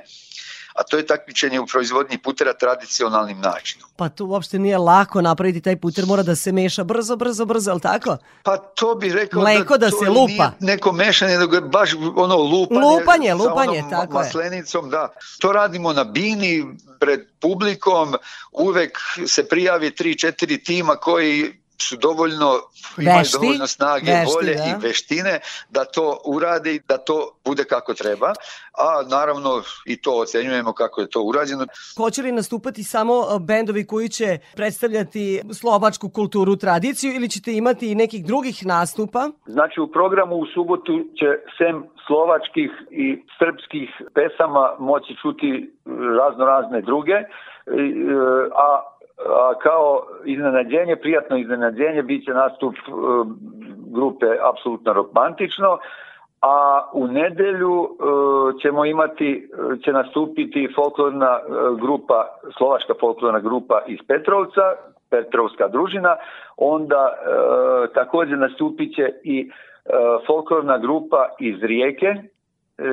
[0.77, 3.89] a to je takmičenje u proizvodnji putera tradicionalnim načinom.
[3.97, 7.71] Pa to uopšte nije lako napraviti taj puter, mora da se meša brzo, brzo, brzo,
[7.71, 8.17] ali tako?
[8.43, 10.23] Pa to bi rekao Mleko da, da se lupa.
[10.27, 12.81] nije neko mešanje, nego je baš ono lupanje.
[12.81, 14.91] Lupanje, lupanje, tako maslenicom, je.
[14.91, 15.09] da.
[15.41, 16.65] To radimo na bini,
[17.01, 18.15] pred publikom,
[18.53, 22.51] uvek se prijavi 3-4 tima koji su dovoljno,
[22.99, 24.65] imaju Vešti, dovoljno snage, vešti, volje da.
[24.65, 25.41] i veštine
[25.71, 28.33] da to urade i da to bude kako treba,
[28.79, 31.67] a naravno i to ocenjujemo kako je to urađeno.
[31.97, 37.93] Hoće li nastupati samo e, bendovi koji će predstavljati slovačku kulturu, tradiciju ili ćete imati
[37.93, 39.29] i nekih drugih nastupa?
[39.47, 41.27] Znači u programu u subotu će
[41.59, 45.73] sem slovačkih i srpskih pesama moći čuti
[46.21, 47.25] razno razne druge, e,
[48.55, 52.91] a, a kao iznenađenje, prijatno iznenađenje, bit će nastup e,
[53.87, 55.79] grupe Apsolutno romantično,
[56.43, 57.97] a u nedelju e,
[58.63, 59.49] ćemo imati,
[59.85, 62.27] će nastupiti folklorna e, grupa,
[62.57, 64.63] slovačka folklorna grupa iz Petrovca,
[65.11, 66.17] Petrovska družina,
[66.57, 67.13] onda
[67.95, 69.51] takođe nastupit će i
[70.27, 72.15] folklorna grupa iz Rijeke,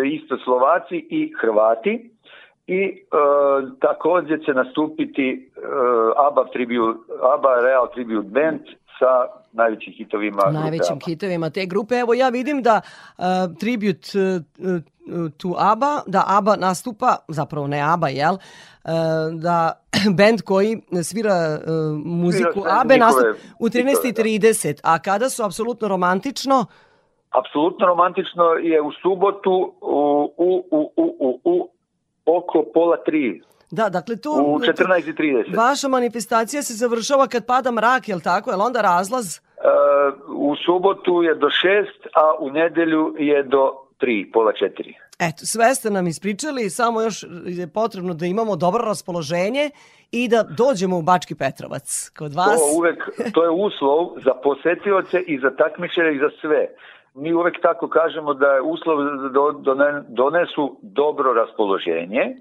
[0.06, 2.10] isto Slovaci i Hrvati
[2.68, 2.96] i e,
[3.82, 5.60] takođe će nastupiti e,
[6.28, 7.00] ABBA, tribute,
[7.34, 8.62] ABBA Real Tribute Band
[9.00, 11.06] sa najvećim hitovima grupe Najvećim ABBA.
[11.06, 11.96] hitovima te grupe.
[11.96, 12.82] Evo ja vidim da
[13.18, 13.24] uh,
[13.60, 18.34] tribute uh, to ABBA, da ABBA nastupa, zapravo ne ABBA, jel?
[18.34, 18.92] Uh,
[19.42, 19.84] da
[20.18, 21.68] band koji svira uh,
[22.06, 23.30] muziku sve ABBA nastupa
[23.60, 26.66] u hitove, 13.30, a kada su apsolutno romantično,
[27.34, 31.70] Apsolutno romantično je u subotu u, u, u, u, u
[32.26, 33.42] oko pola tri.
[33.72, 34.32] Da, dakle to...
[34.32, 35.58] U 14.30.
[35.58, 38.52] Vaša manifestacija se završava kad pada mrak, je li tako?
[38.52, 39.38] Je li onda razlaz?
[39.38, 39.42] E,
[40.28, 44.94] u subotu je do šest, a u nedelju je do tri, pola četiri.
[45.20, 49.70] Eto, sve ste nam ispričali, samo još je potrebno da imamo dobro raspoloženje
[50.12, 52.60] i da dođemo u Bački Petrovac kod vas.
[52.60, 56.68] To uvek, to je uslov za posetioce i za takmičare i za sve.
[57.16, 62.36] Mi uvek tako kažemo da je uslov da do- done- donesu dobro raspoloženje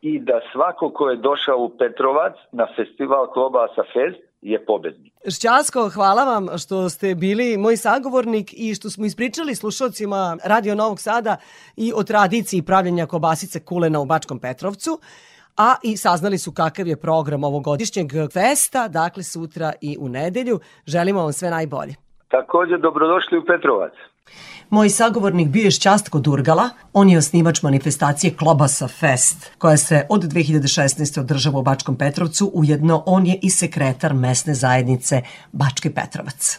[0.00, 5.12] i da svako ko je došao u Petrovac na festival Klobasa Fest je pobednik.
[5.34, 11.00] Šćasko, hvala vam što ste bili moj sagovornik i što smo ispričali slušalcima Radio Novog
[11.00, 11.36] Sada
[11.76, 14.90] i o tradiciji pravljenja kobasice kulena u Bačkom Petrovcu,
[15.56, 20.60] a i saznali su kakav je program ovogodišnjeg festa, dakle sutra i u nedelju.
[20.86, 21.94] Želimo vam sve najbolje.
[22.28, 23.92] Takođe, dobrodošli u Petrovac.
[24.70, 30.22] Moj sagovornik bio je Šćastko Durgala, on je osnivač manifestacije Klobasa Fest, koja se od
[30.22, 31.20] 2016.
[31.20, 35.22] održava u Bačkom Petrovcu, ujedno on je i sekretar mesne zajednice
[35.52, 36.58] Bački Petrovac.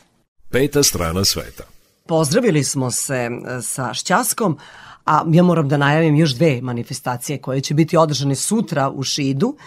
[0.50, 1.64] Peta strana sveta.
[2.06, 4.58] Pozdravili smo se e, sa Šćaskom,
[5.06, 9.58] a ja moram da najavim još dve manifestacije koje će biti održane sutra u Šidu.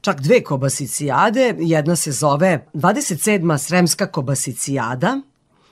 [0.00, 3.58] Čak dve kobasicijade, jedna se zove 27.
[3.58, 5.20] Sremska kobasicijada,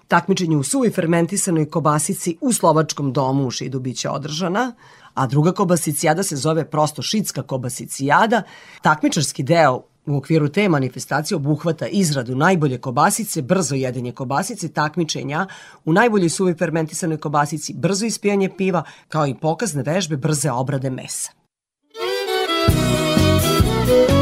[0.09, 4.73] Takmičenje u suvoj fermentisanoj kobasici u Slovačkom domu u Šidu biće održana,
[5.15, 8.43] a druga kobasicijada se zove prosto Šidska kobasicijada.
[8.83, 15.47] Takmičarski deo u okviru te manifestacije obuhvata izradu najbolje kobasice, brzo jedenje kobasice, takmičenja
[15.85, 21.31] u najboljoj suvoj fermentisanoj kobasici, brzo ispijanje piva, kao i pokazne vežbe brze obrade mesa.
[24.11, 24.14] S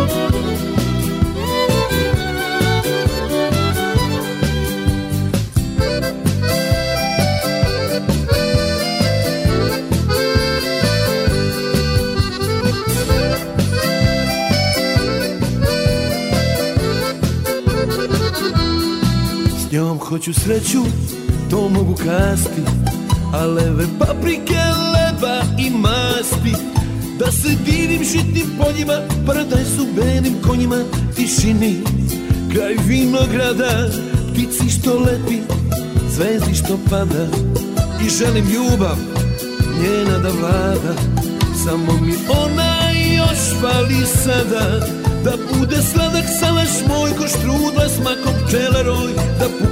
[20.12, 20.78] hoću sreću,
[21.50, 22.62] to mogu kasti
[23.34, 24.62] A leve paprike,
[24.94, 26.52] leba i masti.
[27.18, 28.94] Da se divim žitnim poljima
[29.26, 30.76] Paradaj su belim konjima
[31.16, 31.76] Tišini,
[32.52, 33.88] kraj vinograda
[34.32, 35.42] Ptici što leti,
[36.10, 37.26] zvezdi što pada.
[38.06, 38.96] I želim ljubav,
[39.82, 40.94] njena da vlada.
[41.64, 42.14] Samo mi
[42.44, 44.86] ona još fali sada.
[45.24, 49.12] Da bude sladak salaš moj ko štrudla s makom pčelaroj.
[49.38, 49.71] Da pukne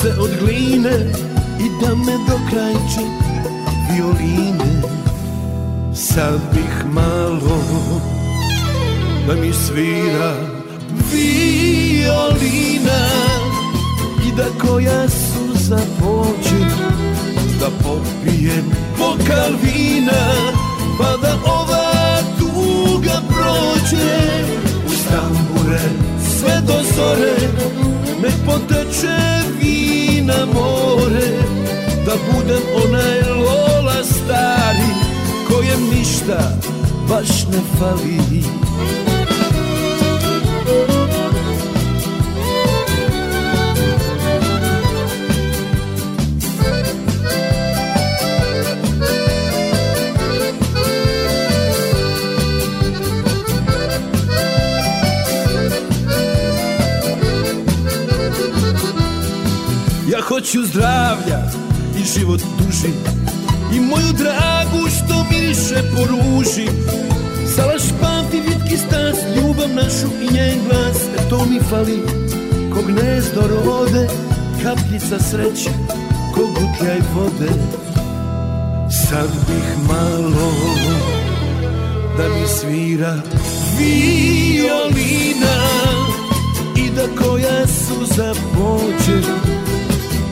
[0.00, 0.96] srce od gline
[1.60, 3.06] I da me dokrajče
[3.90, 4.82] violine.
[5.94, 7.60] Sad bih malo
[9.26, 10.34] da mi svira
[11.12, 13.00] violina
[14.28, 16.64] I da koja suza pođe
[17.60, 20.52] Da popijem bokal vina
[20.98, 24.44] Pa da ova tuga prođe
[24.86, 25.80] U stambure
[26.38, 27.36] sve do zore
[28.22, 29.16] Nek poteče
[29.60, 29.89] vina
[30.26, 31.28] more
[32.06, 34.92] Da budem onaj lola stari
[35.48, 36.58] Kojem ništa
[37.08, 38.42] baš ne fali
[60.40, 61.40] sreću zdravlja
[62.00, 62.92] i život duži
[63.74, 66.68] I moju dragu što miriše po ruži.
[67.56, 70.96] Salaš pamti vitki stas, ljubav našu i njen glas.
[71.18, 72.02] E to mi fali,
[72.74, 74.08] ko gnezdo rode
[74.62, 75.70] Kapljica sreće,
[76.34, 77.52] ko gutljaj vode.
[79.08, 80.52] Sad bih malo
[82.16, 83.22] da mi svira
[83.78, 85.56] violina
[86.76, 89.22] I da koja suza pođe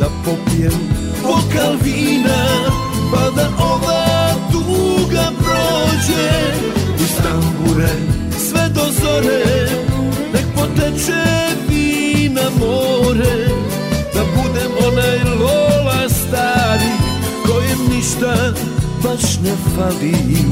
[0.00, 0.72] Da popijem
[1.22, 2.38] bokal vina
[3.12, 6.54] Pa da ova tuga prođe.
[6.94, 7.88] Uz tambure
[8.38, 9.68] sve do zore
[10.32, 11.24] Nek poteče
[11.68, 13.48] vina more
[14.14, 16.92] Da budem onaj lola stari
[17.46, 18.52] Kojem ništa
[19.02, 20.48] baš ne fali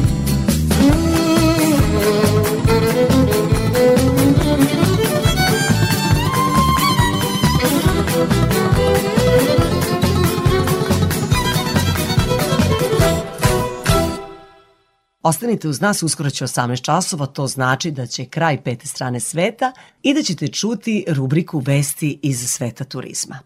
[15.27, 19.73] Ostanite uz nas, uskoro će 18 časova, to znači da će kraj pete strane sveta
[20.03, 23.39] i da ćete čuti rubriku Vesti iz sveta turizma.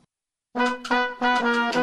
[0.55, 1.80] They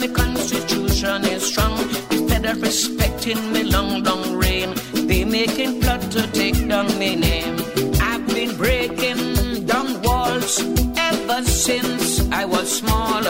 [0.00, 1.78] my constitution is strong.
[2.10, 7.56] Instead of respecting me long, long reign, they making plot to take down my name.
[8.00, 10.62] I've been breaking down walls
[10.96, 13.22] ever since I was small.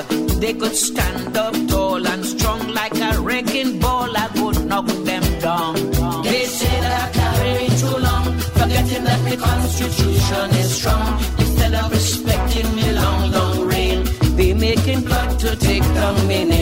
[0.43, 4.17] They could stand up tall and strong like a wrecking ball.
[4.17, 5.75] I would knock them down.
[6.23, 11.19] They say that I reign too long, forgetting that the constitution is strong.
[11.39, 14.05] Instead of respecting me long, long reign,
[14.37, 16.60] they making plot to take down my name.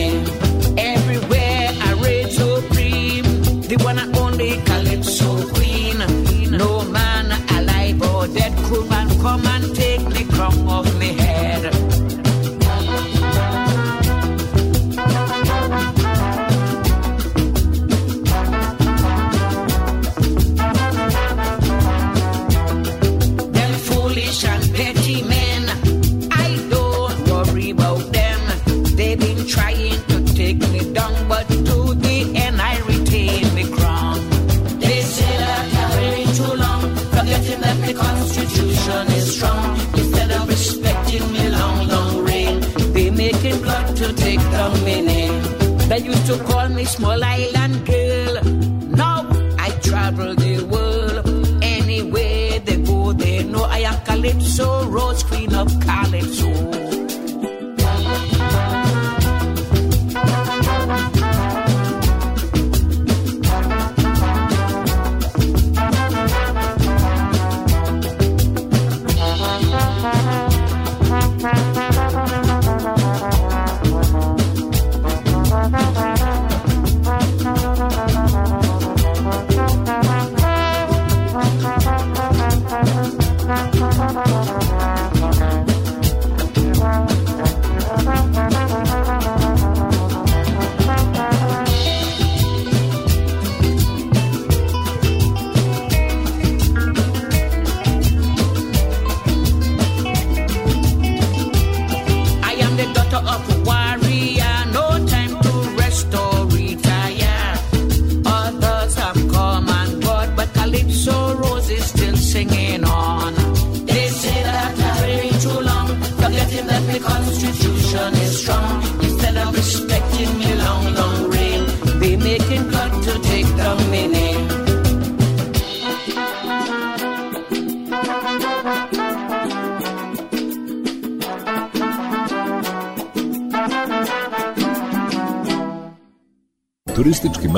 [46.09, 48.33] Used to call me small island girl.
[49.01, 49.27] Now
[49.65, 50.48] I travel the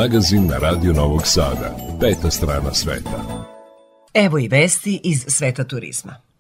[0.02, 1.76] magazin na Radio Novog Sada.
[2.00, 3.46] Peta strana sveta.
[4.14, 6.31] Evo i vesti iz sveta turizma.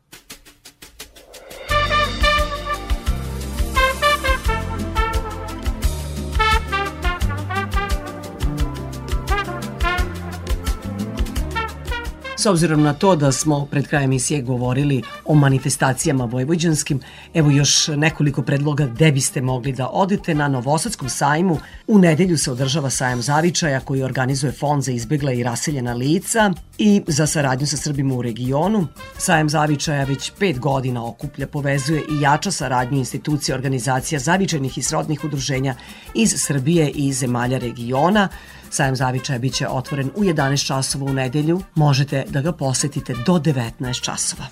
[12.41, 16.99] S obzirom na to da smo pred krajem emisije govorili o manifestacijama vojvođanskim,
[17.33, 21.57] evo još nekoliko predloga gde biste mogli da odete na Novosadskom sajmu.
[21.87, 27.01] U nedelju se održava sajam zavičaja koji organizuje Fond za izbegla i raseljena lica i
[27.07, 28.87] za saradnju sa Srbima u regionu.
[29.17, 35.23] Sajam zavičaja već pet godina okuplja, povezuje i jača saradnju institucija, organizacija zavičajnih i srodnih
[35.23, 35.75] udruženja
[36.13, 38.29] iz Srbije i zemalja regiona.
[38.71, 41.61] Sajam Zavičaja biće otvoren u 11 časova u nedelju.
[41.75, 44.45] Možete da ga posetite do 19 časova.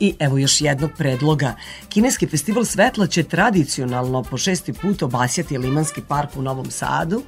[0.00, 1.54] I evo još jednog predloga.
[1.88, 7.22] Kineski festival svetla će tradicionalno po šesti put obasjati Limanski park u Novom Sadu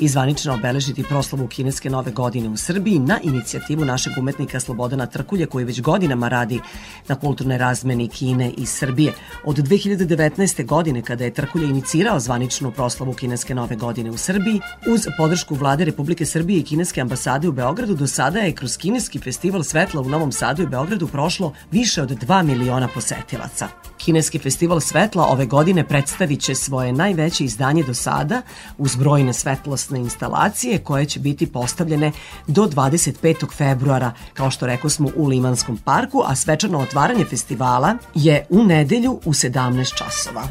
[0.00, 5.46] i zvanično obeležiti proslavu kineske nove godine u Srbiji na inicijativu našeg umetnika Slobodana Trkulja
[5.46, 6.60] koji već godinama radi
[7.08, 9.12] na kulturnoj razmeni Kine i Srbije.
[9.44, 10.66] Od 2019.
[10.66, 15.84] godine kada je Trkulja inicirao zvaničnu proslavu kineske nove godine u Srbiji, uz podršku vlade
[15.84, 20.08] Republike Srbije i kineske ambasade u Beogradu, do sada je kroz kineski festival svetla u
[20.08, 23.89] Novom Sadu i Beogradu prošlo više od 2 miliona posetilaca.
[24.00, 28.42] Kineski festival svetla ove godine predstavit će svoje najveće izdanje do sada
[28.78, 32.12] uz brojne svetlosne instalacije koje će biti postavljene
[32.46, 33.56] do 25.
[33.56, 39.20] februara, kao što rekao smo u Limanskom parku, a svečano otvaranje festivala je u nedelju
[39.24, 40.42] u 17 časova.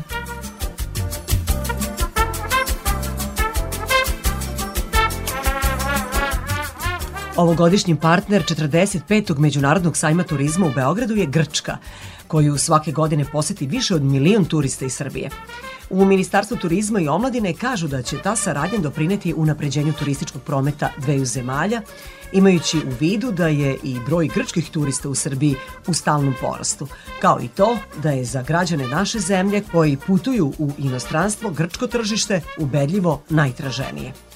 [7.35, 9.37] Ovogodišnji partner 45.
[9.37, 11.77] Međunarodnog sajma turizma u Beogradu je Grčka,
[12.29, 15.29] koju svake godine poseti više od milion turista iz Srbije.
[15.89, 21.25] U Ministarstvu turizma i omladine kažu da će ta saradnja doprineti unapređenju turističkog prometa dveju
[21.25, 21.81] zemalja,
[22.31, 25.55] imajući u vidu da je i broj grčkih turista u Srbiji
[25.87, 26.87] u stalnom porastu,
[27.21, 32.41] kao i to da je za građane naše zemlje koji putuju u inostranstvo grčko tržište
[32.57, 34.28] ubedljivo najtraženije.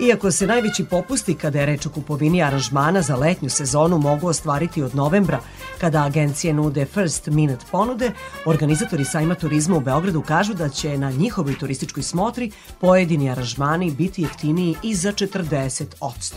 [0.00, 4.82] Iako se najveći popusti kada je reč o kupovini aranžmana za letnju sezonu mogu ostvariti
[4.82, 5.40] od novembra,
[5.80, 8.10] kada agencije nude first minute ponude,
[8.46, 12.50] organizatori sajma turizma u Beogradu kažu da će na njihovoj turističkoj smotri
[12.80, 16.34] pojedini aranžmani biti jeftiniji i za 40%.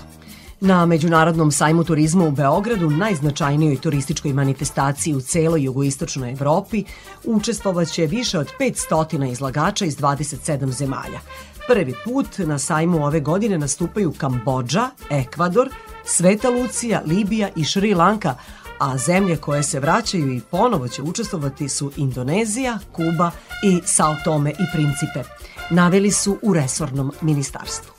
[0.62, 6.84] Na Međunarodnom sajmu turizma u Beogradu, najznačajnijoj turističkoj manifestaciji u celoj jugoistočnoj Evropi,
[7.24, 11.20] učestvovaće više od 500 izlagača iz 27 zemalja.
[11.68, 15.70] Prvi put na sajmu ove godine nastupaju Kambodža, Ekvador,
[16.06, 18.36] Sveta Lucija, Libija i Šri Lanka,
[18.80, 23.32] a zemlje koje se vraćaju i ponovo će učestvovati su Indonezija, Kuba
[23.64, 25.30] i Sao Tome i Principe.
[25.70, 27.92] Naveli su u resornom ministarstvu.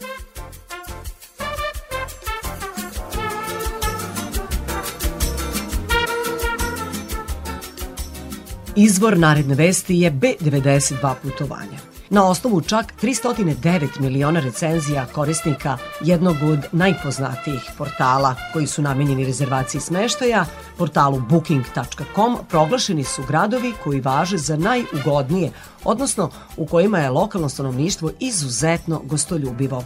[8.77, 11.96] Izvor naredne vesti je B92 putovanja.
[12.11, 19.81] Na osnovu čak 309 miliona recenzija korisnika jednog od najpoznatijih portala koji su namenjeni rezervaciji
[19.81, 20.45] smeštaja,
[20.79, 25.53] portalu booking.com proglašeni su gradovi koji važe za najugodnije,
[25.85, 29.85] odnosno u kojima je lokalno stanovništvo izuzetno gostoljubivo.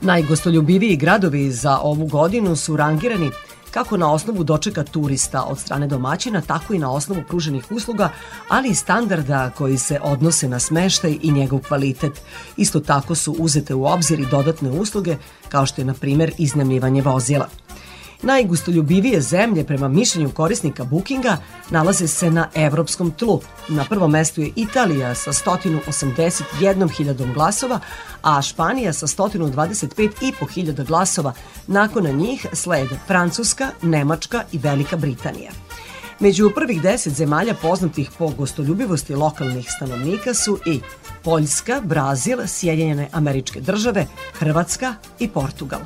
[0.00, 3.30] Najgostoljubiviji gradovi za ovu godinu su rangirani
[3.70, 8.10] kako na osnovu dočeka turista od strane domaćina, tako i na osnovu pruženih usluga,
[8.48, 12.12] ali i standarda koji se odnose na smeštaj i njegov kvalitet.
[12.56, 15.16] Isto tako su uzete u obzir i dodatne usluge,
[15.48, 17.48] kao što je, na primer, iznajmljivanje vozila.
[18.22, 21.36] Najgustoljubivije zemlje prema mišljenju korisnika Bookinga
[21.70, 23.40] nalaze se na evropskom tlu.
[23.68, 27.80] Na prvom mestu je Italija sa 181.000 glasova,
[28.22, 31.32] a Španija sa 125.500 glasova.
[31.66, 35.50] Nakon njih slede Francuska, Nemačka i Velika Britanija.
[36.20, 40.80] Među prvih deset zemalja poznatih po gostoljubivosti lokalnih stanovnika su i
[41.24, 45.80] Poljska, Brazil, Sjedinjene američke države, Hrvatska i Portugal.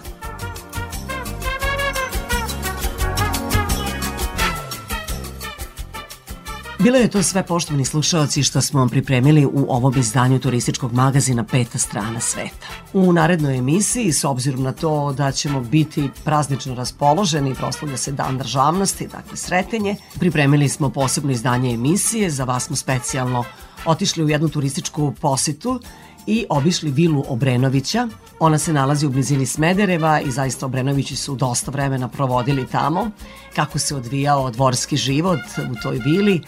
[6.85, 11.44] Bilo je to sve poštovani slušalci što smo vam pripremili u ovom izdanju turističkog magazina
[11.44, 12.66] Peta strana sveta.
[12.93, 18.39] U narednoj emisiji, s obzirom na to da ćemo biti praznično raspoloženi, proslavlja se dan
[18.39, 23.44] državnosti, dakle sretenje, pripremili smo posebno izdanje emisije, za vas smo specijalno
[23.85, 25.81] otišli u jednu turističku posetu
[26.27, 28.09] i obišli vilu Obrenovića.
[28.40, 33.11] Ona se nalazi u blizini Smedereva i zaista Obrenovići su dosta vremena provodili tamo.
[33.56, 35.40] Kako se odvijao dvorski život
[35.70, 36.40] u toj vili,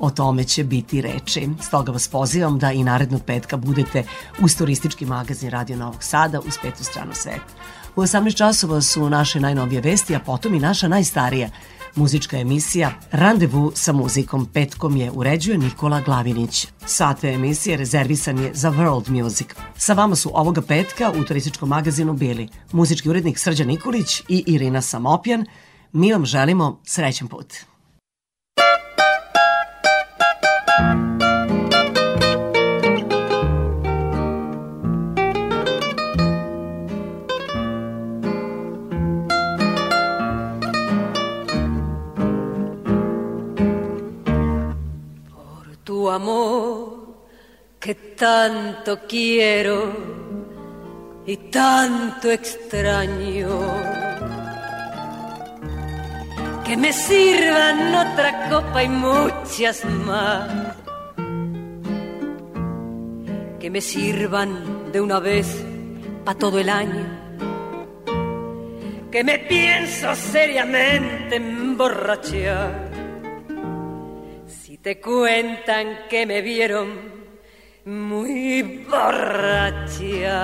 [0.00, 1.48] o tome će biti reči.
[1.62, 4.04] Stoga vas pozivam da i narednog petka budete
[4.42, 7.52] uz turistički magazin Radio Novog Sada uz petu stranu sveta.
[7.96, 11.48] U 18 časova su naše najnovije vesti, a potom i naša najstarija
[11.94, 16.66] muzička emisija Randevu sa muzikom petkom je uređuje Nikola Glavinić.
[16.86, 19.48] Sate emisije rezervisan je za World Music.
[19.76, 24.82] Sa vama su ovoga petka u turističkom magazinu bili muzički urednik Srđan Nikolić i Irina
[24.82, 25.46] Samopjan,
[25.92, 27.54] Mi vam želimo srećan put.
[47.90, 49.92] Que tanto quiero
[51.26, 53.48] y tanto extraño.
[56.64, 60.76] Que me sirvan otra copa y muchas más.
[63.58, 65.48] Que me sirvan de una vez
[66.24, 67.06] para todo el año.
[69.10, 72.90] Que me pienso seriamente emborrachar
[74.82, 77.19] te cuentan que me vieron
[77.84, 80.38] muy borracha.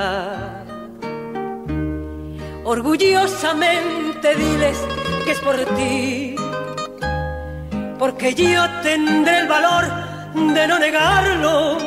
[2.65, 4.79] Orgullosamente diles
[5.25, 6.35] que es por ti,
[7.99, 9.85] porque yo tendré el valor
[10.35, 11.79] de no negarlo.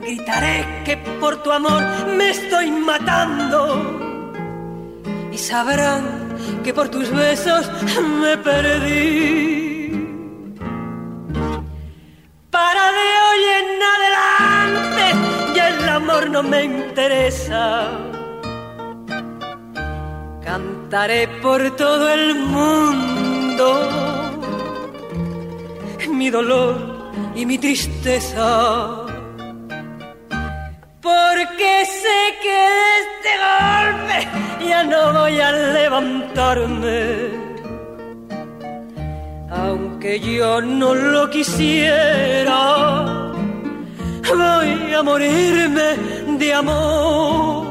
[0.00, 1.82] Gritaré que por tu amor
[2.16, 4.00] me estoy matando
[5.30, 6.30] y sabrán
[6.64, 7.70] que por tus besos
[8.20, 9.79] me perdí.
[12.50, 15.04] Para de hoy en adelante
[15.54, 17.90] ya el amor no me interesa.
[20.44, 24.00] Cantaré por todo el mundo
[26.20, 26.74] mi dolor
[27.34, 29.06] y mi tristeza.
[31.00, 34.18] Porque sé que de este golpe
[34.68, 37.49] ya no voy a levantarme
[39.50, 42.52] aunque yo no lo quisiera,
[44.22, 45.96] voy a morirme
[46.38, 47.69] de amor.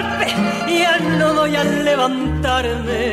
[0.00, 0.26] Golpe
[0.80, 3.04] ya no voy a levantarme.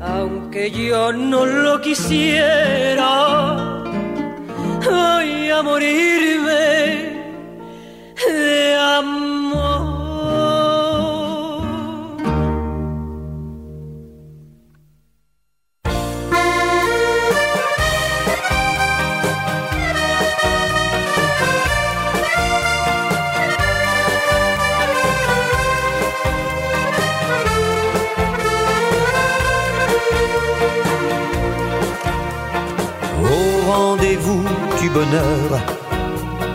[0.00, 3.10] Aunque yo no lo quisiera,
[4.84, 6.64] voy a morirme
[8.26, 9.41] de amor.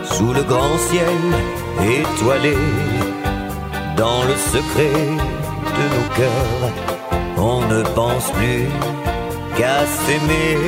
[0.04, 1.18] Sous le grand ciel
[1.80, 2.56] étoilé,
[3.96, 5.06] dans le secret
[5.78, 6.72] de nos cœurs,
[7.36, 8.66] on ne pense plus
[9.56, 10.58] qu'à s'aimer.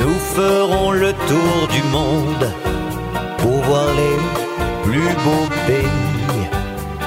[0.00, 2.46] Nous ferons le tour du monde
[3.38, 4.18] pour voir les
[4.84, 6.48] plus beaux pays.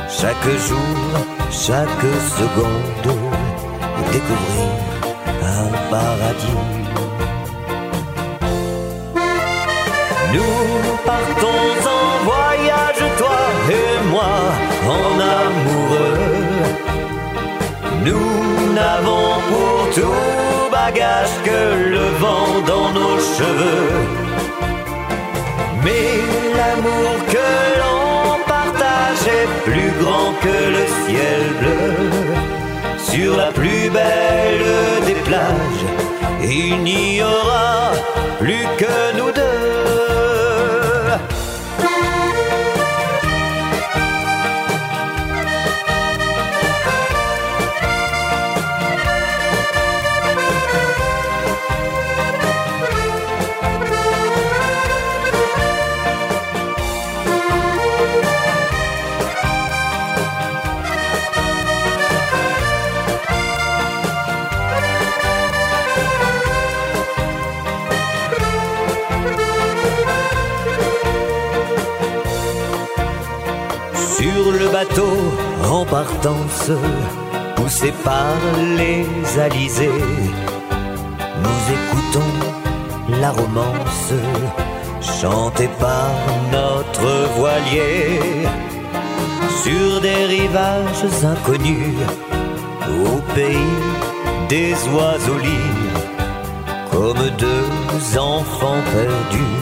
[0.09, 1.07] Chaque jour,
[1.51, 2.05] chaque
[2.39, 3.15] seconde,
[4.11, 4.71] découvrir
[5.41, 6.80] un paradis.
[11.22, 13.39] Partons en voyage, toi
[13.69, 14.34] et moi,
[14.98, 15.11] en
[15.41, 16.18] amoureux.
[18.06, 21.61] Nous n'avons pour tout bagage que
[21.95, 23.91] le vent dans nos cheveux.
[25.84, 26.11] Mais
[26.57, 31.84] l'amour que l'on partage est plus grand que le ciel bleu.
[32.98, 35.85] Sur la plus belle des plages,
[36.43, 37.91] il n'y aura
[38.39, 39.50] plus que nous deux.
[41.11, 41.50] は。
[74.81, 75.17] Bateau,
[75.69, 76.71] en partance,
[77.55, 78.35] poussé par
[78.77, 79.05] les
[79.39, 80.05] alizés,
[81.43, 82.33] nous écoutons
[83.21, 84.13] la romance
[85.01, 86.11] chantée par
[86.51, 88.19] notre voilier.
[89.63, 91.97] Sur des rivages inconnus,
[93.05, 93.77] au pays
[94.49, 96.05] des oiseaux libres,
[96.91, 99.59] comme deux enfants perdus,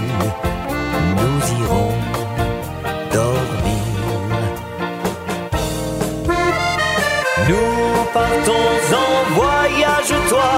[1.20, 2.09] nous irons
[8.40, 10.52] partons en voyage, toi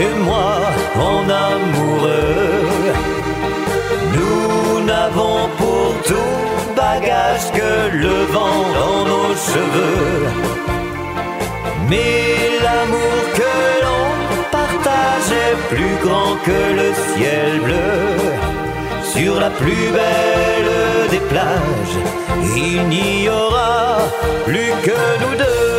[0.00, 0.56] et moi,
[0.96, 2.64] en amoureux.
[4.14, 10.26] Nous n'avons pour tout bagage que le vent dans nos cheveux.
[11.88, 13.54] Mais l'amour que
[13.84, 14.06] l'on
[14.50, 17.94] partage est plus grand que le ciel bleu.
[19.02, 21.98] Sur la plus belle des plages,
[22.56, 23.98] il n'y aura
[24.44, 25.73] plus que nous deux.